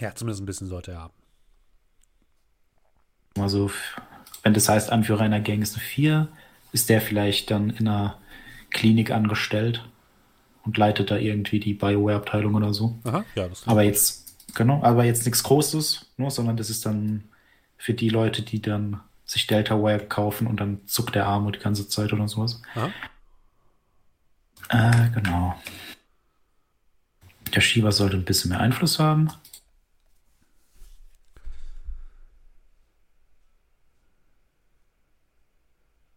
Ja, 0.00 0.14
zumindest 0.14 0.42
ein 0.42 0.46
bisschen 0.46 0.66
sollte 0.68 0.92
er 0.92 1.00
haben. 1.00 1.14
Also, 3.38 3.70
wenn 4.42 4.54
das 4.54 4.68
heißt, 4.68 4.90
Anführer 4.90 5.22
einer 5.22 5.40
Gang 5.40 5.62
ist 5.62 5.74
eine 5.74 5.84
4, 5.84 6.28
ist 6.72 6.88
der 6.88 7.00
vielleicht 7.00 7.50
dann 7.50 7.70
in 7.70 7.88
einer 7.88 8.18
Klinik 8.70 9.10
angestellt 9.10 9.84
und 10.64 10.78
leitet 10.78 11.10
da 11.10 11.16
irgendwie 11.16 11.60
die 11.60 11.74
Bioware-Abteilung 11.74 12.54
oder 12.54 12.72
so. 12.72 12.98
Aha, 13.04 13.24
ja, 13.34 13.48
das 13.48 13.66
Aber 13.66 13.82
jetzt, 13.82 14.36
genau, 14.54 14.82
aber 14.82 15.04
jetzt 15.04 15.24
nichts 15.24 15.42
Großes, 15.42 16.06
nur, 16.16 16.30
sondern 16.30 16.56
das 16.56 16.70
ist 16.70 16.86
dann 16.86 17.24
für 17.76 17.94
die 17.94 18.08
Leute, 18.08 18.42
die 18.42 18.62
dann 18.62 19.00
sich 19.26 19.46
Delta 19.46 19.80
Ware 19.82 20.06
kaufen 20.06 20.46
und 20.46 20.60
dann 20.60 20.80
zuckt 20.86 21.14
der 21.14 21.26
Arm 21.26 21.50
die 21.50 21.58
ganze 21.58 21.88
Zeit 21.88 22.12
oder 22.12 22.28
sowas. 22.28 22.62
Aha. 22.74 22.90
Äh, 24.68 25.10
genau. 25.10 25.54
Der 27.54 27.60
Shiva 27.60 27.92
sollte 27.92 28.16
ein 28.16 28.24
bisschen 28.24 28.50
mehr 28.50 28.60
Einfluss 28.60 28.98
haben. 28.98 29.30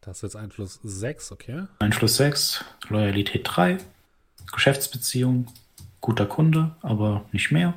Das 0.01 0.17
ist 0.17 0.21
jetzt 0.23 0.35
Einfluss 0.35 0.79
6, 0.83 1.33
okay. 1.33 1.67
Einfluss 1.79 2.15
6, 2.15 2.63
Loyalität 2.88 3.41
3, 3.43 3.77
Geschäftsbeziehung, 4.53 5.47
guter 5.99 6.25
Kunde, 6.25 6.75
aber 6.81 7.25
nicht 7.33 7.51
mehr. 7.51 7.73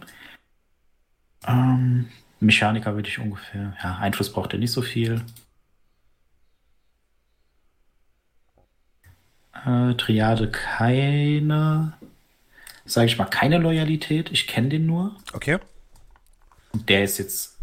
Ähm, 1.44 2.08
Mechaniker 2.38 2.94
würde 2.94 3.08
ich 3.08 3.18
ungefähr, 3.18 3.76
ja, 3.82 3.96
Einfluss 3.96 4.32
braucht 4.32 4.52
er 4.52 4.60
nicht 4.60 4.70
so 4.72 4.80
viel. 4.80 5.24
Äh, 9.52 9.94
Triade 9.94 10.50
keine, 10.50 11.94
sage 12.90 13.06
ich 13.06 13.18
mal, 13.18 13.24
keine 13.26 13.58
Loyalität. 13.58 14.30
Ich 14.32 14.46
kenne 14.46 14.68
den 14.68 14.86
nur. 14.86 15.16
Okay. 15.32 15.58
Und 16.72 16.88
der 16.88 17.04
ist 17.04 17.18
jetzt 17.18 17.58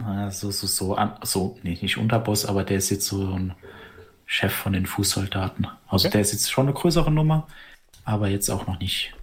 äh, 0.00 0.30
so, 0.30 0.50
so, 0.50 0.66
so, 0.66 0.94
an, 0.94 1.18
so, 1.22 1.58
nee, 1.62 1.78
nicht 1.80 1.96
Unterboss, 1.98 2.44
aber 2.46 2.64
der 2.64 2.78
ist 2.78 2.90
jetzt 2.90 3.06
so 3.06 3.32
ein 3.32 3.54
Chef 4.26 4.52
von 4.52 4.72
den 4.72 4.86
Fußsoldaten. 4.86 5.66
Also 5.86 6.08
Okay. 6.08 6.12
der 6.12 6.20
ist 6.22 6.32
jetzt 6.32 6.50
schon 6.50 6.66
eine 6.66 6.74
größere 6.74 7.10
Nummer, 7.10 7.46
aber 8.04 8.28
jetzt 8.28 8.50
auch 8.50 8.66
noch 8.66 8.78
nicht 8.80 9.14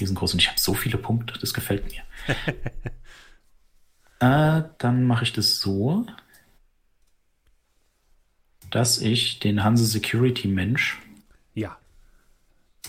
riesengroß. 0.00 0.32
Und 0.34 0.40
ich 0.40 0.48
habe 0.48 0.58
so 0.60 0.74
viele 0.74 0.98
Punkte, 0.98 1.38
das 1.38 1.54
gefällt 1.54 1.84
mir. 1.90 2.02
äh, 4.60 4.68
dann 4.78 5.04
mache 5.04 5.24
ich 5.24 5.32
das 5.32 5.60
so, 5.60 6.06
dass 8.70 8.98
ich 8.98 9.40
den 9.40 9.62
Hanse 9.64 9.84
Security 9.84 10.48
Mensch. 10.48 10.98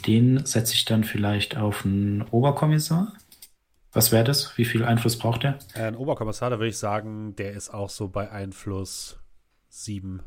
Den 0.02 0.45
setze 0.45 0.74
ich 0.74 0.86
dann 0.86 1.04
vielleicht 1.04 1.58
auf 1.58 1.86
einen 1.86 2.24
Oberkommissar. 2.24 3.14
Was 3.93 4.12
wäre 4.12 4.24
das? 4.24 4.58
Wie 4.58 4.66
viel 4.66 4.86
Einfluss 4.86 5.18
braucht 5.18 5.43
er? 5.43 5.60
Äh, 5.74 5.84
Ein 5.84 5.95
Oberkommissar, 5.95 6.49
da 6.49 6.60
würde 6.60 6.70
ich 6.70 6.78
sagen, 6.78 7.36
der 7.36 7.52
ist 7.52 7.74
auch 7.74 7.89
so 7.89 8.08
bei 8.08 8.32
Einfluss 8.32 9.20
7. 9.70 10.22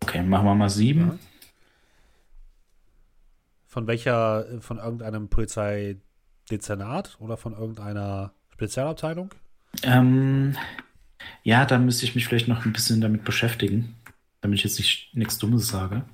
Okay, 0.00 0.22
machen 0.22 0.46
wir 0.46 0.54
mal 0.54 0.70
sieben. 0.70 1.08
Ja. 1.08 1.18
Von 3.66 3.86
welcher, 3.88 4.60
von 4.60 4.78
irgendeinem 4.78 5.28
Polizeidezernat 5.28 7.16
oder 7.18 7.36
von 7.36 7.54
irgendeiner 7.54 8.32
Spezialabteilung? 8.52 9.30
Ähm, 9.82 10.56
ja, 11.42 11.64
da 11.64 11.78
müsste 11.78 12.04
ich 12.04 12.14
mich 12.14 12.26
vielleicht 12.26 12.46
noch 12.46 12.64
ein 12.64 12.72
bisschen 12.72 13.00
damit 13.00 13.24
beschäftigen, 13.24 13.96
damit 14.40 14.58
ich 14.58 14.64
jetzt 14.64 14.78
nicht 14.78 15.10
nichts 15.14 15.38
Dummes 15.38 15.66
sage. 15.66 16.04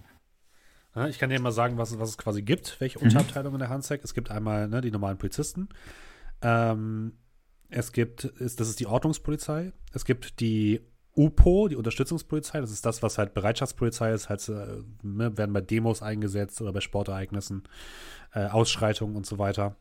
Ja, 0.95 1.07
ich 1.09 1.19
kann 1.19 1.31
dir 1.31 1.41
mal 1.41 1.53
sagen, 1.53 1.79
was, 1.79 1.93
es- 1.93 1.99
was 1.99 2.11
es 2.11 2.19
quasi 2.19 2.43
gibt, 2.43 2.81
welche 2.81 2.99
Mhm. 2.99 3.05
Unterabteilungen 3.07 3.55
in 3.57 3.61
der 3.61 3.69
Handsec. 3.69 4.03
Es 4.03 4.15
gibt 4.15 4.31
einmal 4.31 4.69
ne, 4.69 4.81
die 4.81 4.91
normalen 4.91 5.19
Polizisten. 5.19 5.69
Ähm, 6.43 7.13
es 7.69 7.93
gibt, 7.93 8.25
ist, 8.25 8.59
das 8.61 8.69
ist 8.69 8.81
die 8.81 8.87
Ordnungspolizei. 8.87 9.73
Es 9.93 10.05
gibt 10.05 10.41
die 10.41 10.81
UPO, 11.15 11.69
die 11.69 11.77
Unterstützungspolizei. 11.77 12.61
Das 12.61 12.71
ist 12.73 12.85
das, 12.87 13.03
was 13.03 13.19
halt 13.19 13.35
Bereitschaftspolizei 13.35 14.13
ist. 14.13 14.29
Halt, 14.29 14.49
äh, 14.49 14.83
ne, 15.03 15.37
werden 15.37 15.53
bei 15.53 15.61
Demos 15.61 16.03
eingesetzt 16.03 16.61
oder 16.61 16.73
bei 16.73 16.81
Sportereignissen, 16.81 17.63
äh, 18.33 18.47
Ausschreitungen 18.47 19.17
und 19.17 19.27
so 19.27 19.39
weiter. 19.39 19.77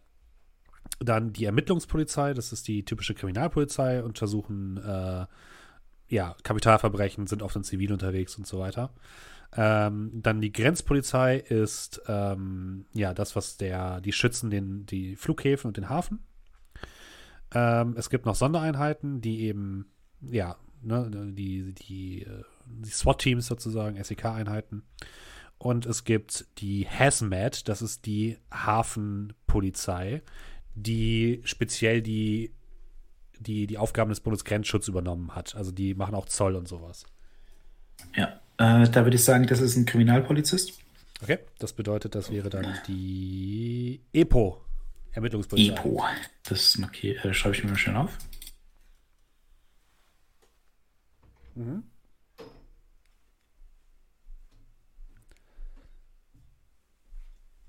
Dann 0.99 1.33
die 1.33 1.45
Ermittlungspolizei, 1.45 2.33
das 2.33 2.51
ist 2.51 2.67
die 2.67 2.83
typische 2.85 3.13
Kriminalpolizei, 3.15 4.03
untersuchen 4.03 4.77
äh, 4.77 5.25
ja, 6.07 6.35
Kapitalverbrechen, 6.43 7.27
sind 7.27 7.41
oft 7.43 7.55
in 7.55 7.63
Zivil 7.63 7.93
unterwegs 7.93 8.35
und 8.37 8.47
so 8.47 8.59
weiter. 8.59 8.91
Ähm, 9.55 10.11
dann 10.13 10.41
die 10.41 10.51
Grenzpolizei 10.51 11.37
ist 11.37 12.01
ähm, 12.07 12.85
ja 12.93 13.13
das, 13.13 13.35
was 13.35 13.57
der, 13.57 13.99
die 14.01 14.11
schützen 14.11 14.49
den, 14.49 14.85
die 14.85 15.15
Flughäfen 15.15 15.69
und 15.69 15.77
den 15.77 15.89
Hafen. 15.89 16.19
Ähm, 17.53 17.95
es 17.97 18.09
gibt 18.09 18.25
noch 18.25 18.35
Sondereinheiten, 18.35 19.21
die 19.21 19.41
eben, 19.41 19.91
ja, 20.21 20.55
ne, 20.83 21.09
die, 21.33 21.73
die, 21.73 22.23
äh, 22.23 22.43
die 22.65 22.89
SWAT-Teams 22.89 23.47
sozusagen, 23.47 24.01
SEK-Einheiten. 24.01 24.83
Und 25.57 25.85
es 25.85 26.03
gibt 26.03 26.45
die 26.59 26.87
HAZMAT, 26.87 27.67
das 27.67 27.81
ist 27.81 28.05
die 28.05 28.37
Hafenpolizei, 28.51 30.21
die 30.75 31.41
speziell 31.43 32.01
die, 32.01 32.53
die, 33.39 33.67
die 33.67 33.77
Aufgaben 33.77 34.09
des 34.09 34.21
Bundesgrenzschutzes 34.21 34.87
übernommen 34.87 35.35
hat. 35.35 35.55
Also 35.55 35.71
die 35.71 35.95
machen 35.95 36.15
auch 36.15 36.27
Zoll 36.27 36.55
und 36.55 36.67
sowas. 36.67 37.05
Ja, 38.15 38.39
äh, 38.59 38.87
da 38.89 39.03
würde 39.05 39.15
ich 39.15 39.23
sagen, 39.23 39.47
das 39.47 39.59
ist 39.61 39.75
ein 39.75 39.85
Kriminalpolizist. 39.85 40.73
Okay, 41.21 41.39
das 41.57 41.73
bedeutet, 41.73 42.15
das 42.15 42.31
wäre 42.31 42.49
dann 42.49 42.77
die 42.87 43.99
EPO, 44.13 44.61
Ermittlungspolizei. 45.11 45.73
EPO. 45.73 46.03
Das 46.43 46.77
markier- 46.77 47.23
äh, 47.25 47.33
schreibe 47.33 47.55
ich 47.55 47.63
mir 47.63 47.71
mal 47.71 47.77
schön 47.77 47.95
auf. 47.97 48.17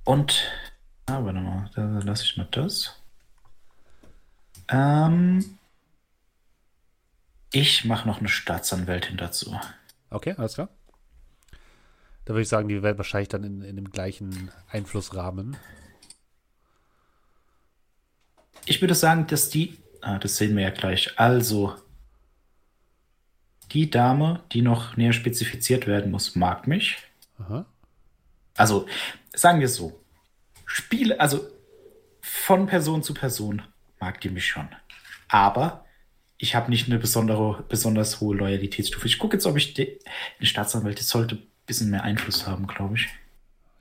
Und, 0.04 0.50
ah, 1.06 1.24
warte 1.24 1.40
mal, 1.40 1.70
da 1.74 1.82
lasse 2.00 2.24
ich 2.24 2.36
mal 2.36 2.48
das. 2.50 2.96
Ähm, 4.68 5.58
ich 7.52 7.84
mache 7.84 8.06
noch 8.08 8.18
eine 8.18 8.28
Staatsanwältin 8.28 9.16
dazu. 9.16 9.58
Okay, 10.10 10.34
alles 10.36 10.54
klar. 10.54 10.68
Da 12.30 12.34
würde 12.34 12.42
ich 12.42 12.48
sagen, 12.48 12.68
die 12.68 12.80
werden 12.80 12.96
wahrscheinlich 12.96 13.28
dann 13.28 13.42
in, 13.42 13.60
in 13.60 13.74
dem 13.74 13.90
gleichen 13.90 14.52
Einflussrahmen. 14.70 15.56
Ich 18.66 18.80
würde 18.80 18.94
sagen, 18.94 19.26
dass 19.26 19.50
die, 19.50 19.78
ah, 20.00 20.16
das 20.20 20.36
sehen 20.36 20.54
wir 20.54 20.62
ja 20.62 20.70
gleich. 20.70 21.18
Also, 21.18 21.74
die 23.72 23.90
Dame, 23.90 24.44
die 24.52 24.62
noch 24.62 24.96
näher 24.96 25.12
spezifiziert 25.12 25.88
werden 25.88 26.12
muss, 26.12 26.36
mag 26.36 26.68
mich. 26.68 26.98
Aha. 27.40 27.66
Also, 28.54 28.86
sagen 29.34 29.58
wir 29.58 29.66
es 29.66 29.74
so. 29.74 30.00
Spiele, 30.66 31.18
also 31.18 31.44
von 32.20 32.66
Person 32.66 33.02
zu 33.02 33.12
Person 33.12 33.62
mag 33.98 34.20
die 34.20 34.30
mich 34.30 34.46
schon. 34.46 34.68
Aber 35.26 35.84
ich 36.38 36.54
habe 36.54 36.70
nicht 36.70 36.86
eine 36.86 37.00
besondere, 37.00 37.64
besonders 37.68 38.20
hohe 38.20 38.36
Loyalitätsstufe. 38.36 39.08
Ich 39.08 39.18
gucke 39.18 39.34
jetzt, 39.34 39.46
ob 39.46 39.56
ich 39.56 39.74
die, 39.74 39.98
eine 40.38 40.46
Staatsanwältin 40.46 41.04
sollte 41.04 41.49
bisschen 41.70 41.90
mehr 41.90 42.02
Einfluss 42.02 42.46
haben, 42.46 42.66
glaube 42.66 42.94
ich. 42.96 43.08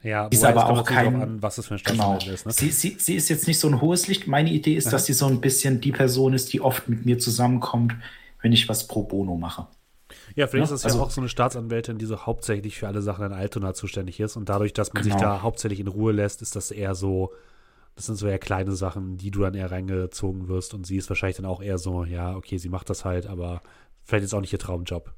Ja, 0.01 0.27
Ist 0.27 0.45
aber 0.45 0.69
auch 0.69 0.85
kein- 0.85 1.21
an, 1.21 1.41
was 1.41 1.57
das 1.57 1.67
für 1.67 1.73
ein 1.75 1.81
Genau. 1.83 2.17
Ist. 2.17 2.45
Ne? 2.45 2.53
Sie, 2.53 2.69
sie, 2.71 2.95
sie 2.99 3.15
ist 3.15 3.27
jetzt 3.29 3.47
nicht 3.47 3.59
so 3.59 3.67
ein 3.67 3.81
hohes 3.81 4.07
Licht. 4.07 4.27
Meine 4.27 4.49
Idee 4.49 4.75
ist, 4.75 4.93
dass 4.93 5.05
sie 5.07 5.13
so 5.13 5.25
ein 5.25 5.41
bisschen 5.41 5.81
die 5.81 5.91
Person 5.91 6.33
ist, 6.33 6.53
die 6.53 6.61
oft 6.61 6.87
mit 6.87 7.05
mir 7.05 7.19
zusammenkommt, 7.19 7.95
wenn 8.41 8.53
ich 8.53 8.69
was 8.69 8.87
pro 8.87 9.03
bono 9.03 9.35
mache. 9.35 9.67
Ja, 10.35 10.47
vielleicht 10.47 10.69
Ja, 10.69 10.75
ist 10.75 10.83
ja 10.83 10.89
also- 10.91 11.01
auch 11.03 11.11
so 11.11 11.19
eine 11.19 11.27
Staatsanwältin, 11.29 11.97
die 11.97 12.05
so 12.05 12.25
hauptsächlich 12.25 12.77
für 12.77 12.87
alle 12.87 13.01
Sachen 13.01 13.25
in 13.25 13.33
Altona 13.33 13.73
zuständig 13.73 14.19
ist. 14.21 14.37
Und 14.37 14.47
dadurch, 14.47 14.71
dass 14.73 14.93
man 14.93 15.03
sich 15.03 15.11
Genau. 15.13 15.23
da 15.25 15.41
hauptsächlich 15.41 15.81
in 15.81 15.87
Ruhe 15.87 16.13
lässt, 16.13 16.41
ist 16.41 16.55
das 16.55 16.71
eher 16.71 16.95
so, 16.95 17.33
das 17.95 18.05
sind 18.05 18.15
so 18.15 18.25
eher 18.27 18.39
kleine 18.39 18.71
Sachen, 18.71 19.17
die 19.17 19.31
du 19.31 19.41
dann 19.41 19.53
eher 19.55 19.69
reingezogen 19.69 20.47
wirst. 20.47 20.73
Und 20.73 20.87
sie 20.87 20.95
ist 20.95 21.09
wahrscheinlich 21.09 21.35
dann 21.37 21.45
auch 21.45 21.61
eher 21.61 21.77
so, 21.77 22.05
ja, 22.05 22.35
okay, 22.37 22.57
sie 22.57 22.69
macht 22.69 22.89
das 22.89 23.03
halt, 23.03 23.27
aber 23.27 23.61
vielleicht 24.05 24.23
ist 24.23 24.33
auch 24.33 24.39
nicht 24.41 24.53
ihr 24.53 24.59
Traumjob. 24.59 25.11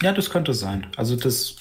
Ja, 0.00 0.12
das 0.12 0.30
könnte 0.30 0.54
sein. 0.54 0.86
Also 0.96 1.16
das 1.16 1.56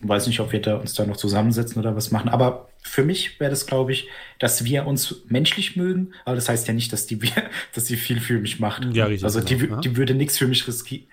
Weiß 0.00 0.26
nicht, 0.26 0.40
ob 0.40 0.52
wir 0.52 0.60
da 0.60 0.76
uns 0.76 0.94
da 0.94 1.06
noch 1.06 1.16
zusammensetzen 1.16 1.80
oder 1.80 1.96
was 1.96 2.10
machen. 2.10 2.28
Aber 2.28 2.68
für 2.82 3.04
mich 3.04 3.40
wäre 3.40 3.50
das, 3.50 3.66
glaube 3.66 3.92
ich, 3.92 4.08
dass 4.38 4.64
wir 4.64 4.86
uns 4.86 5.22
menschlich 5.28 5.76
mögen. 5.76 6.12
Aber 6.24 6.36
das 6.36 6.48
heißt 6.48 6.68
ja 6.68 6.74
nicht, 6.74 6.92
dass 6.92 7.06
die, 7.06 7.18
dass 7.74 7.84
die 7.84 7.96
viel 7.96 8.20
für 8.20 8.38
mich 8.38 8.60
macht. 8.60 8.84
Ja, 8.94 9.06
richtig. 9.06 9.24
Also 9.24 9.40
die, 9.40 9.56
genau, 9.56 9.80
die 9.80 9.96
würde 9.96 10.14
nichts 10.14 10.38
für 10.38 10.46
mich 10.46 10.66
riskieren. 10.68 11.06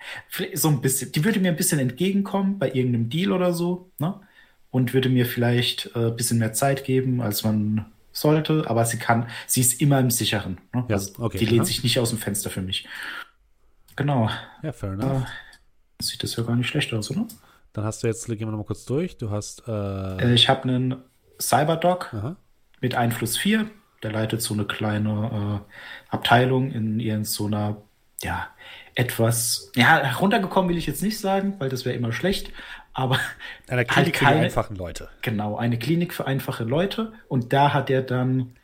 So 0.54 0.68
ein 0.68 0.80
bisschen. 0.80 1.12
Die 1.12 1.24
würde 1.24 1.40
mir 1.40 1.48
ein 1.48 1.56
bisschen 1.56 1.78
entgegenkommen 1.78 2.58
bei 2.58 2.68
irgendeinem 2.68 3.08
Deal 3.08 3.32
oder 3.32 3.52
so. 3.52 3.90
Ne? 3.98 4.20
Und 4.70 4.94
würde 4.94 5.08
mir 5.08 5.26
vielleicht 5.26 5.90
äh, 5.94 6.06
ein 6.06 6.16
bisschen 6.16 6.38
mehr 6.38 6.52
Zeit 6.52 6.84
geben, 6.84 7.20
als 7.20 7.44
man 7.44 7.86
sollte. 8.12 8.64
Aber 8.68 8.84
sie 8.84 8.98
kann, 8.98 9.28
sie 9.46 9.60
ist 9.60 9.80
immer 9.80 9.98
im 10.00 10.10
Sicheren. 10.10 10.58
Ne? 10.74 10.84
Ja, 10.88 10.96
also 10.96 11.12
okay, 11.18 11.38
die 11.38 11.46
lehnt 11.46 11.66
sich 11.66 11.82
nicht 11.82 11.98
aus 11.98 12.10
dem 12.10 12.18
Fenster 12.18 12.50
für 12.50 12.62
mich. 12.62 12.86
Genau. 13.96 14.30
Ja, 14.62 14.72
fair 14.72 14.92
enough. 14.92 15.22
Äh, 15.22 16.02
sieht 16.02 16.22
das 16.22 16.36
ja 16.36 16.42
gar 16.42 16.56
nicht 16.56 16.68
schlecht 16.68 16.92
aus, 16.92 17.10
oder? 17.10 17.26
Dann 17.72 17.84
hast 17.84 18.02
du 18.02 18.06
jetzt, 18.06 18.26
gehen 18.26 18.38
wir 18.40 18.46
nochmal 18.46 18.64
kurz 18.66 18.84
durch. 18.84 19.16
Du 19.16 19.30
hast, 19.30 19.62
äh, 19.66 19.70
Äh, 20.18 20.34
ich 20.34 20.48
habe 20.48 20.64
einen 20.64 20.96
Cyberdoc 21.40 22.12
aha. 22.12 22.36
mit 22.80 22.94
Einfluss 22.94 23.36
4. 23.38 23.66
Der 24.02 24.12
leitet 24.12 24.42
so 24.42 24.52
eine 24.54 24.64
kleine 24.64 25.62
äh, 25.62 26.12
Abteilung 26.14 26.70
in 26.72 26.98
irgend 27.00 27.26
so 27.26 27.46
einer, 27.46 27.76
ja, 28.22 28.48
etwas, 28.94 29.70
ja, 29.74 30.12
runtergekommen 30.18 30.68
will 30.70 30.76
ich 30.76 30.86
jetzt 30.86 31.02
nicht 31.02 31.18
sagen, 31.18 31.54
weil 31.58 31.68
das 31.70 31.84
wäre 31.84 31.96
immer 31.96 32.12
schlecht, 32.12 32.50
aber 32.92 33.18
Einer 33.68 33.78
Halt 33.78 33.88
Klinik 33.88 34.16
für 34.18 34.24
die 34.24 34.30
keine- 34.32 34.40
einfachen 34.44 34.76
Leute. 34.76 35.08
genau, 35.22 35.56
eine 35.56 35.78
Klinik 35.78 36.12
für 36.12 36.26
einfache 36.26 36.64
Leute 36.64 37.12
und 37.28 37.52
da 37.54 37.72
hat 37.72 37.88
er 37.90 38.02
dann 38.02 38.54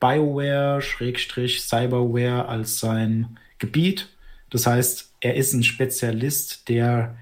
BioWare, 0.00 0.80
Schrägstrich, 0.82 1.62
Cyberware 1.62 2.48
als 2.48 2.78
sein 2.78 3.38
Gebiet. 3.58 4.08
Das 4.50 4.66
heißt, 4.66 5.14
er 5.20 5.34
ist 5.34 5.52
ein 5.52 5.62
Spezialist, 5.64 6.68
der 6.68 7.16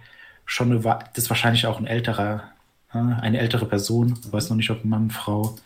schon 0.44 0.70
eine, 0.70 0.80
das 0.80 1.24
ist 1.24 1.30
wahrscheinlich 1.30 1.66
auch 1.66 1.78
ein 1.78 1.86
älterer, 1.86 2.52
äh, 2.92 2.98
eine 2.98 3.38
ältere 3.38 3.66
Person, 3.66 4.18
ich 4.24 4.32
weiß 4.32 4.50
noch 4.50 4.56
nicht, 4.56 4.70
ob 4.70 4.84
Mann, 4.84 5.10
Frau, 5.10 5.56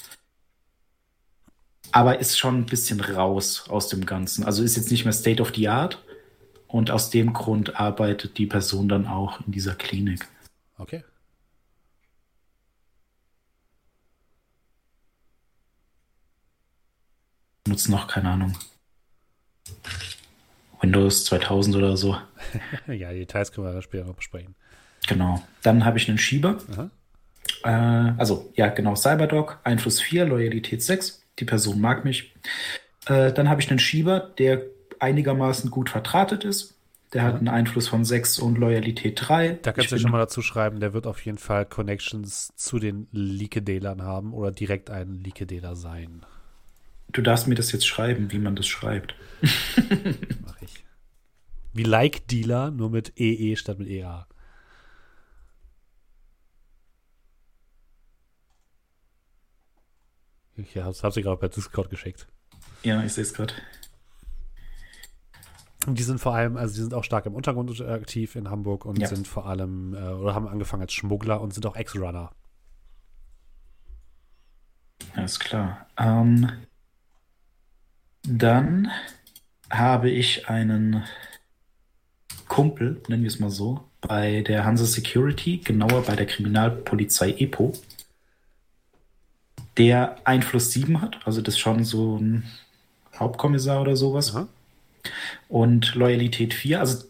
aber 1.93 2.19
ist 2.19 2.39
schon 2.39 2.59
ein 2.59 2.67
bisschen 2.67 3.01
raus 3.01 3.69
aus 3.69 3.89
dem 3.89 4.05
Ganzen. 4.05 4.45
Also 4.45 4.63
ist 4.63 4.77
jetzt 4.77 4.91
nicht 4.91 5.05
mehr 5.05 5.13
State 5.13 5.41
of 5.43 5.53
the 5.55 5.69
Art 5.69 6.03
und 6.67 6.91
aus 6.91 7.11
dem 7.11 7.33
Grund 7.33 7.81
arbeitet 7.81 8.39
die 8.39 8.47
Person 8.47 8.89
dann 8.89 9.07
auch 9.07 9.41
in 9.47 9.53
dieser 9.53 9.75
Klinik. 9.75 10.29
Okay. 10.77 11.03
Nutzt 17.67 17.89
noch, 17.89 18.07
keine 18.09 18.31
Ahnung, 18.31 18.57
Windows 20.81 21.25
2000 21.27 21.77
oder 21.77 21.97
so. 21.97 22.17
ja, 22.87 23.13
die 23.13 23.21
Details 23.21 23.53
können 23.53 23.73
wir 23.73 23.83
später 23.83 24.05
noch 24.05 24.15
besprechen. 24.15 24.55
Genau. 25.07 25.43
Dann 25.63 25.85
habe 25.85 25.99
ich 25.99 26.09
einen 26.09 26.19
Schieber. 26.19 26.59
Äh, 27.65 27.69
also, 27.69 28.51
ja, 28.55 28.69
genau, 28.69 28.95
Cyberdoc, 28.95 29.61
Einfluss 29.65 30.01
4, 30.01 30.27
Loyalität 30.27 30.83
6. 30.83 31.23
Die 31.39 31.45
Person 31.45 31.81
mag 31.81 32.05
mich. 32.05 32.35
Äh, 33.07 33.33
dann 33.33 33.49
habe 33.49 33.61
ich 33.61 33.71
einen 33.71 33.79
Schieber, 33.79 34.21
der 34.39 34.63
einigermaßen 34.99 35.71
gut 35.71 35.91
vertratet 35.91 36.45
ist. 36.45 36.75
Der 37.15 37.23
hat 37.23 37.37
einen 37.37 37.49
Einfluss 37.49 37.89
von 37.89 38.05
6 38.05 38.39
und 38.39 38.59
Loyalität 38.59 39.19
3. 39.29 39.61
Da 39.63 39.73
kannst 39.73 39.93
du 39.93 39.99
schon 39.99 40.11
mal 40.11 40.19
dazu 40.19 40.43
schreiben, 40.43 40.79
der 40.79 40.93
wird 40.93 41.07
auf 41.07 41.25
jeden 41.25 41.39
Fall 41.39 41.65
Connections 41.65 42.53
zu 42.55 42.79
den 42.79 43.09
Leakedelern 43.13 44.03
haben 44.03 44.35
oder 44.35 44.53
direkt 44.53 44.91
ein 44.91 45.15
Leakedeler 45.15 45.75
sein. 45.75 46.27
Du 47.13 47.23
darfst 47.23 47.47
mir 47.47 47.55
das 47.55 47.73
jetzt 47.73 47.87
schreiben, 47.87 48.31
wie 48.33 48.39
man 48.39 48.55
das 48.57 48.67
schreibt. 48.67 49.15
Mach 50.45 50.61
ich. 50.63 50.85
Wie 51.73 51.83
Like 51.85 52.27
Dealer, 52.29 52.71
nur 52.71 52.91
mit 52.91 53.19
EE 53.19 53.57
statt 53.57 53.79
mit 53.79 53.89
E 53.89 54.01
EA. 54.01 54.27
Ich 60.57 60.77
hab's, 60.77 61.05
hab's 61.05 61.15
dir 61.15 61.23
gerade 61.23 61.39
per 61.39 61.49
Discord 61.49 61.89
geschickt. 61.91 62.27
Ja, 62.83 63.03
ich 63.05 63.13
sehe 63.13 63.23
es 63.23 63.33
gerade. 63.33 63.55
Und 65.87 65.99
die 65.99 66.03
sind 66.03 66.19
vor 66.21 66.35
allem, 66.35 66.57
also 66.57 66.75
die 66.75 66.81
sind 66.81 66.95
auch 66.95 67.05
stark 67.05 67.27
im 67.27 67.35
Untergrund 67.35 67.81
aktiv 67.81 68.35
in 68.35 68.51
Hamburg 68.51 68.85
und 68.85 68.99
Ja. 68.99 69.07
sind 69.07 69.27
vor 69.29 69.47
allem, 69.47 69.95
äh, 69.95 69.99
oder 69.99 70.35
haben 70.35 70.49
angefangen 70.49 70.83
als 70.83 70.93
Schmuggler 70.93 71.41
und 71.41 71.55
sind 71.55 71.65
auch 71.65 71.77
Ex-Runner. 71.77 72.33
Alles 75.15 75.39
klar. 75.39 75.87
Ähm, 75.97 76.51
dann 78.23 78.91
habe 79.71 80.11
ich 80.11 80.49
einen 80.49 81.05
Kumpel, 82.49 83.01
nennen 83.09 83.23
wir 83.23 83.29
es 83.29 83.39
mal 83.39 83.51
so, 83.51 83.85
bei 84.01 84.43
der 84.43 84.65
Hansa 84.65 84.85
Security, 84.85 85.59
genauer 85.59 86.03
bei 86.03 86.17
der 86.17 86.27
Kriminalpolizei 86.27 87.33
EPO, 87.33 87.73
der 89.77 90.17
Einfluss 90.25 90.73
7 90.73 91.01
hat, 91.01 91.19
also 91.25 91.41
das 91.41 91.55
ist 91.55 91.61
schon 91.61 91.85
so 91.85 92.17
ein 92.17 92.45
Hauptkommissar 93.17 93.81
oder 93.81 93.97
sowas. 93.97 94.35
Aha. 94.35 94.49
Und 95.49 95.95
Loyalität 95.95 96.55
4, 96.55 96.81
also 96.81 97.05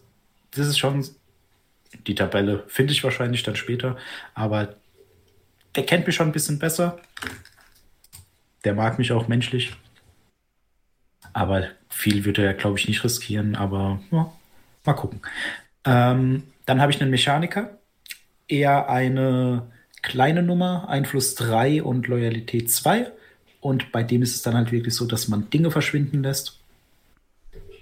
das 0.51 0.67
ist 0.67 0.77
schon 0.77 1.05
die 2.07 2.15
Tabelle, 2.15 2.63
finde 2.67 2.93
ich 2.93 3.03
wahrscheinlich 3.03 3.43
dann 3.43 3.55
später, 3.55 3.97
aber 4.33 4.75
der 5.75 5.85
kennt 5.85 6.07
mich 6.07 6.15
schon 6.15 6.27
ein 6.27 6.33
bisschen 6.33 6.59
besser. 6.59 6.99
Der 8.63 8.73
mag 8.73 8.97
mich 8.97 9.11
auch 9.11 9.27
menschlich. 9.27 9.75
Aber 11.39 11.63
viel 11.87 12.25
würde 12.25 12.43
er, 12.43 12.53
glaube 12.53 12.77
ich, 12.77 12.89
nicht 12.89 13.01
riskieren, 13.01 13.55
aber 13.55 14.01
ja, 14.11 14.29
mal 14.83 14.93
gucken. 14.93 15.21
Ähm, 15.85 16.43
dann 16.65 16.81
habe 16.81 16.91
ich 16.91 16.99
einen 17.01 17.11
Mechaniker, 17.11 17.77
eher 18.49 18.89
eine 18.89 19.71
kleine 20.01 20.43
Nummer, 20.43 20.89
Einfluss 20.89 21.35
3 21.35 21.81
und 21.81 22.07
Loyalität 22.07 22.69
2. 22.69 23.09
Und 23.61 23.93
bei 23.93 24.03
dem 24.03 24.21
ist 24.21 24.35
es 24.35 24.41
dann 24.41 24.55
halt 24.55 24.73
wirklich 24.73 24.93
so, 24.93 25.05
dass 25.05 25.29
man 25.29 25.49
Dinge 25.49 25.71
verschwinden 25.71 26.23
lässt. 26.23 26.59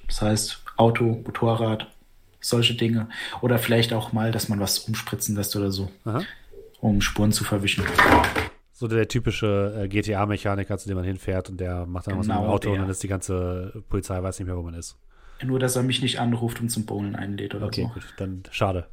Das 0.05 0.21
heißt, 0.21 0.61
Auto, 0.75 1.23
Motorrad, 1.25 1.87
solche 2.39 2.75
Dinge. 2.75 3.09
Oder 3.41 3.57
vielleicht 3.57 3.91
auch 3.91 4.13
mal, 4.13 4.31
dass 4.31 4.49
man 4.49 4.59
was 4.59 4.77
umspritzen 4.77 5.35
lässt 5.35 5.55
oder 5.55 5.71
so, 5.71 5.89
Aha. 6.05 6.21
um 6.79 7.01
Spuren 7.01 7.31
zu 7.31 7.43
verwischen. 7.43 7.83
So 8.80 8.88
der 8.88 9.07
typische 9.07 9.73
äh, 9.75 9.88
GTA-Mechaniker, 9.88 10.78
zu 10.78 10.88
dem 10.88 10.97
man 10.97 11.03
hinfährt 11.03 11.49
und 11.49 11.59
der 11.59 11.88
macht 11.88 12.05
dann 12.05 12.19
was 12.19 12.28
mit 12.28 12.36
dem 12.36 12.41
Genau 12.41 12.53
Auto 12.53 12.69
und 12.69 12.75
der. 12.75 12.82
dann 12.84 12.91
ist 12.91 13.01
die 13.01 13.07
ganze 13.07 13.84
Polizei 13.89 14.21
weiß 14.21 14.38
nicht 14.38 14.45
mehr, 14.45 14.55
wo 14.55 14.61
man 14.61 14.75
ist. 14.75 14.99
Nur, 15.43 15.57
dass 15.57 15.75
er 15.75 15.82
mich 15.82 16.03
nicht 16.03 16.19
anruft 16.19 16.61
und 16.61 16.69
zum 16.69 16.86
Bowlen 16.86 17.15
einlädt 17.15 17.55
oder 17.55 17.65
Okay, 17.65 17.88
so. 17.88 17.88
gut, 17.95 18.13
dann 18.17 18.43
schade. 18.51 18.88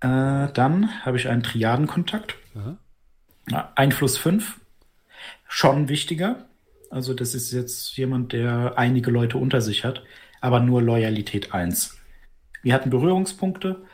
Äh, 0.00 0.48
dann 0.52 1.04
habe 1.04 1.16
ich 1.16 1.28
einen 1.28 1.44
Triadenkontakt. 1.44 2.34
Aha. 2.56 3.68
Einfluss 3.76 4.18
5. 4.18 4.60
Schon 5.46 5.88
wichtiger. 5.88 6.44
Also, 6.90 7.14
das 7.14 7.34
ist 7.36 7.52
jetzt 7.52 7.96
jemand, 7.96 8.32
der 8.32 8.76
einige 8.78 9.12
Leute 9.12 9.38
unter 9.38 9.60
sich 9.60 9.84
hat, 9.84 10.02
aber 10.40 10.58
nur 10.58 10.82
Loyalität 10.82 11.54
1. 11.54 11.96
Wir 12.62 12.74
hatten 12.74 12.90
Berührungspunkte. 12.90 13.85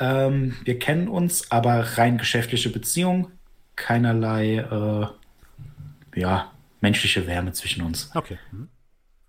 Ähm, 0.00 0.56
wir 0.64 0.78
kennen 0.78 1.08
uns, 1.08 1.50
aber 1.50 1.98
rein 1.98 2.18
geschäftliche 2.18 2.70
Beziehung. 2.70 3.30
Keinerlei, 3.76 4.56
äh, 4.56 6.18
ja, 6.18 6.50
menschliche 6.80 7.26
Wärme 7.26 7.52
zwischen 7.52 7.82
uns. 7.82 8.10
Okay. 8.14 8.38
Mhm. 8.50 8.68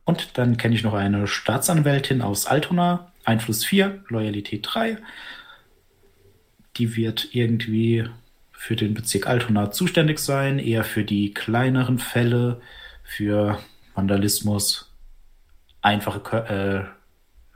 Und 0.06 0.38
dann 0.38 0.58
kenne 0.58 0.76
ich 0.76 0.84
noch 0.84 0.94
eine 0.94 1.28
Staatsanwältin 1.28 2.22
aus 2.22 2.46
Altona, 2.46 3.12
Einfluss 3.24 3.64
4, 3.66 4.04
Loyalität 4.08 4.68
3. 4.68 4.98
Die 6.78 6.96
wird 6.96 7.30
irgendwie 7.34 8.10
für 8.52 8.76
den 8.76 8.94
Bezirk 8.94 9.28
Altona 9.28 9.72
zuständig 9.72 10.20
sein, 10.20 10.60
eher 10.60 10.84
für 10.84 11.04
die 11.04 11.34
kleineren 11.34 12.00
Fälle, 12.00 12.62
für 13.04 13.60
Vandalismus, 13.94 14.92
einfache, 15.82 16.88
äh, 16.88 17.01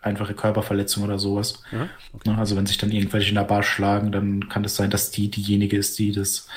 einfache 0.06 0.34
Körperverletzung 0.34 1.04
oder 1.04 1.20
sowas. 1.20 1.64
Aha. 1.72 1.90
Okay. 2.14 2.30
Ne, 2.30 2.38
Also 2.38 2.56
wenn 2.56 2.66
sich 2.66 2.78
dann 2.78 2.92
irgendwelche 2.92 3.30
in 3.30 3.36
der 3.36 3.44
Bar 3.44 3.64
schlagen, 3.64 4.12
dann 4.12 4.48
kann 4.50 4.64
es 4.64 4.76
sein, 4.76 4.90
dass 4.90 5.12
die 5.12 5.30
diejenige 5.30 5.78
ist, 5.78 5.98
die 6.00 6.12
das 6.12 6.48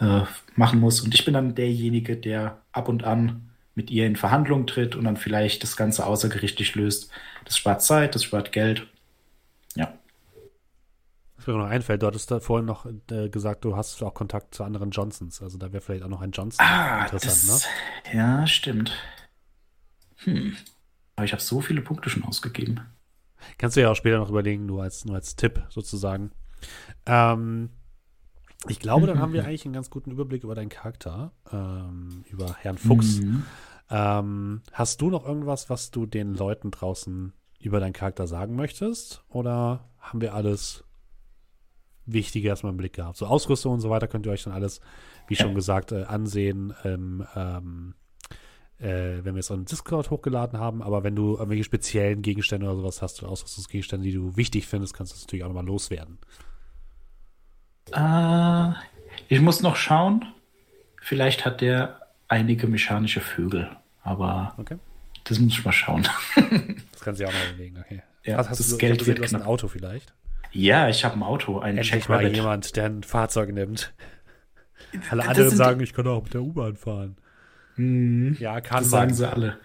äh, 0.00 0.22
machen 0.56 0.80
muss. 0.80 1.00
Und 1.00 1.14
ich 1.14 1.24
bin 1.24 1.34
dann 1.34 1.54
derjenige, 1.54 2.16
der 2.16 2.58
ab 2.72 2.88
und 2.88 3.04
an 3.04 3.50
mit 3.74 3.90
ihr 3.90 4.06
in 4.06 4.16
Verhandlungen 4.16 4.66
tritt 4.66 4.94
und 4.96 5.04
dann 5.04 5.16
vielleicht 5.16 5.62
das 5.62 5.76
Ganze 5.76 6.06
außergerichtlich 6.06 6.74
löst. 6.74 7.10
Das 7.44 7.56
spart 7.56 7.82
Zeit, 7.82 8.14
das 8.14 8.24
spart 8.24 8.52
Geld. 8.52 8.86
Ja, 9.74 9.92
Was 11.36 11.46
mir 11.46 11.54
noch 11.54 11.66
einfällt, 11.66 12.02
du 12.02 12.06
hattest 12.06 12.30
da 12.30 12.38
vorhin 12.40 12.66
noch 12.66 12.86
äh, 13.10 13.28
gesagt, 13.28 13.64
du 13.64 13.76
hast 13.76 14.00
auch 14.02 14.14
Kontakt 14.14 14.54
zu 14.54 14.62
anderen 14.64 14.90
Johnsons. 14.90 15.42
Also 15.42 15.58
da 15.58 15.72
wäre 15.72 15.82
vielleicht 15.82 16.04
auch 16.04 16.08
noch 16.08 16.20
ein 16.20 16.30
Johnson 16.30 16.64
ah, 16.64 17.02
interessant, 17.04 17.48
das, 17.48 17.66
ne? 18.12 18.18
ja, 18.18 18.46
stimmt. 18.46 18.92
Hm. 20.18 20.56
Aber 21.16 21.24
ich 21.24 21.32
habe 21.32 21.42
so 21.42 21.60
viele 21.60 21.80
Punkte 21.82 22.10
schon 22.10 22.24
ausgegeben. 22.24 22.80
Kannst 23.58 23.76
du 23.76 23.80
ja 23.80 23.90
auch 23.90 23.96
später 23.96 24.18
noch 24.18 24.30
überlegen, 24.30 24.66
nur 24.66 24.82
als, 24.82 25.04
nur 25.04 25.14
als 25.16 25.36
Tipp 25.36 25.62
sozusagen. 25.68 26.30
Ähm, 27.06 27.70
ich 28.68 28.80
glaube, 28.80 29.06
dann 29.06 29.18
haben 29.18 29.32
wir 29.32 29.44
eigentlich 29.46 29.64
einen 29.64 29.74
ganz 29.74 29.90
guten 29.90 30.10
Überblick 30.10 30.44
über 30.44 30.54
deinen 30.54 30.68
Charakter, 30.68 31.32
ähm, 31.52 32.24
über 32.30 32.54
Herrn 32.54 32.78
Fuchs. 32.78 33.20
Mhm. 33.20 33.44
Ähm, 33.90 34.62
hast 34.72 35.00
du 35.00 35.10
noch 35.10 35.26
irgendwas, 35.26 35.68
was 35.68 35.90
du 35.90 36.06
den 36.06 36.34
Leuten 36.34 36.70
draußen 36.70 37.32
über 37.60 37.80
deinen 37.80 37.92
Charakter 37.92 38.26
sagen 38.26 38.56
möchtest? 38.56 39.24
Oder 39.28 39.88
haben 40.00 40.20
wir 40.20 40.34
alles 40.34 40.84
Wichtige 42.06 42.48
erstmal 42.48 42.72
im 42.72 42.76
Blick 42.76 42.92
gehabt. 42.92 43.16
So 43.16 43.26
Ausrüstung 43.26 43.72
und 43.72 43.80
so 43.80 43.88
weiter 43.88 44.08
könnt 44.08 44.26
ihr 44.26 44.32
euch 44.32 44.44
dann 44.44 44.52
alles, 44.52 44.80
wie 45.26 45.36
schon 45.36 45.54
gesagt, 45.54 45.90
äh, 45.92 46.04
ansehen, 46.04 46.74
ähm, 46.84 47.26
ähm, 47.34 47.94
äh, 48.80 49.24
wenn 49.24 49.34
wir 49.34 49.40
es 49.40 49.50
on 49.50 49.64
Discord 49.64 50.10
hochgeladen 50.10 50.58
haben. 50.58 50.82
Aber 50.82 51.04
wenn 51.04 51.14
du 51.16 51.34
irgendwelche 51.34 51.64
speziellen 51.64 52.22
Gegenstände 52.22 52.66
oder 52.66 52.76
sowas 52.76 53.02
hast, 53.02 53.22
Ausrüstungsgegenstände, 53.22 54.04
die 54.06 54.14
du 54.14 54.36
wichtig 54.36 54.66
findest, 54.66 54.94
kannst 54.94 55.12
du 55.12 55.16
das 55.16 55.24
natürlich 55.24 55.44
auch 55.44 55.48
nochmal 55.48 55.66
loswerden. 55.66 56.18
Äh, 57.92 58.70
ich 59.28 59.40
muss 59.40 59.60
noch 59.62 59.76
schauen. 59.76 60.24
Vielleicht 61.00 61.44
hat 61.44 61.60
der 61.60 62.00
einige 62.28 62.66
mechanische 62.66 63.20
Vögel, 63.20 63.70
aber 64.02 64.54
Okay. 64.58 64.78
das 65.24 65.38
muss 65.38 65.52
ich 65.58 65.64
mal 65.64 65.72
schauen. 65.72 66.06
Das 66.92 67.00
kannst 67.00 67.20
du 67.20 67.24
ja 67.24 67.28
auch 67.30 67.34
mal 67.34 67.48
überlegen, 67.54 67.78
okay. 67.78 68.02
Ja, 68.24 68.38
hast, 68.38 68.48
hast 68.48 68.60
das 68.60 68.68
du, 68.70 68.78
Geld 68.78 68.98
gesehen, 69.00 69.08
wird 69.08 69.18
du 69.18 69.22
hast 69.24 69.34
ein. 69.34 69.42
Auto 69.42 69.68
vielleicht? 69.68 70.14
ja, 70.52 70.88
ich 70.88 71.04
habe 71.04 71.16
ein 71.16 71.22
Auto, 71.22 71.58
ein 71.58 71.76
Endlich 71.76 72.08
mal 72.08 72.26
jemand, 72.26 72.74
der 72.76 72.86
ein 72.86 73.02
Fahrzeug 73.02 73.52
nimmt. 73.52 73.92
Alle 75.10 75.20
Das 75.22 75.28
anderen 75.28 75.50
sagen, 75.50 75.80
ich 75.80 75.92
kann 75.92 76.06
auch 76.06 76.22
mit 76.22 76.32
der 76.32 76.42
U-Bahn 76.42 76.76
fahren. 76.76 77.16
Mhm. 77.76 78.36
Ja, 78.40 78.60
kann 78.60 78.82
Das 78.82 78.90
man. 78.90 78.90
sagen 78.90 79.14
sie 79.14 79.28
alle. 79.28 79.58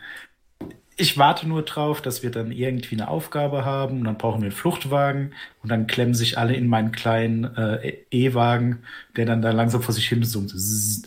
Ich 0.98 1.18
warte 1.18 1.48
nur 1.48 1.62
drauf, 1.64 2.02
dass 2.02 2.24
wir 2.24 2.32
dann 2.32 2.52
irgendwie 2.52 2.96
eine 2.96 3.08
Aufgabe 3.08 3.64
haben 3.64 4.00
und 4.00 4.04
dann 4.04 4.18
brauchen 4.18 4.42
wir 4.42 4.48
einen 4.48 4.56
Fluchtwagen 4.56 5.34
und 5.64 5.70
dann 5.72 5.88
klemmen 5.88 6.14
sich 6.14 6.38
alle 6.38 6.56
in 6.56 6.68
meinen 6.68 6.92
kleinen 6.92 7.46
äh, 7.56 7.94
E-Wagen, 8.12 8.80
der 9.16 9.26
dann 9.26 9.42
da 9.42 9.52
langsam 9.52 9.82
vor 9.82 9.94
sich 9.94 10.10
hin. 10.10 10.24
Zzz. 10.24 11.04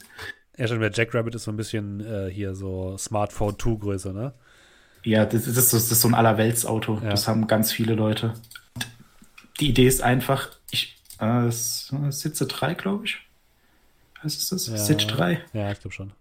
Ja, 0.56 0.66
schon, 0.66 0.80
der 0.80 0.92
Jackrabbit 0.92 1.34
ist 1.34 1.44
so 1.44 1.50
ein 1.50 1.56
bisschen 1.56 2.00
äh, 2.00 2.30
hier 2.30 2.54
so 2.54 2.96
Smartphone 2.96 3.58
2 3.58 3.74
Größe, 3.80 4.12
ne? 4.14 4.32
Ja, 5.04 5.26
das, 5.26 5.46
ist, 5.46 5.56
das 5.56 5.72
ist 5.90 6.00
so 6.00 6.08
ein 6.08 6.14
Allerweltsauto. 6.14 7.00
Ja. 7.02 7.10
Das 7.10 7.28
haben 7.28 7.46
ganz 7.46 7.72
viele 7.72 7.94
Leute. 7.94 8.34
Die 9.60 9.68
Idee 9.68 9.86
ist 9.86 10.00
einfach, 10.02 10.48
ich 10.70 10.96
äh, 11.20 11.48
äh, 11.48 11.50
Sitze 11.50 12.46
3, 12.46 12.74
glaube 12.74 13.04
ich. 13.04 13.18
Was 14.22 14.36
ist 14.36 14.52
das? 14.52 14.68
Ja. 14.68 14.76
Sitz 14.76 15.06
3. 15.06 15.40
Ja, 15.52 15.70
ich 15.72 15.80
glaube 15.80 15.94
schon. 15.94 16.12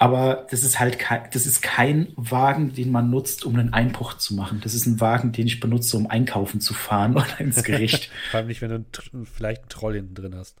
Aber 0.00 0.46
das 0.50 0.64
ist 0.64 0.80
halt 0.80 0.98
kein, 0.98 1.28
das 1.30 1.44
ist 1.44 1.60
kein 1.60 2.08
Wagen, 2.16 2.72
den 2.72 2.90
man 2.90 3.10
nutzt, 3.10 3.44
um 3.44 3.54
einen 3.56 3.74
Einbruch 3.74 4.14
zu 4.14 4.34
machen. 4.34 4.62
Das 4.62 4.72
ist 4.72 4.86
ein 4.86 4.98
Wagen, 4.98 5.30
den 5.32 5.46
ich 5.46 5.60
benutze, 5.60 5.94
um 5.98 6.06
einkaufen 6.08 6.62
zu 6.62 6.72
fahren 6.72 7.14
oder 7.16 7.38
ins 7.38 7.62
Gericht. 7.62 8.10
Vor 8.30 8.38
allem 8.38 8.46
nicht, 8.46 8.62
wenn 8.62 8.70
du 8.70 8.76
einen 9.12 9.26
vielleicht 9.26 9.60
einen 9.60 9.68
Troll 9.68 9.94
hinten 9.96 10.14
drin 10.14 10.34
hast. 10.34 10.56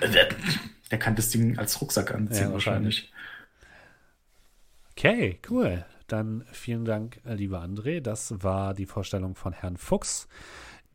der, 0.00 0.28
der 0.90 0.98
kann 0.98 1.16
das 1.16 1.28
Ding 1.28 1.58
als 1.58 1.78
Rucksack 1.82 2.14
anziehen 2.14 2.44
Ja, 2.48 2.52
wahrscheinlich. 2.54 3.12
wahrscheinlich. 4.96 5.32
Okay, 5.36 5.38
cool. 5.50 5.84
Dann 6.06 6.44
vielen 6.50 6.86
Dank, 6.86 7.20
äh, 7.26 7.34
lieber 7.34 7.60
André. 7.62 8.00
Das 8.00 8.42
war 8.42 8.72
die 8.72 8.86
Vorstellung 8.86 9.34
von 9.34 9.52
Herrn 9.52 9.76
Fuchs. 9.76 10.28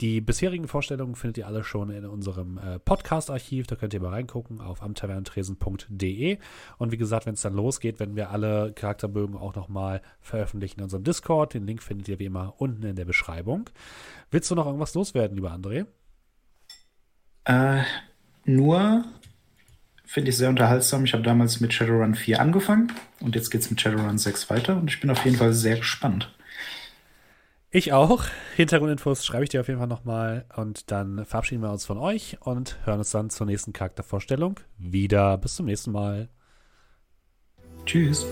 Die 0.01 0.21
bisherigen 0.21 0.67
Vorstellungen 0.67 1.15
findet 1.15 1.37
ihr 1.37 1.47
alle 1.47 1.63
schon 1.63 1.89
in 1.89 2.05
unserem 2.05 2.57
äh, 2.57 2.79
Podcast-Archiv. 2.79 3.67
Da 3.67 3.75
könnt 3.75 3.93
ihr 3.93 4.01
mal 4.01 4.09
reingucken 4.09 4.59
auf 4.59 4.81
amtavernentresen.de. 4.81 6.39
Und 6.77 6.91
wie 6.91 6.97
gesagt, 6.97 7.25
wenn 7.25 7.35
es 7.35 7.41
dann 7.41 7.53
losgeht, 7.53 7.99
werden 7.99 8.15
wir 8.15 8.31
alle 8.31 8.73
Charakterbögen 8.73 9.37
auch 9.37 9.55
nochmal 9.55 10.01
veröffentlichen 10.19 10.79
in 10.79 10.85
unserem 10.85 11.03
Discord. 11.03 11.53
Den 11.53 11.67
Link 11.67 11.81
findet 11.83 12.07
ihr 12.09 12.19
wie 12.19 12.25
immer 12.25 12.55
unten 12.57 12.83
in 12.83 12.95
der 12.95 13.05
Beschreibung. 13.05 13.69
Willst 14.31 14.49
du 14.49 14.55
noch 14.55 14.65
irgendwas 14.65 14.95
loswerden, 14.95 15.37
lieber 15.37 15.53
André? 15.53 15.85
Äh, 17.45 17.83
nur 18.45 19.05
finde 20.05 20.29
ich 20.29 20.37
sehr 20.37 20.49
unterhaltsam. 20.49 21.05
Ich 21.05 21.13
habe 21.13 21.23
damals 21.23 21.59
mit 21.59 21.73
Shadowrun 21.73 22.15
4 22.15 22.39
angefangen 22.39 22.91
und 23.19 23.35
jetzt 23.35 23.49
geht 23.51 23.61
es 23.61 23.69
mit 23.69 23.79
Shadowrun 23.79 24.17
6 24.17 24.49
weiter 24.49 24.75
und 24.77 24.89
ich 24.89 24.99
bin 24.99 25.09
auf 25.09 25.23
jeden 25.23 25.37
Fall 25.37 25.53
sehr 25.53 25.77
gespannt. 25.77 26.33
Ich 27.75 27.91
auch. 27.91 28.25
Hintergrundinfos 28.55 29.25
schreibe 29.25 29.45
ich 29.45 29.49
dir 29.49 29.61
auf 29.61 29.67
jeden 29.67 29.79
Fall 29.79 29.87
nochmal. 29.87 30.45
Und 30.55 30.91
dann 30.91 31.25
verabschieden 31.25 31.63
wir 31.63 31.71
uns 31.71 31.87
von 31.87 31.97
euch 31.97 32.37
und 32.39 32.77
hören 32.85 32.99
uns 32.99 33.09
dann 33.09 33.31
zur 33.31 33.47
nächsten 33.47 33.73
Charaktervorstellung 33.73 34.59
wieder. 34.77 35.39
Bis 35.39 35.55
zum 35.55 35.65
nächsten 35.65 35.91
Mal. 35.91 36.29
Tschüss. 37.87 38.27